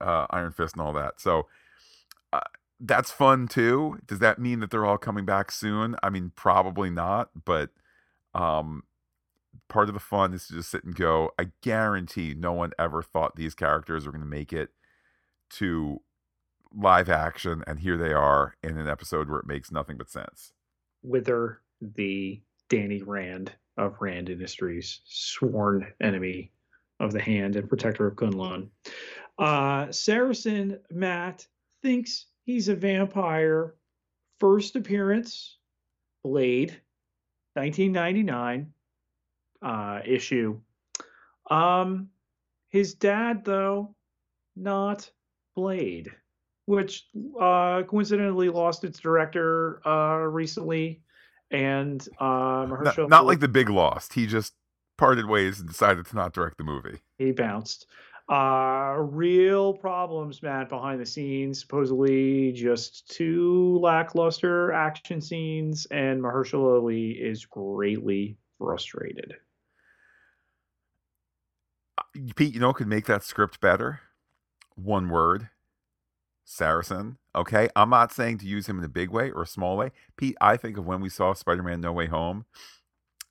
uh, 0.00 0.26
Iron 0.30 0.52
Fist 0.52 0.74
and 0.74 0.82
all 0.82 0.92
that. 0.94 1.20
So 1.20 1.46
uh, 2.32 2.40
that's 2.80 3.10
fun 3.10 3.48
too. 3.48 3.98
Does 4.06 4.18
that 4.20 4.38
mean 4.38 4.60
that 4.60 4.70
they're 4.70 4.86
all 4.86 4.98
coming 4.98 5.24
back 5.24 5.50
soon? 5.52 5.96
I 6.02 6.10
mean, 6.10 6.32
probably 6.34 6.90
not, 6.90 7.30
but 7.44 7.70
um 8.34 8.84
part 9.68 9.88
of 9.88 9.94
the 9.94 10.00
fun 10.00 10.32
is 10.34 10.46
to 10.46 10.54
just 10.54 10.70
sit 10.70 10.84
and 10.84 10.94
go. 10.94 11.30
I 11.38 11.48
guarantee 11.62 12.34
no 12.36 12.52
one 12.52 12.72
ever 12.78 13.02
thought 13.02 13.36
these 13.36 13.54
characters 13.54 14.06
were 14.06 14.12
going 14.12 14.22
to 14.22 14.26
make 14.26 14.52
it 14.52 14.70
to 15.50 16.00
live 16.72 17.08
action 17.08 17.64
and 17.66 17.80
here 17.80 17.96
they 17.96 18.12
are 18.12 18.54
in 18.62 18.78
an 18.78 18.88
episode 18.88 19.28
where 19.28 19.40
it 19.40 19.46
makes 19.46 19.72
nothing 19.72 19.96
but 19.96 20.10
sense. 20.10 20.52
Wither, 21.02 21.60
the 21.80 22.40
Danny 22.68 23.02
Rand 23.02 23.52
of 23.76 23.96
Rand 24.00 24.28
Industries, 24.28 25.00
sworn 25.04 25.92
enemy 26.00 26.52
of 27.00 27.12
the 27.12 27.20
hand 27.20 27.56
and 27.56 27.68
protector 27.68 28.06
of 28.06 28.14
Kunlun. 28.14 28.68
Uh, 29.38 29.90
Saracen 29.90 30.78
Matt 30.90 31.46
thinks 31.82 32.26
he's 32.44 32.68
a 32.68 32.74
vampire. 32.74 33.74
First 34.38 34.76
appearance, 34.76 35.58
Blade, 36.22 36.80
1999 37.54 38.72
uh, 39.62 40.00
issue. 40.04 40.60
Um, 41.50 42.08
his 42.68 42.94
dad, 42.94 43.44
though, 43.44 43.94
not 44.56 45.10
Blade, 45.56 46.10
which 46.66 47.06
uh, 47.40 47.82
coincidentally 47.82 48.48
lost 48.48 48.84
its 48.84 48.98
director 48.98 49.86
uh, 49.86 50.18
recently, 50.18 51.02
and 51.50 52.06
uh, 52.20 52.66
not, 52.82 53.08
not 53.08 53.26
like 53.26 53.40
the 53.40 53.48
big 53.48 53.68
lost. 53.68 54.12
He 54.12 54.26
just 54.26 54.54
parted 55.00 55.26
ways 55.26 55.58
and 55.58 55.68
decided 55.68 56.04
to 56.04 56.14
not 56.14 56.34
direct 56.34 56.58
the 56.58 56.64
movie. 56.64 57.00
He 57.16 57.32
bounced. 57.32 57.86
Uh, 58.28 58.96
real 58.98 59.72
problems, 59.72 60.42
Matt, 60.42 60.68
behind 60.68 61.00
the 61.00 61.06
scenes. 61.06 61.58
Supposedly, 61.58 62.52
just 62.52 63.10
two 63.10 63.78
lackluster 63.78 64.70
action 64.72 65.22
scenes, 65.22 65.86
and 65.86 66.22
Mahershala 66.22 66.80
Ali 66.80 67.12
is 67.12 67.46
greatly 67.46 68.36
frustrated. 68.58 69.34
Pete, 72.36 72.52
you 72.54 72.60
know, 72.60 72.74
could 72.74 72.86
make 72.86 73.06
that 73.06 73.24
script 73.24 73.58
better. 73.60 74.00
One 74.76 75.08
word, 75.08 75.48
Saracen. 76.44 77.16
Okay, 77.34 77.70
I'm 77.74 77.90
not 77.90 78.12
saying 78.12 78.38
to 78.38 78.46
use 78.46 78.68
him 78.68 78.78
in 78.78 78.84
a 78.84 78.88
big 78.88 79.10
way 79.10 79.30
or 79.30 79.42
a 79.42 79.46
small 79.46 79.78
way. 79.78 79.92
Pete, 80.16 80.36
I 80.42 80.58
think 80.58 80.76
of 80.76 80.86
when 80.86 81.00
we 81.00 81.08
saw 81.08 81.32
Spider-Man: 81.32 81.80
No 81.80 81.92
Way 81.92 82.06
Home, 82.06 82.44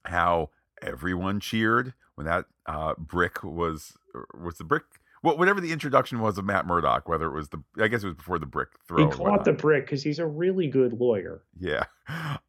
how 0.06 0.50
everyone 0.82 1.40
cheered 1.40 1.94
when 2.16 2.26
that 2.26 2.46
uh, 2.66 2.94
brick 2.98 3.44
was 3.44 3.98
was 4.34 4.58
the 4.58 4.64
brick. 4.64 4.84
Well, 5.22 5.38
whatever 5.38 5.60
the 5.60 5.72
introduction 5.72 6.22
was 6.22 6.38
of 6.38 6.46
Matt 6.46 6.66
Murdock, 6.66 7.10
whether 7.10 7.28
it 7.28 7.34
was 7.34 7.50
the, 7.50 7.62
I 7.78 7.90
guess 7.90 8.04
it 8.04 8.08
was 8.08 8.16
before 8.16 8.40
the 8.40 8.46
brick 8.46 8.70
throw. 8.88 9.10
He 9.10 9.12
caught 9.12 9.44
the 9.44 9.52
brick 9.52 9.86
because 9.86 10.02
he's 10.02 10.20
a 10.20 10.26
really 10.26 10.68
good 10.68 10.94
lawyer. 10.94 11.44
Yeah, 11.60 11.84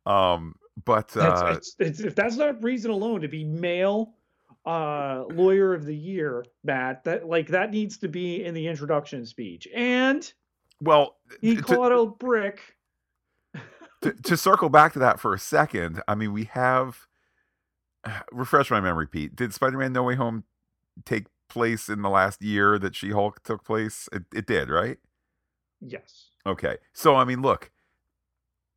um, 0.07 0.55
but 0.85 1.17
uh, 1.17 1.55
it's, 1.57 1.75
it's, 1.79 2.01
if 2.01 2.15
that's 2.15 2.37
not 2.37 2.63
reason 2.63 2.91
alone 2.91 3.21
to 3.23 3.29
be 3.29 3.45
male 3.45 4.15
uh 4.67 5.25
lawyer 5.31 5.73
of 5.73 5.87
the 5.87 5.97
year 5.97 6.45
matt 6.65 7.03
that 7.03 7.27
like 7.27 7.47
that 7.49 7.71
needs 7.71 7.97
to 7.97 8.09
be 8.09 8.45
in 8.45 8.53
the 8.53 8.67
introduction 8.67 9.25
speech 9.25 9.67
and 9.75 10.35
well 10.83 11.17
he 11.41 11.57
to, 11.57 11.63
caught 11.63 11.93
a 11.93 12.05
brick 12.05 12.77
to, 14.03 14.13
to 14.23 14.37
circle 14.37 14.69
back 14.69 14.93
to 14.93 14.99
that 14.99 15.19
for 15.19 15.33
a 15.33 15.39
second 15.39 16.03
i 16.07 16.15
mean 16.15 16.31
we 16.35 16.45
have 16.45 17.07
refresh 18.33 18.71
my 18.71 18.81
memory 18.81 19.07
pete 19.07 19.35
did 19.35 19.53
spider-man 19.53 19.93
no 19.93 20.03
way 20.03 20.15
home 20.15 20.45
take 21.05 21.27
place 21.49 21.89
in 21.89 22.03
the 22.03 22.11
last 22.11 22.43
year 22.43 22.79
that 22.79 22.95
she-hulk 22.95 23.43
took 23.43 23.65
place 23.65 24.09
it, 24.13 24.23
it 24.35 24.47
did 24.47 24.69
right 24.69 24.99
yes 25.81 26.31
okay 26.47 26.77
so 26.93 27.17
i 27.17 27.25
mean 27.25 27.43
look 27.43 27.71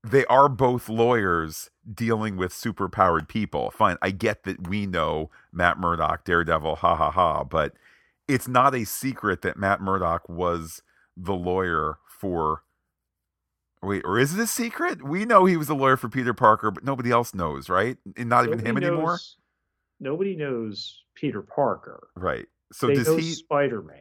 they 0.04 0.26
are 0.26 0.50
both 0.50 0.90
lawyers 0.90 1.70
dealing 1.92 2.36
with 2.36 2.52
superpowered 2.52 3.28
people. 3.28 3.72
Fine, 3.72 3.98
I 4.02 4.12
get 4.12 4.44
that 4.44 4.68
we 4.68 4.86
know 4.86 5.32
Matt 5.52 5.80
Murdock, 5.80 6.26
Daredevil, 6.26 6.76
ha 6.76 6.96
ha 6.96 7.10
ha, 7.10 7.44
but 7.46 7.74
it's 8.28 8.48
not 8.48 8.76
a 8.76 8.86
secret 8.86 9.42
that 9.44 9.58
Matt 9.58 9.82
Murdock 9.82 10.28
was 10.28 10.82
the 11.16 11.34
lawyer 11.34 12.00
for. 12.06 12.64
Wait, 13.84 14.04
or 14.06 14.18
is 14.18 14.34
it 14.34 14.40
a 14.40 14.48
secret? 14.48 15.04
We 15.04 15.26
know 15.26 15.46
he 15.46 15.58
was 15.58 15.68
a 15.70 15.76
lawyer 15.76 15.98
for 15.98 16.08
Peter 16.08 16.34
Parker, 16.34 16.72
but 16.72 16.86
nobody 16.86 17.12
else 17.12 17.34
knows, 17.34 17.70
right? 17.70 17.98
And 18.16 18.30
not 18.30 18.46
nobody 18.46 18.62
even 18.62 18.66
him 18.66 18.76
knows, 18.76 18.90
anymore. 18.90 19.20
Nobody 20.00 20.36
knows 20.36 21.04
Peter 21.16 21.42
Parker. 21.42 22.08
Right. 22.16 22.46
So 22.72 22.88
they 22.88 22.96
does 22.96 23.08
he 23.10 23.22
Spider 23.22 23.82
Man? 23.82 23.98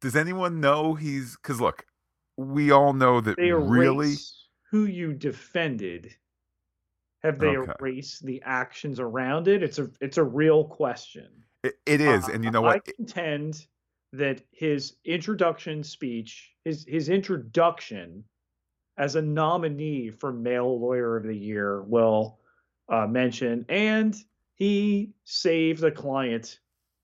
Does 0.00 0.16
anyone 0.16 0.60
know 0.60 0.94
he's? 0.94 1.36
Because 1.36 1.60
look, 1.60 1.84
we 2.36 2.70
all 2.70 2.92
know 2.92 3.20
that 3.20 3.36
they 3.36 3.52
really 3.52 4.14
who 4.70 4.86
you 4.86 5.12
defended 5.12 6.14
have 7.22 7.38
they 7.38 7.56
okay. 7.56 7.72
erased 7.80 8.24
the 8.24 8.42
actions 8.44 8.98
around 8.98 9.48
it 9.48 9.62
it's 9.62 9.78
a 9.78 9.88
it's 10.00 10.18
a 10.18 10.24
real 10.24 10.64
question 10.64 11.28
it, 11.62 11.74
it 11.86 12.00
is 12.00 12.24
uh, 12.28 12.32
and 12.32 12.44
you 12.44 12.50
know 12.50 12.60
what 12.60 12.76
i 12.76 12.92
contend 12.96 13.66
that 14.12 14.42
his 14.50 14.96
introduction 15.04 15.82
speech 15.82 16.52
his 16.64 16.84
his 16.88 17.08
introduction 17.08 18.24
as 18.96 19.16
a 19.16 19.22
nominee 19.22 20.10
for 20.10 20.32
male 20.32 20.80
lawyer 20.80 21.16
of 21.16 21.24
the 21.24 21.36
year 21.36 21.82
will 21.82 22.38
uh, 22.88 23.06
mention 23.06 23.64
and 23.68 24.16
he 24.54 25.12
saved 25.24 25.82
a 25.82 25.90
client 25.90 26.60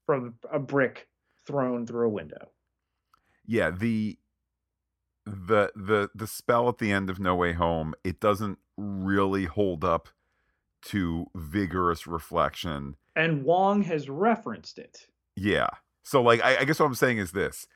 from 0.07 0.35
a 0.53 0.59
brick 0.59 1.09
thrown 1.47 1.87
through 1.87 2.07
a 2.07 2.11
window 2.11 2.51
yeah 3.47 3.71
the 3.71 4.19
the 5.27 5.71
the 5.75 6.11
the 6.15 6.27
spell 6.27 6.69
at 6.69 6.79
the 6.79 6.91
end 6.91 7.11
of 7.11 7.21
No 7.21 7.35
Way 7.35 7.53
Home 7.53 7.95
it 8.05 8.21
doesn't 8.21 8.59
really 8.77 9.45
hold 9.45 9.85
up 9.85 10.09
to 10.83 11.27
vigorous 11.35 12.07
reflection. 12.07 12.97
And 13.17 13.45
Wong 13.45 13.83
has 13.83 14.09
referenced 14.09 14.79
it. 14.79 15.07
Yeah. 15.37 15.69
So 16.03 16.23
like 16.23 16.43
I, 16.43 16.59
I 16.59 16.65
guess 16.65 16.81
what 16.81 16.87
I'm 16.87 16.95
saying 16.95 17.19
is 17.19 17.33
this. 17.33 17.67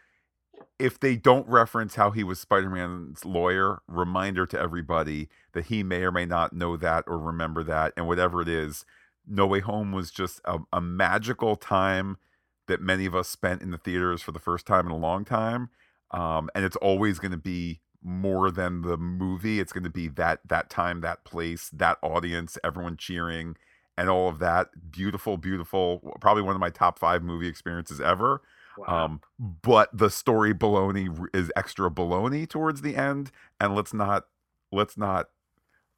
If 0.79 1.01
they 1.01 1.17
don't 1.17 1.49
reference 1.49 1.95
how 1.95 2.11
he 2.11 2.25
was 2.25 2.41
Spider-Man's 2.41 3.25
lawyer, 3.25 3.81
reminder 3.89 4.47
to 4.47 4.61
everybody 4.61 5.29
that 5.53 5.67
he 5.67 5.83
may 5.83 6.03
or 6.03 6.13
may 6.13 6.27
not 6.27 6.53
know 6.53 6.77
that 6.77 7.05
or 7.07 7.19
remember 7.19 7.63
that, 7.65 7.93
and 7.97 8.07
whatever 8.09 8.43
it 8.43 8.49
is, 8.49 8.85
No 9.27 9.47
Way 9.47 9.61
Home 9.61 9.93
was 9.93 10.11
just 10.11 10.41
a, 10.45 10.59
a 10.73 10.81
magical 10.81 11.57
time 11.57 12.19
that 12.67 12.81
many 12.81 13.07
of 13.07 13.15
us 13.15 13.29
spent 13.29 13.63
in 13.63 13.71
the 13.71 13.79
theaters 13.79 14.23
for 14.23 14.33
the 14.33 14.39
first 14.39 14.67
time 14.67 14.87
in 14.87 14.93
a 14.93 14.97
long 14.97 15.25
time 15.25 15.71
um, 16.11 16.49
and 16.55 16.65
it's 16.65 16.77
always 16.77 17.19
going 17.19 17.33
to 17.33 17.39
be 17.39 17.81
more 18.03 18.51
than 18.51 18.83
the 18.83 18.97
movie. 18.97 19.61
It's 19.61 19.73
going 19.73 19.85
to 19.85 19.91
be 19.91 20.09
that 20.09 20.41
that 20.49 20.71
time, 20.71 21.01
that 21.01 21.25
place, 21.25 21.71
that 21.71 21.99
audience, 22.03 22.59
everyone 22.65 22.97
cheering, 22.97 23.57
and 23.99 24.09
all 24.09 24.29
of 24.29 24.39
that. 24.39 24.69
Beautiful, 24.93 25.39
beautiful. 25.39 26.17
Probably 26.21 26.43
one 26.43 26.55
of 26.55 26.61
my 26.61 26.71
top 26.71 26.99
five 26.99 27.23
movie 27.23 27.49
experiences 27.49 28.01
ever. 28.01 28.43
Wow. 28.77 29.05
Um, 29.05 29.21
but 29.39 29.91
the 29.97 30.11
story 30.11 30.55
baloney 30.55 31.27
is 31.33 31.51
extra 31.57 31.91
baloney 31.91 32.49
towards 32.49 32.83
the 32.83 32.97
end, 32.97 33.31
and 33.61 33.75
let's 33.75 33.95
not 33.95 34.25
let's 34.73 34.97
not 34.97 35.29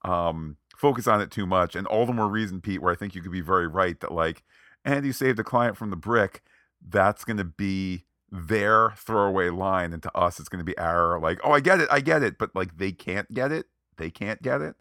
um, 0.05 0.57
focus 0.77 1.07
on 1.07 1.21
it 1.21 1.31
too 1.31 1.47
much. 1.47 1.75
And 1.75 1.87
all 1.87 2.07
the 2.07 2.13
more 2.13 2.29
reason, 2.29 2.61
Pete, 2.61 2.83
where 2.83 2.93
I 2.93 2.97
think 2.97 3.15
you 3.15 3.23
could 3.23 3.33
be 3.33 3.41
very 3.41 3.67
right 3.67 3.99
that 4.01 4.13
like 4.13 4.43
Andy 4.85 5.13
saved 5.13 5.39
a 5.39 5.45
client 5.45 5.77
from 5.77 5.91
the 5.91 5.97
brick. 5.97 6.43
That's 6.87 7.25
going 7.25 7.39
to 7.39 7.45
be 7.45 8.05
their 8.31 8.93
throwaway 8.97 9.51
line 9.51 9.93
and 9.93 10.03
to 10.03 10.17
us 10.17 10.41
it's 10.41 10.49
going 10.49 10.59
to 10.59 10.65
be 10.65 10.77
our 10.79 11.21
like 11.21 11.39
oh 11.45 11.53
i 11.53 11.61
get 11.61 11.81
it 11.81 11.89
i 11.93 12.01
get 12.01 12.23
it 12.23 12.37
but 12.39 12.51
like 12.55 12.77
they 12.77 12.91
can't 12.91 13.33
get 13.33 13.53
it 13.53 13.67
they 13.99 14.11
can't 14.11 14.43
get 14.43 14.61
it 14.61 14.75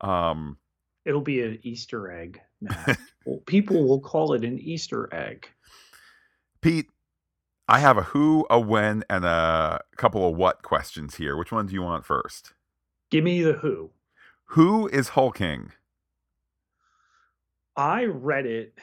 um 0.00 0.58
it'll 1.04 1.20
be 1.20 1.40
an 1.40 1.58
easter 1.62 2.10
egg 2.10 2.40
well, 3.24 3.38
people 3.46 3.86
will 3.86 4.00
call 4.00 4.32
it 4.32 4.44
an 4.44 4.58
easter 4.58 5.08
egg 5.14 5.48
pete 6.60 6.90
i 7.70 7.78
have 7.78 7.96
a 7.96 8.02
who 8.02 8.46
a 8.50 8.60
when 8.60 9.04
and 9.08 9.24
a 9.24 9.80
couple 9.96 10.28
of 10.28 10.36
what 10.36 10.62
questions 10.62 11.16
here. 11.16 11.36
Which 11.36 11.52
one 11.52 11.66
do 11.66 11.74
you 11.74 11.82
want 11.82 12.04
first? 12.04 12.52
Give 13.10 13.24
me 13.24 13.42
the 13.42 13.54
who. 13.54 13.90
Who 14.46 14.88
is 14.88 15.10
Hulk 15.10 15.36
King 15.36 15.72
i 17.76 18.04
read 18.04 18.46
it 18.46 18.74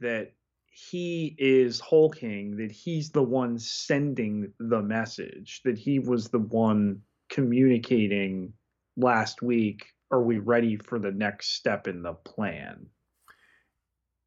that 0.00 0.32
he 0.66 1.34
is 1.38 1.80
Hulk 1.80 2.16
King 2.16 2.56
that 2.56 2.70
he's 2.70 3.10
the 3.10 3.22
one 3.22 3.58
sending 3.58 4.52
the 4.58 4.82
message 4.82 5.62
that 5.64 5.78
he 5.78 5.98
was 5.98 6.28
the 6.28 6.40
one 6.40 7.00
communicating 7.30 8.52
last 8.96 9.40
week 9.40 9.86
are 10.10 10.22
we 10.22 10.38
ready 10.38 10.76
for 10.76 10.98
the 10.98 11.10
next 11.10 11.54
step 11.54 11.88
in 11.88 12.02
the 12.02 12.12
plan? 12.12 12.86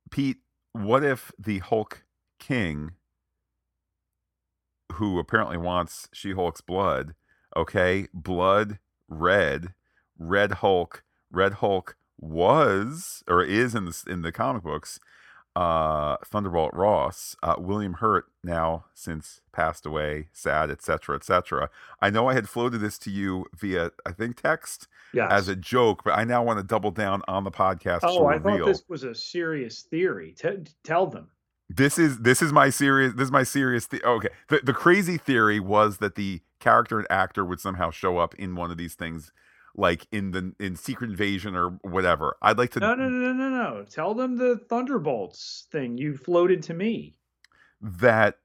Pete 0.10 0.38
what 0.74 1.04
if 1.04 1.32
the 1.38 1.60
hulk 1.60 2.04
king 2.40 2.92
who 4.94 5.20
apparently 5.20 5.58
wants 5.58 6.10
she-hulk's 6.14 6.62
blood 6.62 7.14
okay 7.56 8.08
blood 8.14 8.80
red 9.08 9.74
red 10.18 10.54
hulk 10.54 11.04
red 11.32 11.54
hulk 11.54 11.96
was 12.20 13.24
or 13.28 13.44
is 13.44 13.74
in 13.76 13.86
the 13.86 14.04
in 14.08 14.22
the 14.22 14.32
comic 14.32 14.64
books 14.64 15.00
uh, 15.56 16.16
Thunderbolt 16.24 16.74
Ross, 16.74 17.36
uh, 17.44 17.56
William 17.58 17.94
Hurt, 17.94 18.28
now 18.44 18.86
since 18.94 19.42
passed 19.52 19.86
away, 19.86 20.30
sad, 20.32 20.70
etc., 20.70 21.16
etc. 21.18 21.70
I 22.00 22.10
know 22.10 22.30
I 22.30 22.34
had 22.34 22.48
floated 22.48 22.78
this 22.78 22.98
to 23.00 23.10
you 23.10 23.46
via, 23.58 23.92
I 24.06 24.12
think, 24.12 24.42
text 24.42 24.88
Yes. 25.12 25.28
as 25.32 25.48
a 25.48 25.56
joke, 25.56 26.04
but 26.06 26.12
I 26.18 26.24
now 26.24 26.44
want 26.44 26.60
to 26.60 26.64
double 26.64 26.92
down 26.92 27.24
on 27.28 27.44
the 27.44 27.52
podcast. 27.52 28.02
oh, 28.04 28.28
I 28.28 28.38
thought 28.40 28.64
this 28.66 28.84
was 28.88 29.04
a 29.04 29.14
serious 29.16 29.82
theory. 29.82 30.34
T- 30.38 30.66
tell 30.84 31.08
them. 31.08 31.28
This 31.70 32.00
is 32.00 32.20
this 32.20 32.42
is 32.42 32.54
my 32.54 32.70
serious 32.70 33.14
this 33.16 33.26
is 33.26 33.32
my 33.32 33.44
serious 33.44 33.88
the- 33.88 34.04
okay 34.04 34.30
the, 34.50 34.62
the 34.64 34.74
crazy 34.74 35.18
theory 35.18 35.60
was 35.60 36.00
that 36.00 36.16
the 36.16 36.42
character 36.60 37.00
and 37.00 37.08
actor 37.12 37.46
would 37.46 37.60
somehow 37.62 37.92
show 37.92 38.18
up 38.18 38.36
in 38.36 38.56
one 38.56 38.72
of 38.72 38.78
these 38.78 38.96
things 38.96 39.32
like 39.76 40.08
in 40.12 40.32
the 40.32 40.54
in 40.60 40.76
secret 40.76 41.12
invasion 41.12 41.56
or 41.56 41.72
whatever 41.84 42.36
i'd 42.42 42.58
like 42.58 42.72
to 42.72 42.80
No, 42.80 42.96
no, 42.96 43.08
no, 43.10 43.34
no, 43.34 43.50
no, 43.50 43.50
no. 43.50 43.86
Tell 43.90 44.14
them 44.16 44.38
the 44.38 44.58
Thunderbolts 44.70 45.68
thing 45.72 45.98
you 45.98 46.18
floated 46.18 46.64
to 46.64 46.74
me. 46.74 47.16
that 47.82 48.38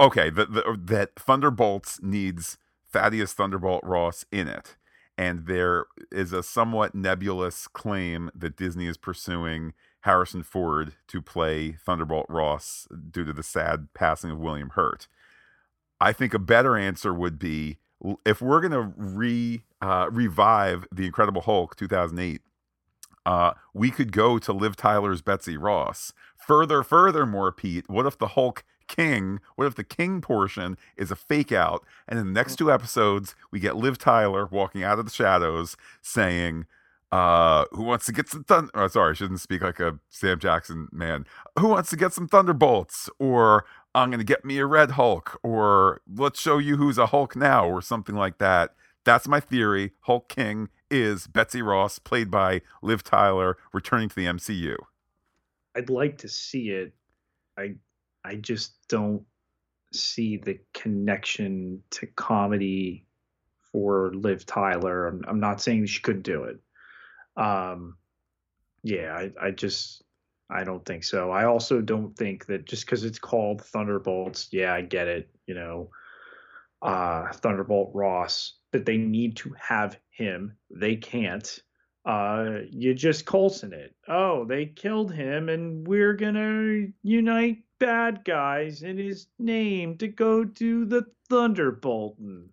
okay 0.00 0.30
the, 0.30 0.46
the, 0.46 0.78
that 0.84 1.14
thunderbolts 1.16 2.00
needs 2.02 2.58
thaddeus 2.92 3.32
thunderbolt 3.32 3.82
ross 3.84 4.24
in 4.30 4.48
it 4.48 4.76
and 5.18 5.46
there 5.46 5.86
is 6.12 6.32
a 6.32 6.42
somewhat 6.42 6.94
nebulous 6.94 7.66
claim 7.68 8.30
that 8.34 8.56
disney 8.56 8.86
is 8.86 8.96
pursuing 8.98 9.72
harrison 10.06 10.42
ford 10.42 10.94
to 11.06 11.20
play 11.20 11.72
thunderbolt 11.72 12.26
ross 12.28 12.88
due 13.10 13.24
to 13.24 13.32
the 13.32 13.42
sad 13.42 13.88
passing 13.92 14.30
of 14.30 14.38
william 14.38 14.70
hurt 14.70 15.06
i 16.00 16.12
think 16.12 16.32
a 16.32 16.38
better 16.38 16.76
answer 16.76 17.12
would 17.12 17.38
be 17.38 17.78
if 18.24 18.40
we're 18.40 18.60
going 18.60 18.72
to 18.72 18.92
re 18.96 19.62
uh, 19.82 20.08
revive 20.10 20.86
the 20.90 21.04
incredible 21.04 21.42
hulk 21.42 21.76
2008 21.76 22.40
uh, 23.26 23.54
we 23.74 23.90
could 23.90 24.12
go 24.12 24.38
to 24.38 24.52
Liv 24.52 24.76
Tyler's 24.76 25.20
Betsy 25.20 25.56
Ross. 25.56 26.12
Further, 26.36 26.84
furthermore, 26.84 27.50
Pete, 27.50 27.84
what 27.88 28.06
if 28.06 28.16
the 28.16 28.28
Hulk 28.28 28.64
King, 28.86 29.40
what 29.56 29.66
if 29.66 29.74
the 29.74 29.82
King 29.82 30.20
portion 30.20 30.78
is 30.96 31.10
a 31.10 31.16
fake 31.16 31.50
out? 31.50 31.84
And 32.06 32.20
in 32.20 32.26
the 32.26 32.32
next 32.32 32.54
two 32.54 32.70
episodes, 32.70 33.34
we 33.50 33.58
get 33.58 33.74
Liv 33.74 33.98
Tyler 33.98 34.46
walking 34.46 34.84
out 34.84 35.00
of 35.00 35.04
the 35.04 35.10
shadows 35.10 35.76
saying, 36.00 36.66
uh, 37.12 37.64
who 37.72 37.82
wants 37.82 38.06
to 38.06 38.12
get 38.12 38.28
some 38.28 38.44
thunder? 38.44 38.70
Oh, 38.74 38.88
sorry, 38.88 39.10
I 39.10 39.14
shouldn't 39.14 39.40
speak 39.40 39.62
like 39.62 39.80
a 39.80 39.98
Sam 40.10 40.38
Jackson 40.38 40.88
man. 40.92 41.26
Who 41.58 41.68
wants 41.68 41.90
to 41.90 41.96
get 41.96 42.12
some 42.12 42.28
thunderbolts? 42.28 43.08
Or 43.18 43.64
I'm 43.94 44.10
going 44.10 44.18
to 44.18 44.24
get 44.24 44.44
me 44.44 44.58
a 44.58 44.66
red 44.66 44.92
Hulk. 44.92 45.38
Or 45.42 46.00
let's 46.12 46.40
show 46.40 46.58
you 46.58 46.76
who's 46.76 46.98
a 46.98 47.06
Hulk 47.06 47.36
now, 47.36 47.68
or 47.68 47.80
something 47.80 48.14
like 48.14 48.38
that. 48.38 48.74
That's 49.04 49.28
my 49.28 49.38
theory. 49.38 49.92
Hulk 50.00 50.28
King 50.28 50.68
is 50.90 51.28
Betsy 51.28 51.62
Ross, 51.62 51.98
played 52.00 52.30
by 52.30 52.62
Liv 52.82 53.04
Tyler, 53.04 53.56
returning 53.72 54.08
to 54.08 54.16
the 54.16 54.26
MCU. 54.26 54.76
I'd 55.76 55.90
like 55.90 56.18
to 56.18 56.28
see 56.28 56.70
it. 56.70 56.92
I 57.56 57.74
I 58.24 58.34
just 58.34 58.74
don't 58.88 59.24
see 59.92 60.36
the 60.36 60.58
connection 60.74 61.82
to 61.90 62.06
comedy 62.06 63.04
for 63.70 64.12
Liv 64.14 64.44
Tyler. 64.44 65.06
I'm, 65.06 65.24
I'm 65.28 65.40
not 65.40 65.60
saying 65.60 65.86
she 65.86 66.02
couldn't 66.02 66.22
do 66.22 66.44
it. 66.44 66.58
Um, 67.36 67.96
yeah, 68.82 69.14
I, 69.14 69.46
I 69.46 69.50
just 69.50 70.02
I 70.48 70.64
don't 70.64 70.84
think 70.84 71.04
so. 71.04 71.30
I 71.30 71.44
also 71.44 71.80
don't 71.80 72.16
think 72.16 72.46
that 72.46 72.66
just 72.66 72.86
because 72.86 73.04
it's 73.04 73.18
called 73.18 73.62
Thunderbolts, 73.62 74.48
yeah, 74.52 74.72
I 74.72 74.82
get 74.82 75.08
it. 75.08 75.28
You 75.46 75.54
know, 75.54 75.90
uh, 76.82 77.32
Thunderbolt 77.32 77.90
Ross, 77.94 78.54
that 78.72 78.86
they 78.86 78.96
need 78.96 79.36
to 79.36 79.54
have 79.58 79.98
him. 80.10 80.56
They 80.70 80.96
can't 80.96 81.58
uh 82.04 82.60
you 82.70 82.94
just 82.94 83.26
Coulson 83.26 83.72
it. 83.72 83.94
Oh, 84.06 84.44
they 84.44 84.66
killed 84.66 85.12
him 85.12 85.48
and 85.48 85.86
we're 85.86 86.14
gonna 86.14 86.86
unite 87.02 87.64
bad 87.78 88.24
guys 88.24 88.82
in 88.82 88.96
his 88.96 89.26
name 89.38 89.98
to 89.98 90.08
go 90.08 90.44
do 90.44 90.84
the 90.84 91.06
Thunderbolton. 91.28 92.50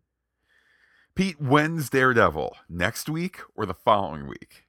Pete, 1.15 1.39
when's 1.39 1.91
Daredevil? 1.91 2.55
Next 2.67 3.07
week 3.07 3.41
or 3.55 3.67
the 3.67 3.75
following 3.75 4.27
week? 4.27 4.65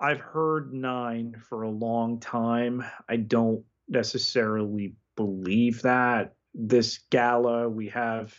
I've 0.00 0.20
heard 0.20 0.72
nine 0.72 1.36
for 1.48 1.62
a 1.62 1.70
long 1.70 2.20
time. 2.20 2.82
I 3.08 3.16
don't 3.16 3.62
necessarily 3.88 4.94
believe 5.14 5.82
that. 5.82 6.34
This 6.54 7.00
gala, 7.10 7.68
we 7.68 7.88
have 7.88 8.34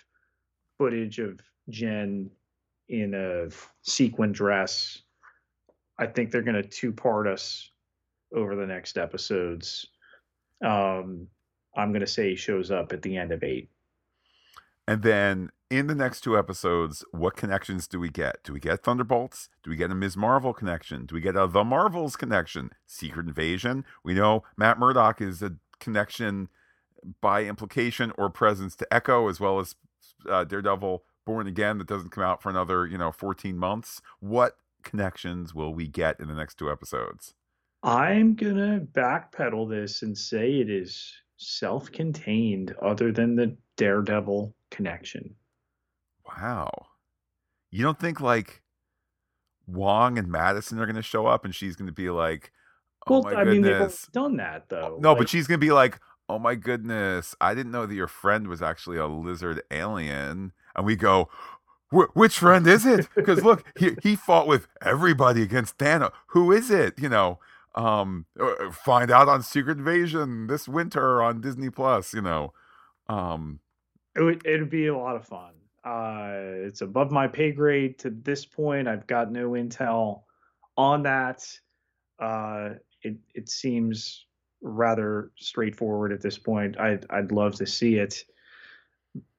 footage 0.78 1.20
of 1.20 1.40
Jen 1.70 2.32
in 2.90 3.14
a 3.14 3.50
sequin 3.84 4.32
dress. 4.32 5.04
I 6.00 6.08
think 6.08 6.32
they're 6.32 6.42
going 6.42 6.62
to 6.62 6.68
two 6.68 6.92
part 6.92 7.28
us 7.28 7.70
over 8.36 8.56
the 8.56 8.66
next 8.66 8.98
episodes. 8.98 9.86
Um, 10.66 11.28
I'm 11.76 11.92
going 11.92 12.02
to 12.02 12.08
say 12.08 12.36
shows 12.36 12.72
up 12.72 12.92
at 12.92 13.02
the 13.04 13.18
end 13.18 13.32
of 13.32 13.44
eight. 13.44 13.70
And 14.88 15.02
then 15.02 15.52
in 15.72 15.88
the 15.88 15.96
next 15.96 16.20
two 16.20 16.38
episodes, 16.38 17.06
what 17.12 17.38
connections 17.38 17.88
do 17.88 17.98
we 17.98 18.10
get? 18.10 18.44
Do 18.44 18.52
we 18.52 18.60
get 18.60 18.84
Thunderbolts? 18.84 19.48
Do 19.64 19.70
we 19.70 19.78
get 19.78 19.90
a 19.90 19.96
Ms. 19.96 20.18
Marvel 20.18 20.54
connection? 20.54 21.06
Do 21.06 21.16
we 21.16 21.22
get 21.22 21.38
a 21.38 21.48
The 21.48 21.64
Marvels 21.64 22.18
connection? 22.18 22.72
Secret 22.86 23.26
Invasion? 23.26 23.86
We 24.04 24.14
know 24.14 24.44
Matt 24.58 24.78
Murdock 24.78 25.22
is 25.22 25.42
a 25.42 25.54
connection 25.80 26.50
by 27.22 27.46
implication 27.46 28.12
or 28.18 28.30
presence 28.30 28.76
to 28.76 28.94
Echo, 28.94 29.30
as 29.30 29.40
well 29.40 29.60
as 29.60 29.76
uh, 30.30 30.44
Daredevil 30.44 31.06
Born 31.26 31.48
Again 31.48 31.78
that 31.78 31.88
doesn't 31.88 32.10
come 32.10 32.26
out 32.26 32.42
for 32.42 32.50
another, 32.50 32.86
you 32.86 32.98
know, 32.98 33.14
14 33.14 33.58
months. 33.58 34.02
What 34.20 34.58
connections 34.84 35.56
will 35.56 35.74
we 35.74 35.88
get 35.88 36.20
in 36.20 36.28
the 36.28 36.36
next 36.36 36.56
two 36.56 36.70
episodes? 36.70 37.34
I'm 37.82 38.36
going 38.36 38.58
to 38.58 38.86
backpedal 38.92 39.70
this 39.70 40.02
and 40.02 40.18
say 40.18 40.60
it 40.60 40.70
is 40.70 41.14
self 41.38 41.90
contained, 41.94 42.76
other 42.82 43.14
than 43.14 43.38
the 43.38 43.56
Daredevil 43.78 44.54
connection. 44.70 45.34
Wow. 46.38 46.70
You 47.72 47.84
don't 47.84 48.00
think 48.00 48.20
like 48.20 48.62
Wong 49.68 50.18
and 50.18 50.28
Madisynn 50.28 50.80
are 50.80 50.86
going 50.86 50.96
to 50.96 51.02
show 51.02 51.28
up 51.28 51.46
and 51.46 51.56
she's 51.56 51.76
going 51.76 51.88
to 51.88 51.94
be 51.94 52.10
like, 52.10 52.52
oh 53.08 53.22
well, 53.22 53.34
my 53.34 53.42
I 53.42 53.44
mean, 53.44 53.62
they've 53.62 53.72
already 53.72 53.86
goodness. 53.86 54.08
done 54.12 54.38
that, 54.38 54.70
though. 54.70 54.98
no, 55.00 55.16
but 55.16 55.30
she's 55.30 55.48
going 55.48 55.60
to 55.60 55.66
be 55.66 55.72
like, 55.72 56.00
oh 56.30 56.40
my 56.40 56.56
goodness, 56.56 57.36
I 57.42 57.54
didn't 57.54 57.72
know 57.72 57.86
that 57.86 57.96
your 57.96 58.08
friend 58.08 58.48
was 58.48 58.62
actually 58.62 58.98
a 58.98 59.08
lizard 59.08 59.62
alien. 59.72 60.54
And 60.76 60.86
we 60.86 60.96
go, 60.96 61.30
which 61.92 62.38
friend 62.38 62.66
is 62.68 62.86
it? 62.86 63.08
Because 63.16 63.44
look, 63.44 63.66
he, 63.78 63.92
he 64.02 64.16
fought 64.16 64.48
with 64.48 64.68
everybody 64.82 65.42
against 65.42 65.78
Thanos. 65.78 66.12
Who 66.28 66.52
is 66.52 66.72
it? 66.72 66.98
You 66.98 67.10
know, 67.10 67.40
um, 67.76 68.26
uh, 68.40 68.72
find 68.72 69.12
out 69.12 69.28
on 69.28 69.44
Secret 69.44 69.78
Invasion 69.78 70.48
this 70.48 70.68
winter 70.68 71.22
on 71.22 71.42
Disney 71.42 71.70
Plus, 71.70 72.14
you 72.14 72.22
know. 72.22 72.54
Um, 73.10 73.60
it 74.16 74.22
would 74.22 74.46
it'd 74.46 74.70
be 74.70 74.88
a 74.88 74.98
lot 74.98 75.16
of 75.16 75.26
fun. 75.26 75.52
Uh, 75.84 76.68
it's 76.68 76.82
above 76.82 77.12
my 77.12 77.28
pay 77.28 77.52
grade 77.52 77.98
to 78.00 78.10
this 78.10 78.46
point. 78.46 78.88
I've 78.88 79.08
got 79.08 79.32
no 79.32 79.52
intel 79.52 80.24
on 80.78 81.04
that. 81.04 81.48
Uh, 82.20 82.72
it 83.02 83.18
it 83.34 83.50
seems 83.50 84.26
rather 84.62 85.32
straightforward 85.38 86.12
at 86.12 86.22
this 86.22 86.38
point. 86.38 86.80
I'd 86.80 87.06
I'd 87.10 87.32
love 87.32 87.56
to 87.56 87.66
see 87.66 87.96
it. 87.96 88.24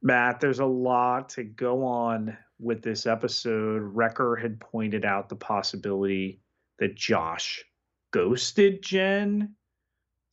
Matt, 0.02 0.40
there's 0.40 0.58
a 0.58 0.66
lot 0.66 1.28
to 1.30 1.44
go 1.44 1.84
on 1.84 2.36
with 2.58 2.82
this 2.82 3.06
episode. 3.06 3.82
Wrecker 3.82 4.36
had 4.36 4.60
pointed 4.60 5.04
out 5.04 5.28
the 5.28 5.36
possibility 5.36 6.40
that 6.78 6.96
Josh 6.96 7.64
ghosted 8.10 8.82
Jen. 8.82 9.54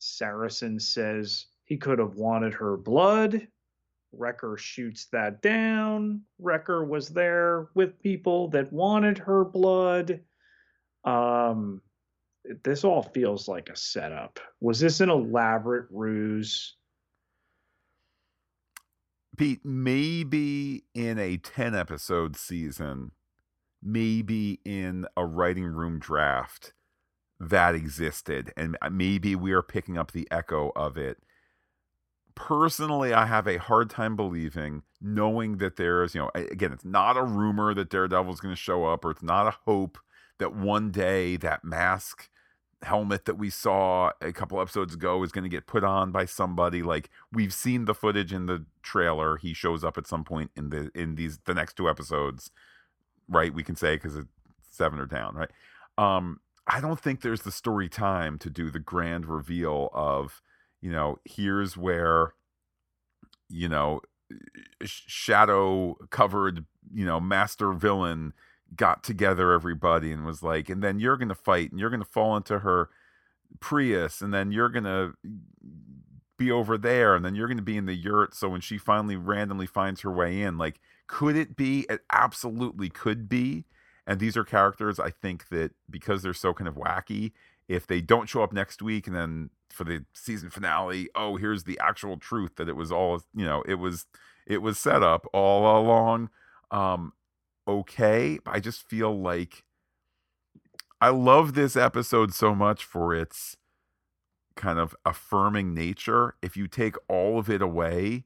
Saracen 0.00 0.80
says 0.80 1.46
he 1.64 1.76
could 1.76 1.98
have 1.98 2.16
wanted 2.16 2.54
her 2.54 2.76
blood. 2.76 3.46
Wrecker 4.12 4.56
shoots 4.56 5.06
that 5.12 5.42
down. 5.42 6.22
Wrecker 6.38 6.84
was 6.84 7.08
there 7.08 7.68
with 7.74 8.00
people 8.00 8.48
that 8.48 8.72
wanted 8.72 9.18
her 9.18 9.44
blood. 9.44 10.20
Um, 11.04 11.80
this 12.64 12.84
all 12.84 13.02
feels 13.02 13.48
like 13.48 13.68
a 13.68 13.76
setup. 13.76 14.40
Was 14.60 14.80
this 14.80 15.00
an 15.00 15.10
elaborate 15.10 15.86
ruse? 15.90 16.76
Pete, 19.36 19.64
maybe 19.64 20.84
in 20.94 21.18
a 21.18 21.36
10 21.36 21.74
episode 21.74 22.36
season, 22.36 23.12
maybe 23.82 24.60
in 24.64 25.06
a 25.16 25.24
writing 25.24 25.64
room 25.64 25.98
draft 25.98 26.74
that 27.38 27.74
existed, 27.74 28.52
and 28.54 28.76
maybe 28.90 29.34
we 29.34 29.52
are 29.52 29.62
picking 29.62 29.96
up 29.96 30.12
the 30.12 30.28
echo 30.30 30.72
of 30.76 30.98
it. 30.98 31.18
Personally, 32.48 33.12
I 33.12 33.26
have 33.26 33.46
a 33.46 33.58
hard 33.58 33.90
time 33.90 34.16
believing, 34.16 34.82
knowing 35.00 35.58
that 35.58 35.76
there's, 35.76 36.14
you 36.14 36.22
know, 36.22 36.30
again, 36.34 36.72
it's 36.72 36.84
not 36.84 37.16
a 37.16 37.22
rumor 37.22 37.74
that 37.74 37.90
Daredevil's 37.90 38.40
going 38.40 38.54
to 38.54 38.60
show 38.60 38.86
up, 38.86 39.04
or 39.04 39.10
it's 39.10 39.22
not 39.22 39.46
a 39.46 39.56
hope 39.66 39.98
that 40.38 40.54
one 40.54 40.90
day 40.90 41.36
that 41.36 41.64
mask 41.64 42.30
helmet 42.82 43.26
that 43.26 43.36
we 43.36 43.50
saw 43.50 44.10
a 44.22 44.32
couple 44.32 44.60
episodes 44.60 44.94
ago 44.94 45.22
is 45.22 45.32
going 45.32 45.44
to 45.44 45.50
get 45.50 45.66
put 45.66 45.84
on 45.84 46.12
by 46.12 46.24
somebody. 46.24 46.82
Like 46.82 47.10
we've 47.32 47.52
seen 47.52 47.84
the 47.84 47.94
footage 47.94 48.32
in 48.32 48.46
the 48.46 48.64
trailer. 48.82 49.36
He 49.36 49.52
shows 49.52 49.84
up 49.84 49.98
at 49.98 50.06
some 50.06 50.24
point 50.24 50.50
in 50.56 50.70
the 50.70 50.90
in 50.94 51.16
these 51.16 51.38
the 51.44 51.54
next 51.54 51.76
two 51.76 51.90
episodes 51.90 52.50
right? 53.28 53.54
We 53.54 53.62
can 53.62 53.76
say 53.76 53.96
because 53.96 54.16
it's 54.16 54.28
seven 54.70 54.98
or 54.98 55.06
down 55.06 55.34
right? 55.34 55.50
Um 55.98 56.40
I 56.66 56.80
don't 56.80 57.00
think 57.00 57.22
there's 57.22 57.42
the 57.42 57.52
story 57.52 57.88
time 57.88 58.38
to 58.38 58.50
do 58.50 58.70
the 58.70 58.78
grand 58.78 59.26
reveal 59.26 59.90
of, 59.92 60.40
you 60.80 60.90
know, 60.90 61.18
here's 61.24 61.76
where, 61.76 62.34
you 63.48 63.68
know, 63.68 64.00
shadow 64.84 65.96
covered, 66.10 66.64
you 66.92 67.04
know, 67.04 67.20
master 67.20 67.72
villain 67.72 68.32
got 68.74 69.02
together 69.02 69.52
everybody 69.52 70.12
and 70.12 70.24
was 70.24 70.42
like, 70.42 70.68
and 70.68 70.82
then 70.82 71.00
you're 71.00 71.16
going 71.16 71.28
to 71.28 71.34
fight 71.34 71.70
and 71.70 71.80
you're 71.80 71.90
going 71.90 72.02
to 72.02 72.08
fall 72.08 72.36
into 72.36 72.60
her 72.60 72.88
Prius 73.58 74.20
and 74.20 74.32
then 74.32 74.52
you're 74.52 74.68
going 74.68 74.84
to 74.84 75.14
be 76.38 76.50
over 76.50 76.78
there 76.78 77.14
and 77.16 77.24
then 77.24 77.34
you're 77.34 77.48
going 77.48 77.56
to 77.56 77.62
be 77.62 77.76
in 77.76 77.86
the 77.86 77.94
yurt. 77.94 78.34
So 78.34 78.48
when 78.48 78.60
she 78.60 78.78
finally 78.78 79.16
randomly 79.16 79.66
finds 79.66 80.02
her 80.02 80.10
way 80.10 80.40
in, 80.40 80.56
like, 80.56 80.80
could 81.06 81.36
it 81.36 81.56
be? 81.56 81.84
It 81.90 82.00
absolutely 82.12 82.88
could 82.88 83.28
be. 83.28 83.64
And 84.06 84.20
these 84.20 84.36
are 84.36 84.44
characters 84.44 84.98
I 84.98 85.10
think 85.10 85.48
that 85.48 85.72
because 85.88 86.22
they're 86.22 86.32
so 86.32 86.54
kind 86.54 86.68
of 86.68 86.74
wacky, 86.74 87.32
if 87.68 87.86
they 87.86 88.00
don't 88.00 88.28
show 88.28 88.42
up 88.42 88.52
next 88.52 88.80
week 88.82 89.06
and 89.06 89.14
then 89.14 89.50
for 89.72 89.84
the 89.84 90.04
season 90.12 90.50
finale, 90.50 91.08
oh, 91.14 91.36
here's 91.36 91.64
the 91.64 91.78
actual 91.80 92.16
truth 92.16 92.56
that 92.56 92.68
it 92.68 92.76
was 92.76 92.90
all, 92.92 93.22
you 93.34 93.44
know, 93.44 93.62
it 93.66 93.76
was 93.76 94.06
it 94.46 94.62
was 94.62 94.78
set 94.78 95.02
up 95.02 95.26
all 95.32 95.80
along. 95.80 96.30
Um 96.70 97.12
okay, 97.66 98.38
I 98.46 98.60
just 98.60 98.88
feel 98.88 99.18
like 99.18 99.64
I 101.00 101.08
love 101.08 101.54
this 101.54 101.76
episode 101.76 102.34
so 102.34 102.54
much 102.54 102.84
for 102.84 103.14
its 103.14 103.56
kind 104.56 104.78
of 104.78 104.94
affirming 105.06 105.72
nature. 105.72 106.34
If 106.42 106.56
you 106.56 106.68
take 106.68 106.96
all 107.08 107.38
of 107.38 107.48
it 107.48 107.62
away, 107.62 108.24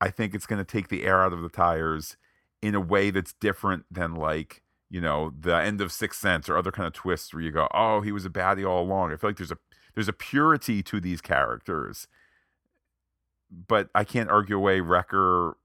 I 0.00 0.10
think 0.10 0.34
it's 0.34 0.46
going 0.46 0.64
to 0.64 0.64
take 0.64 0.88
the 0.88 1.04
air 1.04 1.22
out 1.22 1.32
of 1.32 1.42
the 1.42 1.48
tires 1.48 2.16
in 2.62 2.74
a 2.74 2.80
way 2.80 3.10
that's 3.10 3.34
different 3.34 3.84
than 3.90 4.14
like 4.14 4.62
you 4.90 5.00
know 5.00 5.32
the 5.38 5.54
end 5.54 5.80
of 5.80 5.92
Sixth 5.92 6.20
Sense 6.20 6.48
or 6.48 6.56
other 6.56 6.72
kind 6.72 6.86
of 6.86 6.92
twists 6.92 7.34
where 7.34 7.42
you 7.42 7.50
go, 7.50 7.68
oh, 7.74 8.00
he 8.00 8.12
was 8.12 8.24
a 8.24 8.30
baddie 8.30 8.66
all 8.68 8.82
along. 8.82 9.12
I 9.12 9.16
feel 9.16 9.30
like 9.30 9.36
there's 9.36 9.50
a 9.50 9.58
there's 9.94 10.08
a 10.08 10.12
purity 10.12 10.82
to 10.82 11.00
these 11.00 11.20
characters, 11.20 12.08
but 13.50 13.88
I 13.94 14.04
can't 14.04 14.30
argue 14.30 14.56
away 14.56 14.80
Wrecker 14.80 15.56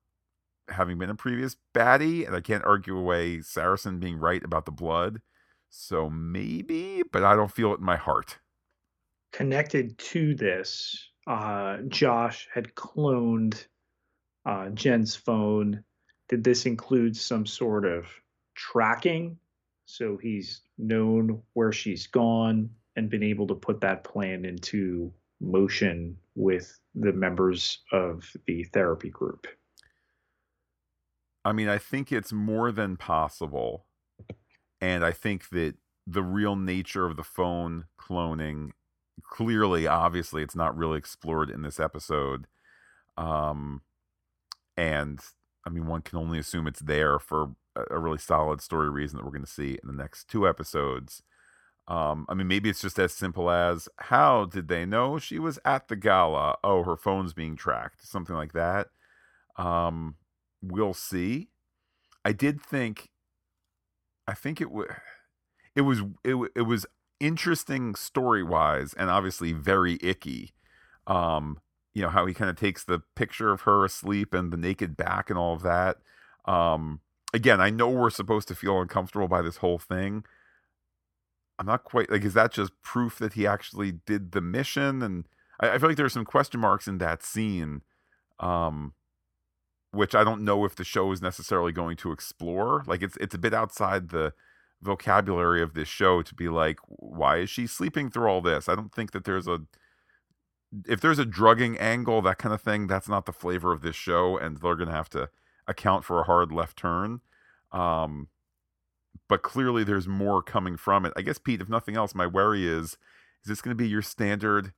having 0.69 0.99
been 0.99 1.09
a 1.09 1.15
previous 1.15 1.55
baddie, 1.73 2.25
and 2.25 2.35
I 2.35 2.41
can't 2.41 2.63
argue 2.63 2.97
away 2.97 3.41
Saracen 3.41 3.99
being 3.99 4.17
right 4.17 4.43
about 4.43 4.65
the 4.65 4.71
blood. 4.71 5.21
So 5.69 6.09
maybe, 6.09 7.03
but 7.11 7.23
I 7.23 7.35
don't 7.35 7.51
feel 7.51 7.73
it 7.73 7.79
in 7.79 7.85
my 7.85 7.97
heart. 7.97 8.39
Connected 9.31 9.97
to 9.99 10.35
this, 10.35 11.09
uh, 11.27 11.77
Josh 11.87 12.47
had 12.53 12.73
cloned 12.75 13.65
uh, 14.45 14.69
Jen's 14.69 15.15
phone. 15.15 15.83
Did 16.27 16.43
this 16.43 16.65
include 16.65 17.15
some 17.15 17.45
sort 17.45 17.85
of 17.85 18.07
tracking? 18.55 19.37
So 19.85 20.17
he's 20.17 20.61
known 20.77 21.41
where 21.53 21.71
she's 21.71 22.07
gone 22.07 22.69
and 22.95 23.09
been 23.09 23.23
able 23.23 23.47
to 23.47 23.55
put 23.55 23.81
that 23.81 24.03
plan 24.03 24.45
into 24.45 25.13
motion 25.41 26.17
with 26.35 26.79
the 26.95 27.13
members 27.13 27.79
of 27.91 28.35
the 28.45 28.63
therapy 28.65 29.09
group. 29.09 29.47
I 31.45 31.51
mean, 31.51 31.69
I 31.69 31.77
think 31.77 32.11
it's 32.11 32.33
more 32.33 32.71
than 32.71 32.97
possible. 32.97 33.85
And 34.81 35.03
I 35.05 35.11
think 35.11 35.49
that 35.49 35.75
the 36.07 36.23
real 36.23 36.55
nature 36.55 37.05
of 37.05 37.15
the 37.15 37.23
phone 37.23 37.85
cloning 37.99 38.71
clearly 39.21 39.85
obviously 39.85 40.41
it's 40.41 40.55
not 40.55 40.75
really 40.75 40.97
explored 40.97 41.49
in 41.49 41.61
this 41.61 41.79
episode. 41.79 42.47
Um 43.17 43.81
and 44.77 45.19
I 45.65 45.69
mean, 45.69 45.87
one 45.87 46.01
can 46.01 46.17
only 46.17 46.39
assume 46.39 46.67
it's 46.67 46.79
there 46.79 47.19
for 47.19 47.55
a 47.75 47.99
really 47.99 48.17
solid 48.17 48.61
story 48.61 48.89
reason 48.89 49.17
that 49.17 49.25
we're 49.25 49.31
going 49.31 49.45
to 49.45 49.51
see 49.51 49.77
in 49.81 49.87
the 49.87 49.93
next 49.93 50.29
two 50.29 50.47
episodes. 50.47 51.21
Um, 51.89 52.27
I 52.29 52.35
mean, 52.35 52.47
maybe 52.47 52.69
it's 52.69 52.81
just 52.81 52.99
as 52.99 53.13
simple 53.13 53.49
as 53.49 53.89
how 53.97 54.45
did 54.45 54.67
they 54.67 54.85
know 54.85 55.17
she 55.17 55.39
was 55.39 55.57
at 55.65 55.87
the 55.87 55.95
gala? 55.95 56.55
Oh, 56.63 56.83
her 56.83 56.95
phone's 56.95 57.33
being 57.33 57.55
tracked, 57.55 58.07
something 58.07 58.35
like 58.35 58.53
that. 58.53 58.89
Um, 59.57 60.15
we'll 60.61 60.93
see. 60.93 61.49
I 62.23 62.31
did 62.31 62.61
think, 62.61 63.09
I 64.27 64.33
think 64.35 64.61
it 64.61 64.71
was, 64.71 64.87
it 65.75 65.81
was, 65.81 66.01
it, 66.23 66.35
it 66.55 66.61
was 66.61 66.85
interesting 67.19 67.95
story 67.95 68.43
wise, 68.43 68.93
and 68.93 69.09
obviously 69.09 69.51
very 69.51 69.97
icky. 70.01 70.53
Um, 71.07 71.59
you 71.93 72.01
know 72.01 72.09
how 72.09 72.25
he 72.25 72.33
kind 72.33 72.49
of 72.49 72.55
takes 72.55 72.83
the 72.83 73.01
picture 73.15 73.51
of 73.51 73.61
her 73.61 73.83
asleep 73.85 74.33
and 74.33 74.51
the 74.51 74.57
naked 74.57 74.95
back 74.95 75.29
and 75.29 75.37
all 75.37 75.53
of 75.53 75.63
that 75.63 75.97
um 76.45 77.01
again 77.33 77.59
i 77.59 77.69
know 77.69 77.89
we're 77.89 78.09
supposed 78.09 78.47
to 78.47 78.55
feel 78.55 78.79
uncomfortable 78.79 79.27
by 79.27 79.41
this 79.41 79.57
whole 79.57 79.79
thing 79.79 80.23
i'm 81.59 81.65
not 81.65 81.83
quite 81.83 82.09
like 82.09 82.23
is 82.23 82.33
that 82.33 82.51
just 82.51 82.71
proof 82.81 83.19
that 83.19 83.33
he 83.33 83.45
actually 83.45 83.91
did 83.91 84.31
the 84.31 84.41
mission? 84.41 85.01
And 85.01 85.25
i, 85.59 85.71
I 85.71 85.77
feel 85.77 85.89
like 85.89 85.97
there 85.97 86.05
are 86.05 86.09
some 86.09 86.25
question 86.25 86.59
marks 86.59 86.87
in 86.87 86.97
that 86.99 87.23
scene 87.23 87.81
um 88.39 88.93
which 89.91 90.15
i 90.15 90.23
don't 90.23 90.43
know 90.43 90.65
if 90.65 90.75
the 90.75 90.83
show 90.83 91.11
is 91.11 91.21
necessarily 91.21 91.71
going 91.71 91.97
to 91.97 92.11
explore. 92.11 92.83
Like 92.87 93.01
it's 93.03 93.17
it's 93.17 93.35
a 93.35 93.39
bit 93.39 93.53
outside 93.53 94.09
the 94.09 94.33
vocabulary 94.81 95.61
of 95.61 95.73
this 95.73 95.89
show 95.89 96.21
to 96.21 96.33
be 96.33 96.47
like 96.47 96.79
why 96.87 97.37
is 97.39 97.49
she 97.49 97.67
sleeping 97.67 98.09
through 98.09 98.27
all 98.27 98.41
this? 98.41 98.69
I 98.69 98.75
don't 98.75 98.93
think 98.93 99.11
that 99.11 99.25
there's 99.25 99.47
a 99.47 99.61
if 100.85 101.01
there's 101.01 101.19
a 101.19 101.25
drugging 101.25 101.77
angle, 101.77 102.21
that 102.21 102.37
kind 102.37 102.53
of 102.53 102.61
thing, 102.61 102.87
that's 102.87 103.09
not 103.09 103.25
the 103.25 103.33
flavor 103.33 103.71
of 103.71 103.81
this 103.81 103.95
show, 103.95 104.37
and 104.37 104.57
they're 104.57 104.75
gonna 104.75 104.91
have 104.91 105.09
to 105.09 105.29
account 105.67 106.05
for 106.05 106.19
a 106.19 106.23
hard 106.23 106.51
left 106.51 106.77
turn. 106.77 107.21
Um, 107.71 108.27
but 109.29 109.43
clearly, 109.43 109.83
there's 109.85 110.07
more 110.07 110.41
coming 110.43 110.75
from 110.75 111.05
it. 111.05 111.13
I 111.15 111.21
guess, 111.21 111.37
Pete, 111.37 111.61
if 111.61 111.69
nothing 111.69 111.95
else, 111.95 112.15
my 112.15 112.27
worry 112.27 112.67
is: 112.67 112.97
is 113.43 113.47
this 113.47 113.61
going 113.61 113.77
to 113.77 113.81
be 113.81 113.87
your 113.87 114.01
standard, 114.01 114.73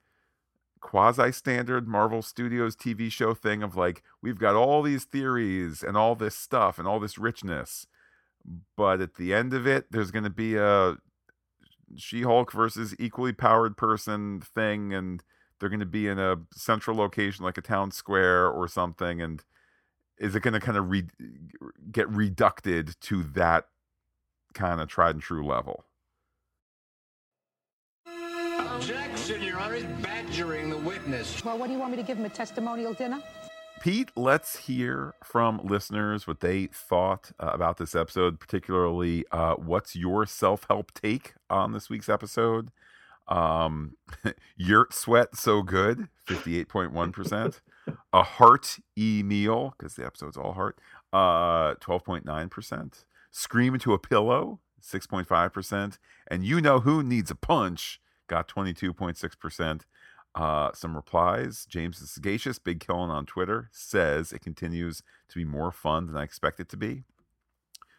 quasi-standard 0.82 1.88
Marvel 1.88 2.22
Studios 2.22 2.76
TV 2.76 3.12
show 3.12 3.34
thing 3.34 3.64
of 3.64 3.76
like, 3.76 4.04
we've 4.22 4.40
got 4.40 4.56
all 4.56 4.84
these 4.84 5.06
theories 5.06 5.82
and 5.84 5.98
all 5.98 6.16
this 6.16 6.36
stuff 6.36 6.78
and 6.78 6.88
all 6.88 7.00
this 7.00 7.18
richness, 7.18 7.88
but 8.78 9.02
at 9.02 9.16
the 9.16 9.34
end 9.34 9.54
of 9.54 9.66
it, 9.66 9.86
there's 9.92 10.12
going 10.12 10.26
to 10.26 10.30
be 10.30 10.56
a 10.58 10.98
She-Hulk 11.96 12.52
versus 12.52 12.94
equally 13.00 13.34
powered 13.34 13.78
person 13.78 14.42
thing, 14.42 14.94
and 14.94 15.24
they're 15.60 15.70
going 15.70 15.80
to 15.80 15.86
be 15.86 16.08
in 16.08 16.20
a 16.20 16.38
central 16.52 16.98
location 16.98 17.46
like 17.46 17.58
a 17.58 17.62
town 17.62 17.92
square 17.92 18.50
or 18.50 18.68
something 18.68 19.22
and 19.22 19.44
is 20.18 20.36
it 20.36 20.44
going 20.44 20.54
to 20.54 20.60
kind 20.60 20.78
of 20.78 20.90
re- 20.90 21.08
get 21.92 22.08
reducted 22.10 22.96
to 23.02 23.24
that 23.24 23.66
kind 24.54 24.82
of 24.82 24.88
tried 24.88 25.16
and 25.16 25.22
true 25.22 25.46
level 25.46 25.86
objection 28.76 29.42
your 29.42 29.60
honor 29.60 29.76
he's 29.76 29.86
badgering 30.02 30.70
the 30.70 30.78
witness 30.78 31.44
well 31.44 31.58
what 31.58 31.68
do 31.68 31.74
you 31.74 31.80
want 31.80 31.92
me 31.92 31.98
to 31.98 32.04
give 32.04 32.18
him 32.18 32.26
a 32.26 32.30
testimonial 32.30 32.94
dinner 32.94 33.22
Pete, 33.82 34.12
let's 34.16 34.58
hear 34.58 35.16
from 35.24 35.60
listeners 35.64 36.28
what 36.28 36.42
they 36.42 36.68
thought 36.68 37.32
uh, 37.40 37.50
about 37.52 37.78
this 37.78 37.96
episode, 37.96 38.40
particularly 38.40 39.26
uh, 39.32 39.56
what's 39.56 39.96
your 39.96 40.28
self 40.28 40.68
help 40.70 40.92
take 40.94 41.34
on 41.50 41.72
this 41.72 41.90
week's 41.90 42.08
episode? 42.08 42.70
Um, 43.28 43.98
yurt 44.56 44.94
sweat 44.94 45.36
so 45.36 45.64
good, 45.64 46.10
58.1%. 46.28 47.62
a 48.14 48.22
heart 48.24 48.78
e 48.96 49.24
meal, 49.24 49.74
because 49.76 49.96
the 49.96 50.06
episode's 50.06 50.38
all 50.38 50.54
heart, 50.54 50.78
uh, 51.12 51.74
12.9%. 51.76 53.06
Scream 53.32 53.74
into 53.74 53.94
a 53.94 54.00
pillow, 54.00 54.60
6.5%. 54.82 55.98
And 56.28 56.46
you 56.46 56.62
know 56.62 56.82
who 56.82 57.02
needs 57.02 57.32
a 57.32 57.36
punch, 57.36 58.02
got 58.28 58.48
22.6%. 58.48 59.82
Uh, 60.34 60.72
some 60.74 60.96
replies. 60.96 61.66
James 61.66 62.02
is 62.02 62.12
sagacious. 62.12 62.58
Big 62.58 62.80
Killen 62.80 63.10
on 63.10 63.26
Twitter 63.26 63.70
says 63.72 64.32
it 64.32 64.40
continues 64.40 65.04
to 65.28 65.36
be 65.36 65.44
more 65.44 65.72
fun 65.72 66.08
than 66.08 66.16
I 66.16 66.24
expect 66.24 66.60
it 66.60 66.70
to 66.70 66.78
be. 66.78 67.04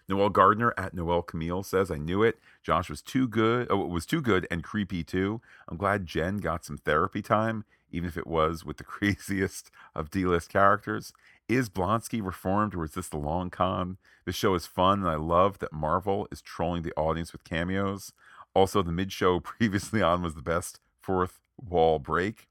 Noel 0.09 0.31
Gardner 0.31 0.75
at 0.77 0.95
Noel 0.95 1.23
Camille 1.23 1.63
says, 1.63 1.91
I 1.91 1.97
knew 1.97 2.23
it. 2.23 2.39
Josh 2.63 2.91
was 2.91 3.03
too 3.03 3.29
good. 3.29 3.69
Oh, 3.71 3.83
it 3.83 3.89
was 3.89 4.07
too 4.07 4.21
good 4.21 4.47
and 4.51 4.65
creepy 4.65 5.05
too. 5.05 5.41
I'm 5.69 5.77
glad 5.77 6.07
Jen 6.07 6.39
got 6.39 6.65
some 6.65 6.79
therapy 6.79 7.23
time, 7.23 7.65
even 7.91 8.09
if 8.09 8.17
it 8.17 8.27
was 8.27 8.65
with 8.65 8.79
the 8.79 8.85
craziest 8.85 9.71
of 9.95 10.11
D 10.11 10.25
list 10.25 10.49
characters. 10.51 11.13
Is 11.49 11.69
Blonsky 11.69 12.25
reformed 12.25 12.75
or 12.75 12.85
is 12.85 12.93
this 12.93 13.09
the 13.09 13.19
long 13.19 13.51
con? 13.51 13.99
This 14.25 14.37
show 14.37 14.55
is 14.55 14.67
fun 14.67 15.01
and 15.01 15.09
I 15.09 15.17
love 15.17 15.59
that 15.59 15.73
Marvel 15.73 16.29
is 16.31 16.41
trolling 16.41 16.83
the 16.83 16.95
audience 16.97 17.33
with 17.33 17.45
cameos. 17.45 18.13
Also, 18.55 18.83
the 18.83 18.93
mid 18.93 19.13
show 19.13 19.41
previously 19.41 20.03
on 20.03 20.23
was 20.23 20.35
the 20.35 20.43
best 20.43 20.81
fourth 21.01 21.41
wall 21.57 21.99
break. 21.99 22.49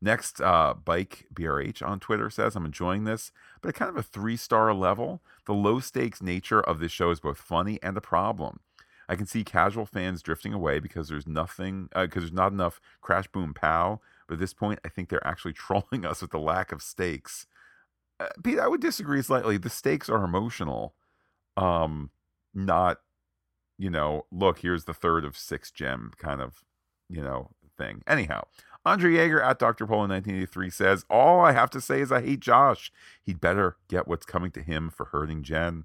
Next, 0.00 0.40
uh, 0.40 0.74
Bike 0.74 1.26
BRH 1.34 1.82
on 1.82 1.98
Twitter 1.98 2.30
says, 2.30 2.54
I'm 2.54 2.64
enjoying 2.64 3.04
this, 3.04 3.32
but 3.60 3.70
at 3.70 3.74
kind 3.74 3.88
of 3.88 3.96
a 3.96 4.02
three 4.02 4.36
star 4.36 4.72
level. 4.72 5.20
The 5.46 5.54
low 5.54 5.80
stakes 5.80 6.22
nature 6.22 6.60
of 6.60 6.78
this 6.78 6.92
show 6.92 7.10
is 7.10 7.20
both 7.20 7.38
funny 7.38 7.78
and 7.82 7.96
a 7.96 8.00
problem. 8.00 8.60
I 9.08 9.16
can 9.16 9.26
see 9.26 9.42
casual 9.42 9.86
fans 9.86 10.22
drifting 10.22 10.52
away 10.52 10.78
because 10.78 11.08
there's 11.08 11.26
nothing, 11.26 11.88
because 11.94 12.18
uh, 12.18 12.20
there's 12.20 12.32
not 12.32 12.52
enough 12.52 12.80
crash 13.00 13.26
boom 13.26 13.54
pow. 13.54 14.00
But 14.26 14.34
at 14.34 14.40
this 14.40 14.52
point, 14.52 14.78
I 14.84 14.88
think 14.88 15.08
they're 15.08 15.26
actually 15.26 15.52
trolling 15.54 16.04
us 16.04 16.20
with 16.20 16.30
the 16.30 16.38
lack 16.38 16.70
of 16.70 16.82
stakes. 16.82 17.46
Uh, 18.20 18.28
Pete, 18.42 18.58
I 18.58 18.68
would 18.68 18.80
disagree 18.80 19.22
slightly. 19.22 19.58
The 19.58 19.70
stakes 19.70 20.08
are 20.08 20.24
emotional, 20.24 20.94
um, 21.56 22.10
not 22.52 22.98
you 23.78 23.88
know, 23.88 24.26
look, 24.32 24.58
here's 24.58 24.84
the 24.84 24.92
third 24.92 25.24
of 25.24 25.38
six 25.38 25.70
gem 25.70 26.10
kind 26.18 26.40
of, 26.40 26.64
you 27.08 27.22
know, 27.22 27.50
thing. 27.78 28.02
Anyhow, 28.06 28.42
Andre 28.84 29.12
Yeager 29.12 29.42
at 29.42 29.58
Dr. 29.58 29.86
Polo 29.86 30.00
1983 30.00 30.70
says, 30.70 31.04
All 31.08 31.40
I 31.40 31.52
have 31.52 31.70
to 31.70 31.80
say 31.80 32.00
is 32.00 32.10
I 32.10 32.20
hate 32.20 32.40
Josh. 32.40 32.92
He'd 33.22 33.40
better 33.40 33.76
get 33.88 34.08
what's 34.08 34.26
coming 34.26 34.50
to 34.52 34.62
him 34.62 34.90
for 34.90 35.06
hurting 35.06 35.44
Jen. 35.44 35.84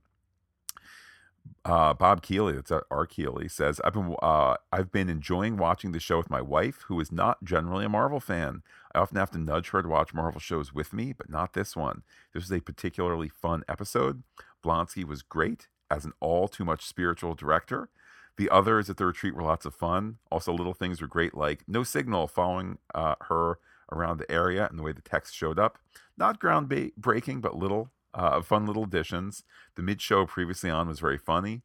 Uh, 1.65 1.93
Bob 1.93 2.21
Keeley, 2.21 2.53
that's 2.53 2.71
R. 2.91 3.05
Keeley, 3.05 3.47
says 3.47 3.79
I've 3.83 3.93
been 3.93 4.15
uh, 4.21 4.55
I've 4.71 4.91
been 4.91 5.09
enjoying 5.09 5.57
watching 5.57 5.91
the 5.91 5.99
show 5.99 6.17
with 6.17 6.29
my 6.29 6.41
wife, 6.41 6.83
who 6.87 6.99
is 6.99 7.11
not 7.11 7.43
generally 7.43 7.85
a 7.85 7.89
Marvel 7.89 8.19
fan. 8.19 8.63
I 8.93 8.99
often 8.99 9.17
have 9.17 9.31
to 9.31 9.37
nudge 9.37 9.69
her 9.69 9.81
to 9.81 9.87
watch 9.87 10.13
Marvel 10.13 10.39
shows 10.39 10.73
with 10.73 10.93
me, 10.93 11.13
but 11.13 11.29
not 11.29 11.53
this 11.53 11.75
one. 11.75 12.03
This 12.33 12.43
was 12.43 12.51
a 12.51 12.61
particularly 12.61 13.29
fun 13.29 13.63
episode. 13.67 14.23
Blonsky 14.63 15.05
was 15.05 15.21
great 15.21 15.67
as 15.89 16.05
an 16.05 16.13
all 16.19 16.47
too 16.47 16.65
much 16.65 16.85
spiritual 16.85 17.33
director. 17.33 17.89
The 18.37 18.49
others 18.49 18.89
at 18.89 18.97
the 18.97 19.05
retreat 19.05 19.35
were 19.35 19.43
lots 19.43 19.65
of 19.65 19.75
fun. 19.75 20.17
Also, 20.31 20.53
little 20.53 20.73
things 20.73 21.01
were 21.01 21.07
great, 21.07 21.35
like 21.35 21.63
no 21.67 21.83
signal 21.83 22.27
following 22.27 22.79
uh, 22.93 23.15
her 23.21 23.59
around 23.91 24.17
the 24.17 24.31
area 24.31 24.67
and 24.67 24.79
the 24.79 24.83
way 24.83 24.91
the 24.91 25.01
text 25.01 25.35
showed 25.35 25.59
up. 25.59 25.77
Not 26.17 26.39
groundbreaking, 26.39 27.41
but 27.41 27.55
little 27.55 27.89
uh, 28.14 28.41
fun 28.41 28.66
little 28.66 28.84
additions. 28.84 29.43
The 29.76 29.82
mid 29.82 30.01
show 30.01 30.26
previously 30.26 30.70
on 30.70 30.88
was 30.88 30.99
very 30.99 31.18
funny. 31.18 31.64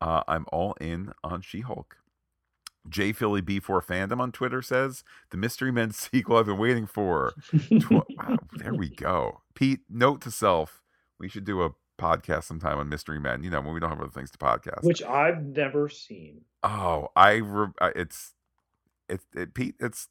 Uh, 0.00 0.22
I'm 0.26 0.46
all 0.52 0.74
in 0.80 1.12
on 1.22 1.42
She 1.42 1.60
Hulk. 1.60 1.96
J 2.88 3.12
Philly 3.12 3.42
B4 3.42 3.84
fandom 3.84 4.20
on 4.20 4.32
Twitter 4.32 4.62
says 4.62 5.04
the 5.30 5.36
Mystery 5.36 5.70
Men 5.70 5.90
sequel 5.92 6.38
I've 6.38 6.46
been 6.46 6.58
waiting 6.58 6.86
for. 6.86 7.34
Tw- 7.50 7.90
wow, 7.90 8.38
there 8.54 8.74
we 8.74 8.88
go. 8.88 9.42
Pete, 9.54 9.80
note 9.88 10.20
to 10.22 10.30
self: 10.30 10.82
we 11.18 11.28
should 11.28 11.44
do 11.44 11.62
a 11.62 11.70
podcast 12.00 12.44
sometime 12.44 12.78
on 12.78 12.88
Mystery 12.88 13.20
Men. 13.20 13.42
You 13.42 13.50
know, 13.50 13.60
when 13.60 13.74
we 13.74 13.80
don't 13.80 13.90
have 13.90 14.00
other 14.00 14.10
things 14.10 14.30
to 14.30 14.38
podcast. 14.38 14.82
Which 14.82 15.02
I've 15.02 15.42
never 15.42 15.88
seen. 15.88 16.42
Oh, 16.62 17.08
I 17.14 17.34
re- 17.34 17.72
it's 17.94 18.32
it's 19.08 19.26
it, 19.34 19.54
Pete. 19.54 19.74
It's 19.78 20.08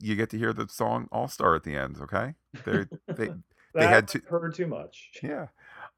you 0.00 0.16
get 0.16 0.30
to 0.30 0.38
hear 0.38 0.52
the 0.52 0.68
song 0.68 1.08
All 1.12 1.28
Star 1.28 1.54
at 1.54 1.62
the 1.62 1.76
end. 1.76 1.98
Okay, 2.02 2.34
they 2.64 2.86
they 3.06 3.30
they 3.74 3.86
had 3.86 4.08
to 4.08 4.20
heard 4.28 4.54
too 4.54 4.66
much. 4.66 5.10
Yeah. 5.22 5.48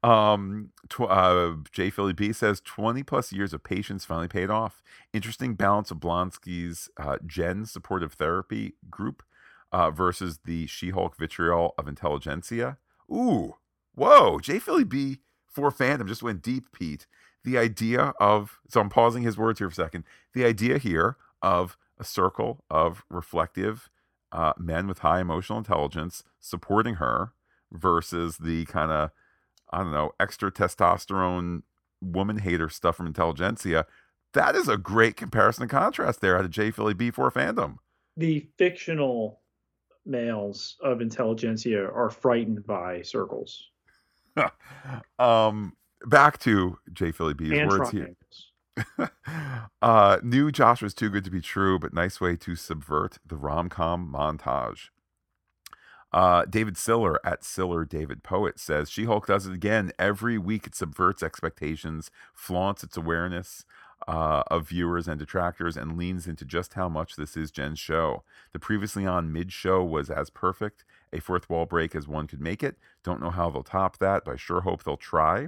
Um, 0.03 0.69
tw- 0.89 1.01
uh, 1.01 1.53
J. 1.71 1.89
Philly 1.89 2.13
B 2.13 2.31
says 2.31 2.61
20 2.61 3.01
plus 3.01 3.31
years 3.31 3.53
of 3.53 3.63
patience 3.63 4.05
finally 4.05 4.27
paid 4.27 4.51
off. 4.51 4.83
Interesting 5.13 5.55
balance 5.55 5.89
of 5.89 5.97
Blonsky's 5.97 6.89
uh, 6.97 7.17
Jen 7.25 7.65
supportive 7.65 8.13
therapy 8.13 8.73
group 8.89 9.23
uh, 9.71 9.89
versus 9.89 10.39
the 10.45 10.67
She 10.67 10.91
Hulk 10.91 11.17
vitriol 11.17 11.73
of 11.77 11.87
Intelligencia. 11.87 12.77
Ooh, 13.11 13.55
whoa. 13.95 14.39
J. 14.39 14.59
Philly 14.59 14.83
B 14.83 15.21
for 15.47 15.71
fandom 15.71 16.07
just 16.07 16.21
went 16.21 16.43
deep, 16.43 16.71
Pete. 16.71 17.07
The 17.43 17.57
idea 17.57 18.13
of, 18.19 18.59
so 18.69 18.81
I'm 18.81 18.89
pausing 18.89 19.23
his 19.23 19.37
words 19.37 19.59
here 19.59 19.69
for 19.69 19.81
a 19.81 19.85
second. 19.85 20.03
The 20.33 20.45
idea 20.45 20.77
here 20.77 21.17
of 21.41 21.77
a 21.97 22.03
circle 22.03 22.63
of 22.69 23.03
reflective 23.09 23.89
uh, 24.31 24.53
men 24.57 24.87
with 24.87 24.99
high 24.99 25.21
emotional 25.21 25.57
intelligence 25.57 26.23
supporting 26.39 26.95
her 26.95 27.33
versus 27.75 28.37
the 28.37 28.65
kind 28.65 28.91
of 28.91 29.11
I 29.71 29.79
don't 29.79 29.91
know 29.91 30.11
extra 30.19 30.51
testosterone 30.51 31.63
woman 32.01 32.39
hater 32.39 32.69
stuff 32.69 32.95
from 32.95 33.11
Intelligencia. 33.11 33.85
That 34.33 34.55
is 34.55 34.67
a 34.67 34.77
great 34.77 35.15
comparison 35.15 35.63
and 35.63 35.71
contrast 35.71 36.21
there 36.21 36.37
out 36.37 36.45
of 36.45 36.51
J 36.51 36.71
Philly 36.71 36.93
B4 36.93 37.31
fandom. 37.31 37.77
The 38.17 38.47
fictional 38.57 39.41
males 40.05 40.77
of 40.81 40.99
Intelligencia 40.99 41.93
are 41.93 42.09
frightened 42.09 42.65
by 42.65 43.01
circles. 43.01 43.69
um, 45.19 45.73
back 46.05 46.37
to 46.39 46.77
J 46.93 47.11
Philly 47.11 47.33
B's 47.33 47.57
and 47.57 47.69
words 47.69 47.89
here. 47.91 48.15
uh, 49.81 50.17
new 50.21 50.51
Josh 50.51 50.81
was 50.81 50.93
too 50.93 51.09
good 51.09 51.23
to 51.23 51.31
be 51.31 51.41
true, 51.41 51.79
but 51.79 51.93
nice 51.93 52.19
way 52.19 52.35
to 52.35 52.55
subvert 52.55 53.19
the 53.25 53.37
rom 53.37 53.69
com 53.69 54.11
montage. 54.13 54.89
Uh, 56.11 56.45
David 56.45 56.77
Siller 56.77 57.19
at 57.25 57.43
Siller 57.43 57.83
David 57.83 58.23
Poet 58.23 58.59
says 58.59 58.89
She 58.89 59.05
Hulk 59.05 59.27
does 59.27 59.45
it 59.45 59.53
again. 59.53 59.91
Every 59.99 60.37
week 60.37 60.67
it 60.67 60.75
subverts 60.75 61.21
expectations, 61.21 62.09
flaunts 62.33 62.83
its 62.83 62.95
awareness 62.95 63.65
uh, 64.07 64.43
of 64.47 64.69
viewers 64.69 65.07
and 65.07 65.19
detractors, 65.19 65.75
and 65.75 65.97
leans 65.97 66.27
into 66.27 66.45
just 66.45 66.75
how 66.75 66.87
much 66.87 67.15
this 67.15 67.35
is 67.35 67.51
Jen's 67.51 67.79
show. 67.79 68.23
The 68.53 68.59
previously 68.59 69.05
on 69.05 69.31
mid 69.33 69.51
show 69.51 69.83
was 69.83 70.09
as 70.09 70.29
perfect, 70.29 70.85
a 71.11 71.19
fourth 71.19 71.49
wall 71.49 71.65
break 71.65 71.95
as 71.95 72.07
one 72.07 72.27
could 72.27 72.41
make 72.41 72.63
it. 72.63 72.77
Don't 73.03 73.21
know 73.21 73.31
how 73.31 73.49
they'll 73.49 73.63
top 73.63 73.97
that, 73.97 74.23
but 74.25 74.33
I 74.33 74.37
sure 74.37 74.61
hope 74.61 74.83
they'll 74.83 74.97
try. 74.97 75.47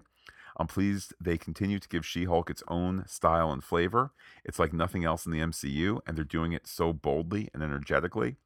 I'm 0.60 0.68
pleased 0.68 1.14
they 1.22 1.38
continue 1.38 1.80
to 1.80 1.88
give 1.88 2.06
She 2.06 2.26
Hulk 2.26 2.50
its 2.50 2.64
own 2.68 3.06
style 3.08 3.52
and 3.52 3.64
flavor. 3.64 4.12
It's 4.44 4.58
like 4.60 4.74
nothing 4.74 5.06
else 5.06 5.26
in 5.26 5.32
the 5.32 5.40
MCU, 5.40 6.00
and 6.08 6.18
they're 6.18 6.24
doing 6.26 6.52
it 6.52 6.68
so 6.68 6.94
boldly 6.94 7.50
and 7.54 7.62
energetically. 7.62 8.38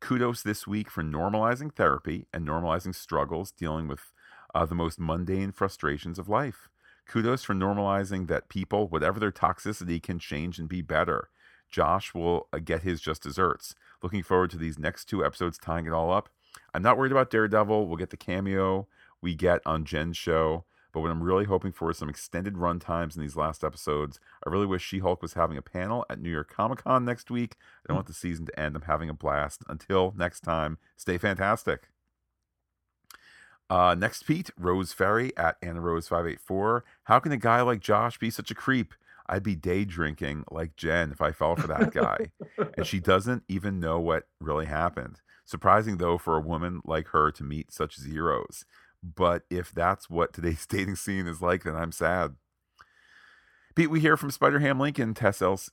Kudos 0.00 0.42
this 0.42 0.66
week 0.66 0.90
for 0.90 1.02
normalizing 1.02 1.74
therapy 1.74 2.26
and 2.32 2.46
normalizing 2.46 2.94
struggles 2.94 3.50
dealing 3.50 3.88
with 3.88 4.12
uh, 4.54 4.64
the 4.64 4.74
most 4.74 5.00
mundane 5.00 5.50
frustrations 5.50 6.18
of 6.18 6.28
life. 6.28 6.68
Kudos 7.06 7.42
for 7.42 7.54
normalizing 7.54 8.28
that 8.28 8.48
people, 8.48 8.86
whatever 8.86 9.18
their 9.18 9.32
toxicity, 9.32 10.00
can 10.02 10.18
change 10.18 10.58
and 10.58 10.68
be 10.68 10.82
better. 10.82 11.30
Josh 11.68 12.14
will 12.14 12.48
uh, 12.52 12.58
get 12.58 12.82
his 12.82 13.00
just 13.00 13.22
desserts. 13.22 13.74
Looking 14.02 14.22
forward 14.22 14.50
to 14.50 14.58
these 14.58 14.78
next 14.78 15.06
two 15.06 15.24
episodes 15.24 15.58
tying 15.58 15.86
it 15.86 15.92
all 15.92 16.12
up. 16.12 16.28
I'm 16.72 16.82
not 16.82 16.96
worried 16.96 17.12
about 17.12 17.30
Daredevil. 17.30 17.86
We'll 17.86 17.96
get 17.96 18.10
the 18.10 18.16
cameo 18.16 18.86
we 19.20 19.34
get 19.34 19.60
on 19.66 19.84
Jen's 19.84 20.16
show. 20.16 20.64
But 20.92 21.00
what 21.00 21.10
I'm 21.10 21.22
really 21.22 21.44
hoping 21.44 21.72
for 21.72 21.90
is 21.90 21.98
some 21.98 22.08
extended 22.08 22.56
run 22.58 22.78
times 22.78 23.14
in 23.14 23.22
these 23.22 23.36
last 23.36 23.62
episodes. 23.62 24.18
I 24.46 24.50
really 24.50 24.66
wish 24.66 24.82
She 24.82 25.00
Hulk 25.00 25.20
was 25.20 25.34
having 25.34 25.56
a 25.58 25.62
panel 25.62 26.06
at 26.08 26.20
New 26.20 26.30
York 26.30 26.50
Comic 26.50 26.84
Con 26.84 27.04
next 27.04 27.30
week. 27.30 27.56
I 27.60 27.88
don't 27.88 27.96
want 27.96 28.06
the 28.06 28.14
season 28.14 28.46
to 28.46 28.58
end. 28.58 28.74
I'm 28.74 28.82
having 28.82 29.08
a 29.08 29.14
blast. 29.14 29.62
Until 29.68 30.14
next 30.16 30.40
time, 30.40 30.78
stay 30.96 31.18
fantastic. 31.18 31.88
Uh, 33.70 33.94
next, 33.98 34.22
Pete, 34.22 34.50
Rose 34.58 34.92
Ferry 34.94 35.36
at 35.36 35.56
Anna 35.60 35.80
Rose 35.80 36.08
584. 36.08 36.84
How 37.04 37.18
can 37.18 37.32
a 37.32 37.36
guy 37.36 37.60
like 37.60 37.80
Josh 37.80 38.18
be 38.18 38.30
such 38.30 38.50
a 38.50 38.54
creep? 38.54 38.94
I'd 39.28 39.42
be 39.42 39.54
day 39.54 39.84
drinking 39.84 40.44
like 40.50 40.74
Jen 40.74 41.12
if 41.12 41.20
I 41.20 41.32
fell 41.32 41.54
for 41.54 41.66
that 41.66 41.92
guy. 41.92 42.30
and 42.76 42.86
she 42.86 42.98
doesn't 43.00 43.42
even 43.46 43.78
know 43.78 44.00
what 44.00 44.26
really 44.40 44.64
happened. 44.66 45.20
Surprising, 45.44 45.98
though, 45.98 46.18
for 46.18 46.36
a 46.36 46.40
woman 46.40 46.80
like 46.84 47.08
her 47.08 47.30
to 47.32 47.44
meet 47.44 47.72
such 47.72 47.98
zeros. 47.98 48.64
But 49.02 49.42
if 49.50 49.72
that's 49.72 50.10
what 50.10 50.32
today's 50.32 50.66
dating 50.68 50.96
scene 50.96 51.26
is 51.26 51.42
like, 51.42 51.64
then 51.64 51.76
I'm 51.76 51.92
sad. 51.92 52.36
Pete, 53.74 53.90
we 53.90 54.00
hear 54.00 54.16
from 54.16 54.32
Spider 54.32 54.58
Ham 54.58 54.80
Lincoln, 54.80 55.14
Tess, 55.14 55.38
LC, 55.38 55.68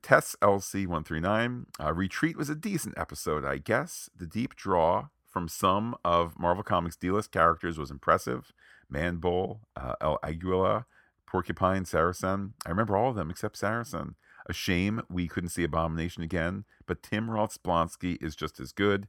Tess 0.00 0.36
LC139. 0.40 1.64
Uh, 1.82 1.92
Retreat 1.92 2.36
was 2.36 2.48
a 2.48 2.54
decent 2.54 2.96
episode, 2.96 3.44
I 3.44 3.58
guess. 3.58 4.08
The 4.16 4.26
deep 4.26 4.54
draw 4.54 5.08
from 5.26 5.48
some 5.48 5.96
of 6.04 6.38
Marvel 6.38 6.62
Comics' 6.62 6.96
D-list 6.96 7.32
characters 7.32 7.76
was 7.76 7.90
impressive. 7.90 8.52
Manbull, 8.92 9.58
uh, 9.74 9.94
El 10.00 10.20
Aguila, 10.22 10.86
Porcupine, 11.26 11.84
Saracen. 11.84 12.54
I 12.64 12.70
remember 12.70 12.96
all 12.96 13.10
of 13.10 13.16
them 13.16 13.30
except 13.30 13.56
Saracen. 13.56 14.14
A 14.46 14.52
shame 14.52 15.02
we 15.10 15.26
couldn't 15.28 15.50
see 15.50 15.64
Abomination 15.64 16.22
again, 16.22 16.64
but 16.86 17.02
Tim 17.02 17.28
Roth's 17.30 17.58
Blonsky 17.58 18.22
is 18.22 18.34
just 18.36 18.60
as 18.60 18.72
good. 18.72 19.08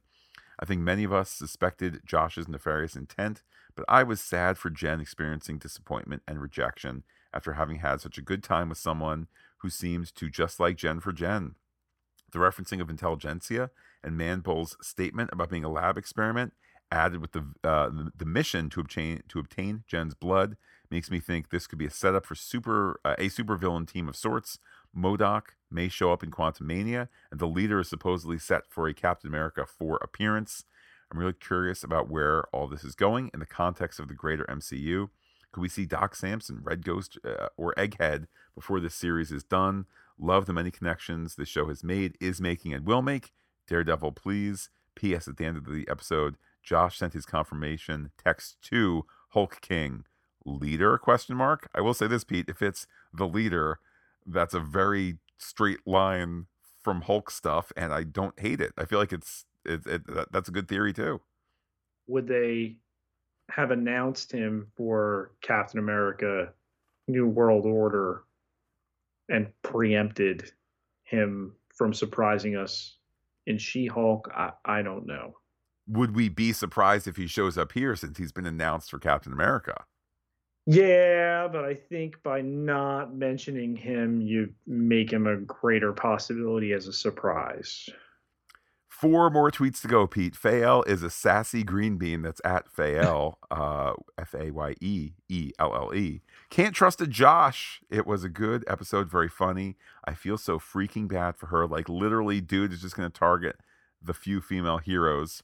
I 0.58 0.66
think 0.66 0.82
many 0.82 1.04
of 1.04 1.12
us 1.12 1.30
suspected 1.30 2.02
Josh's 2.04 2.48
nefarious 2.48 2.94
intent, 2.94 3.42
but 3.80 3.94
I 3.94 4.02
was 4.02 4.20
sad 4.20 4.58
for 4.58 4.68
Jen 4.68 5.00
experiencing 5.00 5.56
disappointment 5.56 6.22
and 6.28 6.38
rejection 6.38 7.02
after 7.32 7.54
having 7.54 7.76
had 7.76 8.02
such 8.02 8.18
a 8.18 8.22
good 8.22 8.42
time 8.42 8.68
with 8.68 8.76
someone 8.76 9.26
who 9.58 9.70
seemed 9.70 10.14
to 10.16 10.28
just 10.28 10.60
like 10.60 10.76
Jen 10.76 11.00
for 11.00 11.12
Jen. 11.12 11.54
The 12.30 12.40
referencing 12.40 12.82
of 12.82 12.88
Intelligencia 12.88 13.70
and 14.04 14.18
Manbull's 14.18 14.76
statement 14.82 15.30
about 15.32 15.48
being 15.48 15.64
a 15.64 15.70
lab 15.70 15.96
experiment, 15.96 16.52
added 16.92 17.22
with 17.22 17.32
the 17.32 17.46
uh, 17.64 17.88
the, 18.14 18.26
mission 18.26 18.68
to 18.68 18.80
obtain 18.80 19.22
to 19.28 19.38
obtain 19.38 19.84
Jen's 19.86 20.12
blood, 20.12 20.58
makes 20.90 21.10
me 21.10 21.18
think 21.18 21.48
this 21.48 21.66
could 21.66 21.78
be 21.78 21.86
a 21.86 21.90
setup 21.90 22.26
for 22.26 22.34
super 22.34 23.00
uh, 23.02 23.14
a 23.16 23.30
supervillain 23.30 23.90
team 23.90 24.10
of 24.10 24.16
sorts. 24.16 24.58
MODOK 24.94 25.54
may 25.70 25.88
show 25.88 26.12
up 26.12 26.22
in 26.22 26.30
Quantumania, 26.30 27.08
and 27.30 27.40
the 27.40 27.48
leader 27.48 27.80
is 27.80 27.88
supposedly 27.88 28.38
set 28.38 28.64
for 28.68 28.86
a 28.86 28.92
Captain 28.92 29.28
America 29.28 29.64
4 29.64 30.00
appearance. 30.02 30.64
I'm 31.10 31.18
really 31.18 31.32
curious 31.32 31.82
about 31.82 32.08
where 32.08 32.44
all 32.52 32.68
this 32.68 32.84
is 32.84 32.94
going 32.94 33.30
in 33.34 33.40
the 33.40 33.46
context 33.46 33.98
of 33.98 34.08
the 34.08 34.14
greater 34.14 34.44
MCU. 34.44 35.08
Could 35.52 35.60
we 35.60 35.68
see 35.68 35.84
Doc 35.84 36.14
Samson, 36.14 36.60
Red 36.62 36.84
Ghost, 36.84 37.18
uh, 37.24 37.48
or 37.56 37.74
Egghead 37.74 38.26
before 38.54 38.78
this 38.78 38.94
series 38.94 39.32
is 39.32 39.42
done? 39.42 39.86
Love 40.18 40.46
the 40.46 40.52
many 40.52 40.70
connections 40.70 41.34
this 41.34 41.48
show 41.48 41.66
has 41.66 41.82
made, 41.82 42.16
is 42.20 42.40
making, 42.40 42.72
and 42.72 42.86
will 42.86 43.02
make. 43.02 43.32
Daredevil, 43.66 44.12
please. 44.12 44.70
P.S. 44.94 45.26
At 45.26 45.38
the 45.38 45.46
end 45.46 45.56
of 45.56 45.64
the 45.64 45.88
episode, 45.88 46.36
Josh 46.62 46.98
sent 46.98 47.14
his 47.14 47.26
confirmation 47.26 48.10
text 48.22 48.60
to 48.62 49.06
Hulk 49.30 49.60
King. 49.60 50.04
Leader? 50.44 50.96
Question 50.98 51.36
mark. 51.36 51.68
I 51.74 51.80
will 51.80 51.94
say 51.94 52.06
this, 52.06 52.24
Pete. 52.24 52.48
If 52.48 52.62
it's 52.62 52.86
the 53.12 53.26
leader, 53.26 53.78
that's 54.26 54.54
a 54.54 54.60
very 54.60 55.18
straight 55.38 55.86
line 55.86 56.46
from 56.82 57.02
Hulk 57.02 57.30
stuff, 57.30 57.72
and 57.76 57.92
I 57.92 58.04
don't 58.04 58.38
hate 58.38 58.60
it. 58.60 58.72
I 58.78 58.84
feel 58.84 58.98
like 58.98 59.12
it's 59.12 59.44
it, 59.64 59.86
it 59.86 60.06
that, 60.06 60.32
that's 60.32 60.48
a 60.48 60.52
good 60.52 60.68
theory 60.68 60.92
too. 60.92 61.20
Would 62.06 62.26
they 62.26 62.76
have 63.50 63.70
announced 63.70 64.32
him 64.32 64.68
for 64.76 65.32
Captain 65.42 65.78
America 65.78 66.52
New 67.08 67.26
World 67.26 67.66
Order 67.66 68.24
and 69.28 69.48
preempted 69.62 70.52
him 71.04 71.54
from 71.74 71.92
surprising 71.92 72.56
us 72.56 72.96
in 73.46 73.58
She-Hulk. 73.58 74.30
I, 74.34 74.52
I 74.64 74.82
don't 74.82 75.06
know. 75.06 75.34
Would 75.88 76.14
we 76.14 76.28
be 76.28 76.52
surprised 76.52 77.08
if 77.08 77.16
he 77.16 77.26
shows 77.26 77.58
up 77.58 77.72
here 77.72 77.96
since 77.96 78.18
he's 78.18 78.32
been 78.32 78.46
announced 78.46 78.90
for 78.90 78.98
Captain 78.98 79.32
America? 79.32 79.84
Yeah, 80.66 81.48
but 81.48 81.64
I 81.64 81.74
think 81.74 82.22
by 82.22 82.42
not 82.42 83.14
mentioning 83.16 83.74
him, 83.74 84.20
you 84.20 84.52
make 84.66 85.12
him 85.12 85.26
a 85.26 85.36
greater 85.36 85.92
possibility 85.92 86.72
as 86.72 86.86
a 86.86 86.92
surprise. 86.92 87.88
Four 89.00 89.30
more 89.30 89.50
tweets 89.50 89.80
to 89.80 89.88
go, 89.88 90.06
Pete. 90.06 90.34
Fael 90.34 90.86
is 90.86 91.02
a 91.02 91.08
sassy 91.08 91.62
green 91.62 91.96
bean 91.96 92.20
that's 92.20 92.42
at 92.44 92.70
Fael, 92.70 93.36
uh, 93.50 93.94
F 94.18 94.34
A 94.34 94.50
Y 94.50 94.74
E 94.82 95.12
E 95.26 95.52
L 95.58 95.74
L 95.74 95.94
E. 95.94 96.20
Can't 96.50 96.74
trust 96.74 97.00
a 97.00 97.06
Josh. 97.06 97.80
It 97.88 98.06
was 98.06 98.24
a 98.24 98.28
good 98.28 98.62
episode, 98.68 99.10
very 99.10 99.30
funny. 99.30 99.76
I 100.04 100.12
feel 100.12 100.36
so 100.36 100.58
freaking 100.58 101.08
bad 101.08 101.36
for 101.36 101.46
her. 101.46 101.66
Like, 101.66 101.88
literally, 101.88 102.42
dude 102.42 102.74
is 102.74 102.82
just 102.82 102.94
going 102.94 103.10
to 103.10 103.18
target 103.18 103.56
the 104.02 104.12
few 104.12 104.42
female 104.42 104.76
heroes. 104.76 105.42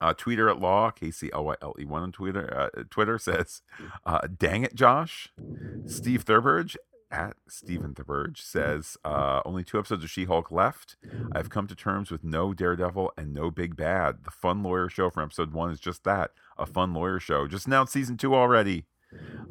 Uh, 0.00 0.14
tweeter 0.14 0.48
at 0.48 0.60
law, 0.60 0.92
K 0.92 1.10
C 1.10 1.28
L 1.32 1.46
Y 1.46 1.56
L 1.60 1.74
E 1.76 1.84
1 1.84 2.02
on 2.04 2.12
Twitter, 2.12 2.70
uh, 2.76 2.84
Twitter 2.88 3.18
says, 3.18 3.62
uh, 4.06 4.20
Dang 4.38 4.62
it, 4.62 4.76
Josh. 4.76 5.32
Steve 5.86 6.24
Thurberge 6.24 6.76
at 7.10 7.36
Stephen 7.48 7.94
Thurberge 7.94 8.40
says, 8.40 8.96
uh, 9.04 9.40
Only 9.44 9.64
two 9.64 9.78
episodes 9.78 10.04
of 10.04 10.10
She 10.10 10.24
Hulk 10.24 10.50
left. 10.50 10.96
I've 11.32 11.50
come 11.50 11.66
to 11.66 11.74
terms 11.74 12.10
with 12.10 12.24
no 12.24 12.52
Daredevil 12.52 13.12
and 13.16 13.34
no 13.34 13.50
Big 13.50 13.76
Bad. 13.76 14.24
The 14.24 14.30
fun 14.30 14.62
lawyer 14.62 14.88
show 14.88 15.10
from 15.10 15.24
episode 15.24 15.52
one 15.52 15.70
is 15.70 15.80
just 15.80 16.04
that 16.04 16.30
a 16.58 16.66
fun 16.66 16.92
lawyer 16.94 17.18
show. 17.18 17.48
Just 17.48 17.66
announced 17.66 17.92
season 17.92 18.16
two 18.16 18.34
already. 18.34 18.84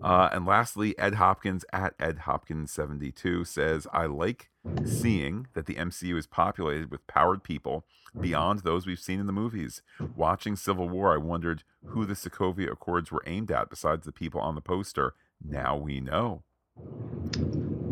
Uh, 0.02 0.30
and 0.32 0.46
lastly, 0.46 0.98
Ed 0.98 1.16
Hopkins 1.16 1.66
at 1.74 1.94
Ed 2.00 2.20
Hopkins72 2.20 3.46
says, 3.46 3.88
I 3.92 4.06
like 4.06 4.50
seeing 4.86 5.48
that 5.54 5.66
the 5.66 5.76
MCU 5.76 6.18
is 6.18 6.28
populated 6.28 6.92
with 6.92 7.06
powered 7.08 7.44
people 7.44 7.86
beyond 8.20 8.60
those 8.60 8.86
we've 8.88 9.00
seen 9.00 9.20
in 9.20 9.28
the 9.28 9.34
movies. 9.34 9.82
Watching 10.16 10.56
Civil 10.56 10.88
War, 10.88 11.14
I 11.14 11.18
wondered 11.18 11.64
who 11.88 12.06
the 12.06 12.14
Sokovia 12.14 12.72
Accords 12.72 13.12
were 13.12 13.24
aimed 13.26 13.52
at 13.52 13.70
besides 13.70 14.06
the 14.06 14.12
people 14.12 14.40
on 14.40 14.56
the 14.56 14.62
poster. 14.62 15.14
Now 15.44 15.76
we 15.76 16.00
know. 16.00 16.44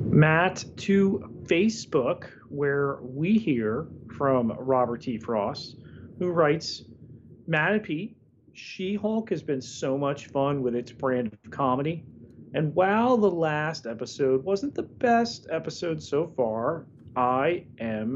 Matt, 0.10 0.66
to 0.78 1.30
Facebook, 1.44 2.26
where 2.50 2.98
we 3.02 3.38
hear 3.38 3.88
from 4.18 4.52
Robert 4.58 5.02
T. 5.02 5.18
Frost, 5.18 5.78
who 6.18 6.30
writes, 6.30 6.84
Matt 7.46 7.74
and 7.74 7.84
Pete, 7.84 8.18
She 8.54 8.96
Hulk 8.96 9.30
has 9.30 9.44
been 9.44 9.62
so 9.62 9.98
much 9.98 10.28
fun 10.28 10.62
with 10.62 10.76
its 10.76 10.92
brand 10.92 11.32
of 11.32 11.52
comedy. 11.52 12.04
And 12.54 12.74
while 12.74 13.18
the 13.18 13.30
last 13.30 13.86
episode 13.86 14.44
wasn't 14.44 14.74
the 14.74 14.84
best 14.84 15.48
episode 15.52 16.02
so 16.02 16.28
far, 16.36 16.86
IMHO, 17.16 18.16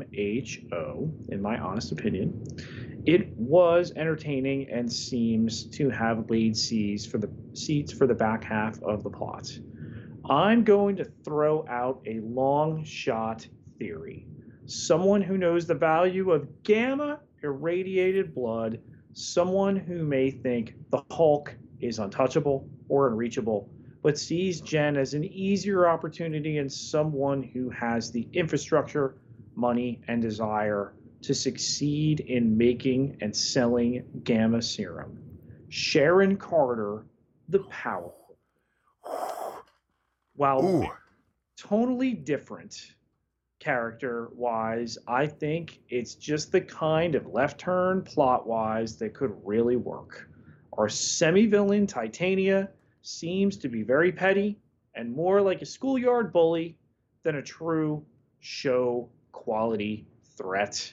in 1.30 1.41
my 1.41 1.59
honest 1.59 1.91
opinion, 1.91 2.45
it 3.05 3.30
was 3.36 3.91
entertaining 3.95 4.69
and 4.69 4.91
seems 4.91 5.65
to 5.65 5.89
have 5.89 6.30
laid 6.30 6.55
seeds 6.55 7.05
for 7.05 7.17
the 7.17 7.30
seats 7.53 7.91
for 7.91 8.05
the 8.05 8.13
back 8.13 8.43
half 8.43 8.82
of 8.84 9.03
the 9.03 9.09
plot. 9.09 9.51
I'm 10.30 10.63
going 10.63 10.95
to 10.97 11.05
throw 11.26 11.65
out 11.67 12.01
a 12.05 12.19
long 12.19 12.84
shot 12.84 13.47
theory. 13.80 14.28
Someone 14.65 15.22
who 15.22 15.38
knows 15.38 15.65
the 15.65 15.76
value 15.76 16.32
of 16.32 16.63
gamma 16.63 17.19
irradiated 17.43 18.34
blood, 18.36 18.80
someone 19.13 19.76
who 19.76 20.03
may 20.03 20.30
think 20.30 20.76
the 20.91 21.03
Hulk 21.11 21.55
is 21.80 21.99
untouchable 21.99 22.69
or 22.88 23.07
unreachable, 23.07 23.69
but 24.03 24.17
sees 24.17 24.61
Jen 24.61 24.95
as 24.95 25.13
an 25.13 25.24
easier 25.26 25.88
opportunity 25.88 26.59
and 26.59 26.72
someone 26.72 27.41
who 27.43 27.69
has 27.72 28.11
the 28.11 28.28
infrastructure, 28.34 29.15
money, 29.55 30.01
and 30.07 30.22
desire 30.22 30.93
to 31.22 31.34
succeed 31.34 32.22
in 32.22 32.57
making 32.57 33.17
and 33.22 33.36
selling 33.36 34.03
gamma 34.24 34.61
serum. 34.61 35.17
Sharon 35.69 36.38
Carter, 36.38 37.05
the 37.49 37.59
powerful. 37.59 38.20
While 40.41 40.65
Ooh. 40.65 40.89
totally 41.55 42.15
different 42.15 42.95
character 43.59 44.29
wise, 44.33 44.97
I 45.07 45.27
think 45.27 45.81
it's 45.87 46.15
just 46.15 46.51
the 46.51 46.61
kind 46.61 47.13
of 47.13 47.27
left 47.27 47.59
turn 47.59 48.01
plot 48.01 48.47
wise 48.47 48.97
that 48.97 49.13
could 49.13 49.39
really 49.45 49.75
work. 49.75 50.27
Our 50.79 50.89
semi 50.89 51.45
villain, 51.45 51.85
Titania, 51.85 52.71
seems 53.03 53.55
to 53.57 53.69
be 53.69 53.83
very 53.83 54.11
petty 54.11 54.57
and 54.95 55.15
more 55.15 55.43
like 55.43 55.61
a 55.61 55.65
schoolyard 55.67 56.33
bully 56.33 56.75
than 57.21 57.35
a 57.35 57.43
true 57.43 58.03
show 58.39 59.11
quality 59.33 60.07
threat. 60.37 60.91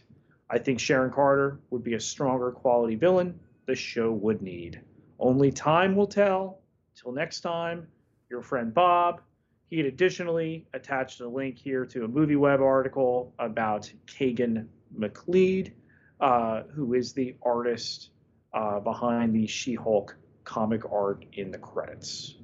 I 0.50 0.58
think 0.58 0.78
Sharon 0.78 1.10
Carter 1.10 1.58
would 1.70 1.82
be 1.82 1.94
a 1.94 2.00
stronger 2.00 2.52
quality 2.52 2.96
villain 2.96 3.40
the 3.64 3.74
show 3.74 4.12
would 4.12 4.42
need. 4.42 4.82
Only 5.18 5.50
time 5.50 5.96
will 5.96 6.06
tell. 6.06 6.60
Till 6.94 7.12
next 7.12 7.40
time, 7.40 7.86
your 8.28 8.42
friend 8.42 8.74
Bob. 8.74 9.22
He 9.70 9.76
had 9.76 9.86
additionally 9.86 10.66
attached 10.72 11.20
a 11.20 11.28
link 11.28 11.58
here 11.58 11.84
to 11.86 12.04
a 12.04 12.08
MovieWeb 12.08 12.60
article 12.60 13.34
about 13.38 13.92
Kagan 14.06 14.66
McLeod, 14.98 15.72
uh, 16.20 16.62
who 16.74 16.94
is 16.94 17.12
the 17.12 17.36
artist 17.42 18.10
uh, 18.54 18.80
behind 18.80 19.34
the 19.34 19.46
She 19.46 19.74
Hulk 19.74 20.16
comic 20.44 20.90
art 20.90 21.26
in 21.34 21.50
the 21.50 21.58
credits. 21.58 22.36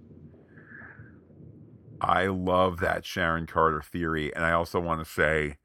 I 2.00 2.26
love 2.26 2.80
that 2.80 3.06
Sharon 3.06 3.46
Carter 3.46 3.80
theory. 3.80 4.34
And 4.34 4.44
I 4.44 4.52
also 4.52 4.78
want 4.78 5.02
to 5.02 5.10
say, 5.10 5.56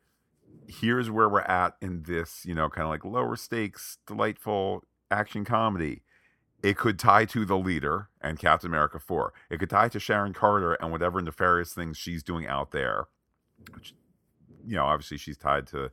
here's 0.67 1.11
where 1.11 1.27
we're 1.27 1.41
at 1.41 1.75
in 1.81 2.03
this, 2.03 2.45
you 2.45 2.55
know, 2.55 2.69
kind 2.69 2.85
of 2.85 2.89
like 2.89 3.03
lower 3.03 3.35
stakes, 3.35 3.97
delightful 4.07 4.85
action 5.11 5.43
comedy. 5.43 6.03
It 6.61 6.77
could 6.77 6.99
tie 6.99 7.25
to 7.25 7.45
the 7.45 7.57
leader 7.57 8.09
and 8.21 8.37
Captain 8.37 8.69
America 8.69 8.99
4. 8.99 9.33
It 9.49 9.59
could 9.59 9.69
tie 9.69 9.89
to 9.89 9.99
Sharon 9.99 10.33
Carter 10.33 10.73
and 10.73 10.91
whatever 10.91 11.21
nefarious 11.21 11.73
things 11.73 11.97
she's 11.97 12.21
doing 12.21 12.47
out 12.47 12.71
there. 12.71 13.05
Which, 13.73 13.93
you 14.65 14.75
know, 14.75 14.85
obviously 14.85 15.17
she's 15.17 15.37
tied 15.37 15.67
to 15.67 15.91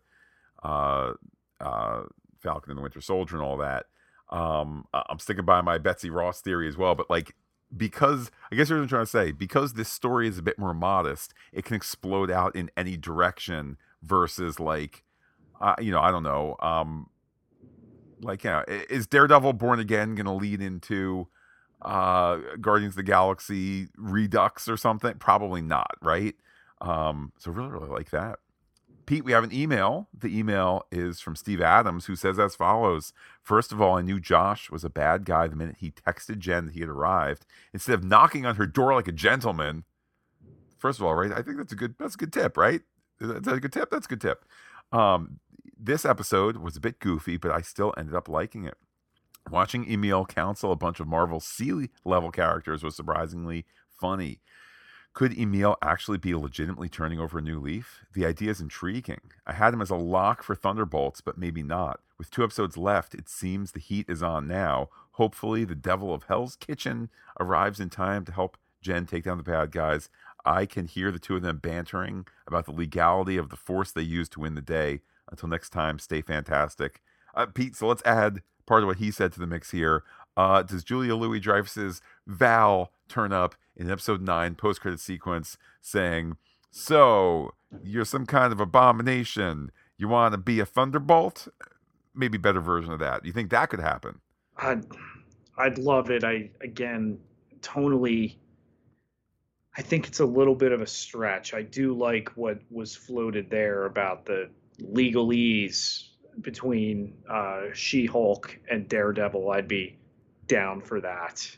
uh, 0.62 1.12
uh, 1.60 2.02
Falcon 2.38 2.72
and 2.72 2.78
the 2.78 2.82
Winter 2.82 3.00
Soldier 3.00 3.36
and 3.36 3.44
all 3.44 3.56
that. 3.58 3.86
Um, 4.28 4.86
I'm 4.92 5.20
sticking 5.20 5.44
by 5.44 5.60
my 5.60 5.78
Betsy 5.78 6.10
Ross 6.10 6.40
theory 6.40 6.66
as 6.66 6.76
well, 6.76 6.96
but 6.96 7.08
like 7.08 7.34
because 7.74 8.30
I 8.50 8.56
guess 8.56 8.70
what 8.70 8.78
I'm 8.78 8.88
trying 8.88 9.04
to 9.04 9.10
say. 9.10 9.32
Because 9.32 9.74
this 9.74 9.88
story 9.88 10.28
is 10.28 10.38
a 10.38 10.42
bit 10.42 10.58
more 10.58 10.74
modest, 10.74 11.34
it 11.52 11.64
can 11.64 11.76
explode 11.76 12.30
out 12.30 12.54
in 12.54 12.70
any 12.76 12.96
direction 12.96 13.76
versus 14.02 14.60
like, 14.60 15.04
uh, 15.60 15.74
you 15.80 15.90
know, 15.90 16.00
I 16.00 16.10
don't 16.10 16.22
know, 16.22 16.56
um, 16.60 17.08
like 18.22 18.44
yeah, 18.44 18.62
i- 18.68 18.86
is 18.90 19.06
Daredevil 19.06 19.54
Born 19.54 19.80
Again 19.80 20.14
going 20.14 20.26
to 20.26 20.32
lead 20.32 20.60
into 20.62 21.28
uh 21.82 22.38
Guardians 22.60 22.92
of 22.92 22.96
the 22.98 23.02
Galaxy 23.04 23.88
Redux 23.96 24.68
or 24.68 24.76
something? 24.76 25.14
Probably 25.18 25.62
not, 25.62 25.96
right? 26.02 26.34
Um, 26.80 27.32
so 27.38 27.50
really, 27.50 27.70
really 27.70 27.88
like 27.90 28.10
that. 28.10 28.38
Pete, 29.06 29.24
we 29.24 29.32
have 29.32 29.44
an 29.44 29.52
email. 29.54 30.08
The 30.18 30.36
email 30.36 30.84
is 30.90 31.20
from 31.20 31.36
Steve 31.36 31.60
Adams, 31.60 32.06
who 32.06 32.16
says 32.16 32.38
as 32.38 32.56
follows 32.56 33.12
First 33.42 33.72
of 33.72 33.80
all, 33.80 33.96
I 33.96 34.02
knew 34.02 34.20
Josh 34.20 34.70
was 34.70 34.84
a 34.84 34.90
bad 34.90 35.24
guy 35.24 35.46
the 35.46 35.56
minute 35.56 35.76
he 35.80 35.92
texted 35.92 36.38
Jen 36.38 36.66
that 36.66 36.74
he 36.74 36.80
had 36.80 36.88
arrived. 36.88 37.46
Instead 37.72 37.94
of 37.94 38.04
knocking 38.04 38.44
on 38.46 38.56
her 38.56 38.66
door 38.66 38.94
like 38.94 39.08
a 39.08 39.12
gentleman, 39.12 39.84
first 40.78 40.98
of 40.98 41.06
all, 41.06 41.14
right? 41.14 41.32
I 41.32 41.42
think 41.42 41.56
that's 41.58 41.72
a 41.72 41.76
good 41.76 41.94
that's 41.98 42.14
a 42.14 42.18
good 42.18 42.32
tip, 42.32 42.56
right? 42.56 42.80
That's 43.20 43.46
a 43.48 43.60
good 43.60 43.72
tip. 43.72 43.90
That's 43.90 44.06
a 44.06 44.08
good 44.08 44.20
tip. 44.20 44.44
Um, 44.92 45.40
this 45.76 46.04
episode 46.04 46.58
was 46.58 46.76
a 46.76 46.80
bit 46.80 46.98
goofy, 46.98 47.36
but 47.36 47.50
I 47.50 47.60
still 47.60 47.92
ended 47.96 48.14
up 48.14 48.28
liking 48.28 48.64
it. 48.64 48.76
Watching 49.50 49.90
Emil 49.90 50.26
counsel 50.26 50.72
a 50.72 50.76
bunch 50.76 50.98
of 50.98 51.06
Marvel 51.06 51.38
C 51.38 51.88
level 52.04 52.30
characters 52.30 52.82
was 52.82 52.96
surprisingly 52.96 53.64
funny. 53.88 54.40
Could 55.12 55.38
Emil 55.38 55.76
actually 55.80 56.18
be 56.18 56.34
legitimately 56.34 56.88
turning 56.88 57.18
over 57.20 57.38
a 57.38 57.42
new 57.42 57.58
leaf? 57.58 58.04
The 58.12 58.26
idea 58.26 58.50
is 58.50 58.60
intriguing. 58.60 59.32
I 59.46 59.54
had 59.54 59.72
him 59.72 59.80
as 59.80 59.88
a 59.88 59.96
lock 59.96 60.42
for 60.42 60.54
Thunderbolts, 60.54 61.22
but 61.22 61.38
maybe 61.38 61.62
not. 61.62 62.00
With 62.18 62.30
two 62.30 62.44
episodes 62.44 62.76
left, 62.76 63.14
it 63.14 63.28
seems 63.28 63.72
the 63.72 63.80
heat 63.80 64.10
is 64.10 64.22
on 64.22 64.46
now. 64.46 64.90
Hopefully, 65.12 65.64
the 65.64 65.74
devil 65.74 66.12
of 66.12 66.24
Hell's 66.24 66.56
Kitchen 66.56 67.08
arrives 67.40 67.80
in 67.80 67.88
time 67.88 68.26
to 68.26 68.32
help 68.32 68.58
Jen 68.82 69.06
take 69.06 69.24
down 69.24 69.38
the 69.38 69.42
bad 69.42 69.72
guys. 69.72 70.10
I 70.44 70.66
can 70.66 70.86
hear 70.86 71.10
the 71.10 71.18
two 71.18 71.36
of 71.36 71.42
them 71.42 71.58
bantering 71.58 72.26
about 72.46 72.66
the 72.66 72.72
legality 72.72 73.36
of 73.36 73.48
the 73.48 73.56
force 73.56 73.92
they 73.92 74.02
use 74.02 74.28
to 74.30 74.40
win 74.40 74.54
the 74.54 74.60
day. 74.60 75.00
Until 75.30 75.48
next 75.48 75.70
time, 75.70 75.98
stay 75.98 76.22
fantastic. 76.22 77.02
Uh, 77.34 77.46
Pete, 77.46 77.76
so 77.76 77.86
let's 77.88 78.02
add 78.04 78.42
part 78.66 78.82
of 78.82 78.86
what 78.86 78.98
he 78.98 79.10
said 79.10 79.32
to 79.32 79.40
the 79.40 79.46
mix 79.46 79.70
here. 79.70 80.04
Uh, 80.36 80.62
does 80.62 80.84
Julia 80.84 81.14
Louis 81.14 81.40
Dreyfus's 81.40 82.02
Val 82.26 82.92
turn 83.08 83.32
up 83.32 83.54
in 83.76 83.90
episode 83.90 84.20
nine 84.20 84.54
post 84.54 84.80
credit 84.80 85.00
sequence 85.00 85.56
saying, 85.80 86.36
"So 86.70 87.54
you're 87.82 88.04
some 88.04 88.26
kind 88.26 88.52
of 88.52 88.60
abomination? 88.60 89.70
You 89.96 90.08
want 90.08 90.32
to 90.32 90.38
be 90.38 90.60
a 90.60 90.66
thunderbolt?" 90.66 91.48
Maybe 92.14 92.38
better 92.38 92.60
version 92.60 92.92
of 92.92 92.98
that. 93.00 93.24
You 93.24 93.32
think 93.32 93.50
that 93.50 93.70
could 93.70 93.80
happen? 93.80 94.20
I'd, 94.56 94.86
I'd 95.58 95.78
love 95.78 96.10
it. 96.10 96.24
I 96.24 96.50
again, 96.60 97.18
tonally, 97.60 98.36
I 99.76 99.82
think 99.82 100.06
it's 100.06 100.20
a 100.20 100.26
little 100.26 100.54
bit 100.54 100.72
of 100.72 100.80
a 100.80 100.86
stretch. 100.86 101.52
I 101.52 101.62
do 101.62 101.92
like 101.92 102.30
what 102.36 102.60
was 102.70 102.96
floated 102.96 103.50
there 103.50 103.84
about 103.84 104.24
the 104.24 104.50
legalese 104.82 106.08
between 106.40 107.14
uh, 107.30 107.64
She-Hulk 107.72 108.58
and 108.70 108.88
Daredevil. 108.88 109.50
I'd 109.50 109.68
be 109.68 109.98
down 110.46 110.80
for 110.80 111.00
that. 111.00 111.56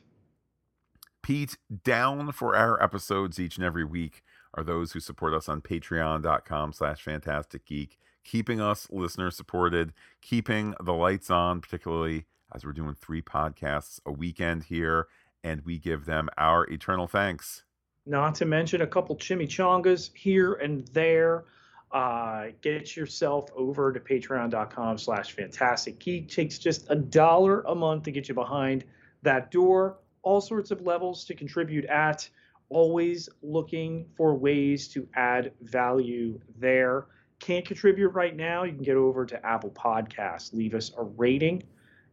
Pete, 1.22 1.58
down 1.84 2.32
for 2.32 2.56
our 2.56 2.82
episodes 2.82 3.38
each 3.38 3.56
and 3.56 3.64
every 3.64 3.84
week 3.84 4.22
are 4.54 4.64
those 4.64 4.92
who 4.92 5.00
support 5.00 5.34
us 5.34 5.48
on 5.48 5.60
patreon.com 5.60 6.72
slash 6.72 7.02
phantastic 7.02 7.66
geek, 7.66 7.98
keeping 8.24 8.60
us 8.60 8.88
listener 8.90 9.30
supported, 9.30 9.92
keeping 10.22 10.74
the 10.82 10.94
lights 10.94 11.30
on, 11.30 11.60
particularly 11.60 12.24
as 12.54 12.64
we're 12.64 12.72
doing 12.72 12.94
three 12.94 13.20
podcasts 13.20 14.00
a 14.06 14.12
weekend 14.12 14.64
here, 14.64 15.06
and 15.44 15.62
we 15.66 15.78
give 15.78 16.06
them 16.06 16.30
our 16.38 16.64
eternal 16.70 17.06
thanks. 17.06 17.64
Not 18.06 18.34
to 18.36 18.46
mention 18.46 18.80
a 18.80 18.86
couple 18.86 19.16
chimichangas 19.16 20.10
here 20.14 20.54
and 20.54 20.86
there. 20.88 21.44
Uh, 21.90 22.48
get 22.60 22.96
yourself 22.96 23.48
over 23.56 23.92
to 23.92 24.00
patreon.com 24.00 24.98
slash 24.98 25.32
phantastic 25.32 25.98
geek. 25.98 26.28
Takes 26.28 26.58
just 26.58 26.86
a 26.90 26.94
dollar 26.94 27.62
a 27.62 27.74
month 27.74 28.04
to 28.04 28.10
get 28.10 28.28
you 28.28 28.34
behind 28.34 28.84
that 29.22 29.50
door. 29.50 29.98
All 30.22 30.40
sorts 30.40 30.70
of 30.70 30.82
levels 30.82 31.24
to 31.24 31.34
contribute 31.34 31.86
at. 31.86 32.28
Always 32.68 33.30
looking 33.42 34.06
for 34.16 34.34
ways 34.34 34.88
to 34.88 35.08
add 35.14 35.52
value 35.62 36.38
there. 36.58 37.06
Can't 37.40 37.64
contribute 37.64 38.10
right 38.10 38.36
now? 38.36 38.64
You 38.64 38.72
can 38.72 38.82
get 38.82 38.96
over 38.96 39.24
to 39.24 39.46
Apple 39.46 39.70
Podcasts. 39.70 40.52
Leave 40.52 40.74
us 40.74 40.92
a 40.98 41.04
rating 41.04 41.62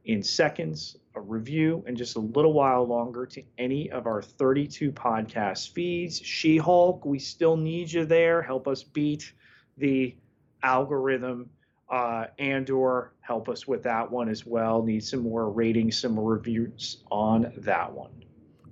in 0.05 0.21
seconds, 0.23 0.97
a 1.15 1.19
review, 1.19 1.84
and 1.88 1.97
just 1.97 2.15
a 2.15 2.19
little 2.19 2.53
while 2.53 2.86
longer 2.86 3.26
to 3.26 3.43
any 3.57 3.89
of 3.91 4.05
our 4.05 4.21
32 4.21 4.91
podcast 4.91 5.71
feeds. 5.71 6.19
She 6.21 6.57
Hulk, 6.57 7.03
we 7.03 7.19
still 7.19 7.57
need 7.57 7.91
you 7.91 8.05
there. 8.05 8.41
Help 8.41 8.67
us 8.67 8.84
beat 8.84 9.34
the 9.78 10.15
algorithm. 10.63 11.49
uh, 11.89 12.26
and 12.39 12.69
or 12.71 13.13
help 13.21 13.47
us 13.47 13.67
with 13.67 13.84
that 13.84 14.09
one 14.11 14.28
as 14.28 14.43
well. 14.45 14.82
Need 14.82 15.03
some 15.03 15.19
more 15.21 15.49
ratings, 15.51 15.99
some 15.99 16.13
more 16.13 16.32
reviews 16.34 17.03
on 17.11 17.53
that 17.57 17.93
one. 17.93 18.09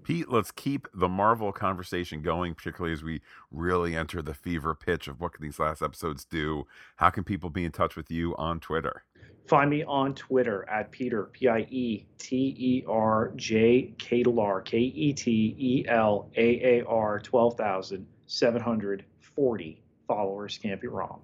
Pete, 0.04 0.30
let's 0.30 0.50
keep 0.52 0.88
the 0.96 1.08
Marvel 1.08 1.52
conversation 1.52 2.24
going, 2.24 2.56
particularly 2.56 2.92
as 2.92 3.04
we 3.04 3.22
really 3.52 3.96
enter 3.96 4.22
the 4.24 4.34
fever 4.34 4.74
pitch 4.74 5.08
of 5.08 5.22
what 5.22 5.34
can 5.34 5.44
these 5.44 5.60
last 5.60 5.84
episodes 5.84 6.26
do. 6.26 6.66
How 6.98 7.12
can 7.12 7.24
people 7.24 7.52
be 7.52 7.64
in 7.66 7.72
touch 7.72 7.96
with 7.96 8.10
you 8.10 8.36
on 8.36 8.60
Twitter? 8.60 9.04
Find 9.48 9.70
me 9.70 9.84
on 9.84 10.16
Twitter 10.16 10.68
at 10.68 10.90
Peter, 10.92 11.26
P 11.26 11.48
I 11.48 11.60
E 11.70 12.08
T 12.18 12.56
E 12.58 12.84
R 12.88 13.32
J 13.36 13.94
Ketelaar, 13.98 14.66
K 14.66 14.80
E 14.80 15.14
T 15.14 15.56
E 15.58 15.86
L 15.88 16.32
A 16.36 16.80
A 16.80 16.86
R, 16.86 17.20
12,740 17.20 19.83
followers. 20.08 20.58
Can't 20.62 20.82
be 20.82 20.88
wrong. 20.88 21.22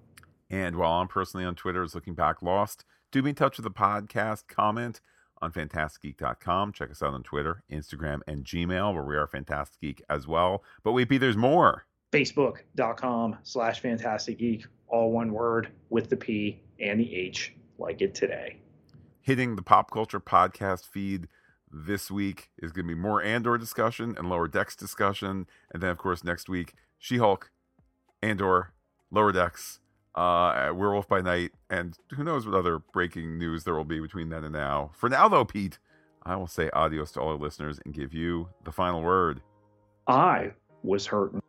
And 0.50 0.78
while 0.78 0.94
I'm 0.94 1.08
personally 1.08 1.46
on 1.46 1.56
Twitter 1.56 1.84
as 1.84 1.94
Looking 1.94 2.16
Back 2.16 2.42
Lost, 2.42 2.86
do 3.12 3.22
be 3.22 3.30
in 3.30 3.36
touch 3.36 3.58
with 3.58 3.64
the 3.64 3.72
podcast, 3.72 4.48
comment 4.48 5.02
on 5.42 5.52
phantasticgeek.com. 5.52 6.74
Check 6.74 6.92
us 6.92 7.02
out 7.02 7.14
on 7.14 7.24
Twitter, 7.24 7.64
Instagram, 7.72 8.22
and 8.28 8.44
Gmail, 8.44 8.94
where 8.94 9.04
we 9.04 9.16
are 9.16 9.28
Phantastic 9.28 9.80
Geek 9.80 10.02
as 10.10 10.28
well. 10.28 10.64
But 10.84 10.94
wait, 10.94 11.10
Pete, 11.10 11.22
there's 11.22 11.38
more. 11.38 11.86
Facebook.com 12.12 13.38
slash 13.44 13.82
Phantastic 13.82 14.40
Geek, 14.40 14.66
all 14.88 15.12
one 15.12 15.32
word 15.32 15.70
with 15.90 16.10
the 16.10 16.18
P 16.18 16.62
and 16.80 17.00
the 17.00 17.16
H, 17.16 17.54
like 17.78 18.02
it 18.02 18.16
today. 18.16 18.58
Hitting 19.22 19.56
the 19.56 19.62
pop 19.62 19.92
culture 19.92 20.20
podcast 20.20 20.88
feed 20.88 21.28
this 21.72 22.10
week 22.10 22.50
is 22.58 22.72
going 22.72 22.88
to 22.88 22.96
be 22.96 23.00
more 23.00 23.22
Andor 23.22 23.58
discussion 23.58 24.16
and 24.18 24.30
Lower 24.30 24.48
Decks 24.48 24.76
discussion. 24.76 25.46
And 25.72 25.84
then, 25.84 25.92
of 25.92 26.00
course, 26.00 26.24
next 26.24 26.50
week, 26.50 26.74
She 26.98 27.18
Hulk, 27.18 27.52
Andor, 28.22 28.74
Lower 29.12 29.32
Decks, 29.32 29.80
uh, 30.16 30.72
Werewolf 30.74 31.08
by 31.08 31.22
Night, 31.22 31.52
and 31.70 31.98
who 32.16 32.24
knows 32.24 32.46
what 32.46 32.56
other 32.56 32.80
breaking 32.80 33.38
news 33.38 33.64
there 33.64 33.76
will 33.76 33.86
be 33.86 34.00
between 34.00 34.30
then 34.30 34.44
and 34.44 34.54
now. 34.54 34.92
For 34.94 35.10
now, 35.10 35.28
though, 35.28 35.46
Pete, 35.46 35.80
I 36.24 36.36
will 36.36 36.48
say 36.48 36.70
adios 36.74 37.12
to 37.14 37.22
all 37.22 37.30
our 37.30 37.38
listeners 37.38 37.80
and 37.86 37.94
give 37.94 38.14
you 38.14 38.50
the 38.64 38.72
final 38.72 39.02
word. 39.02 39.42
I 40.08 40.52
was 40.84 41.06
hurting. 41.06 41.42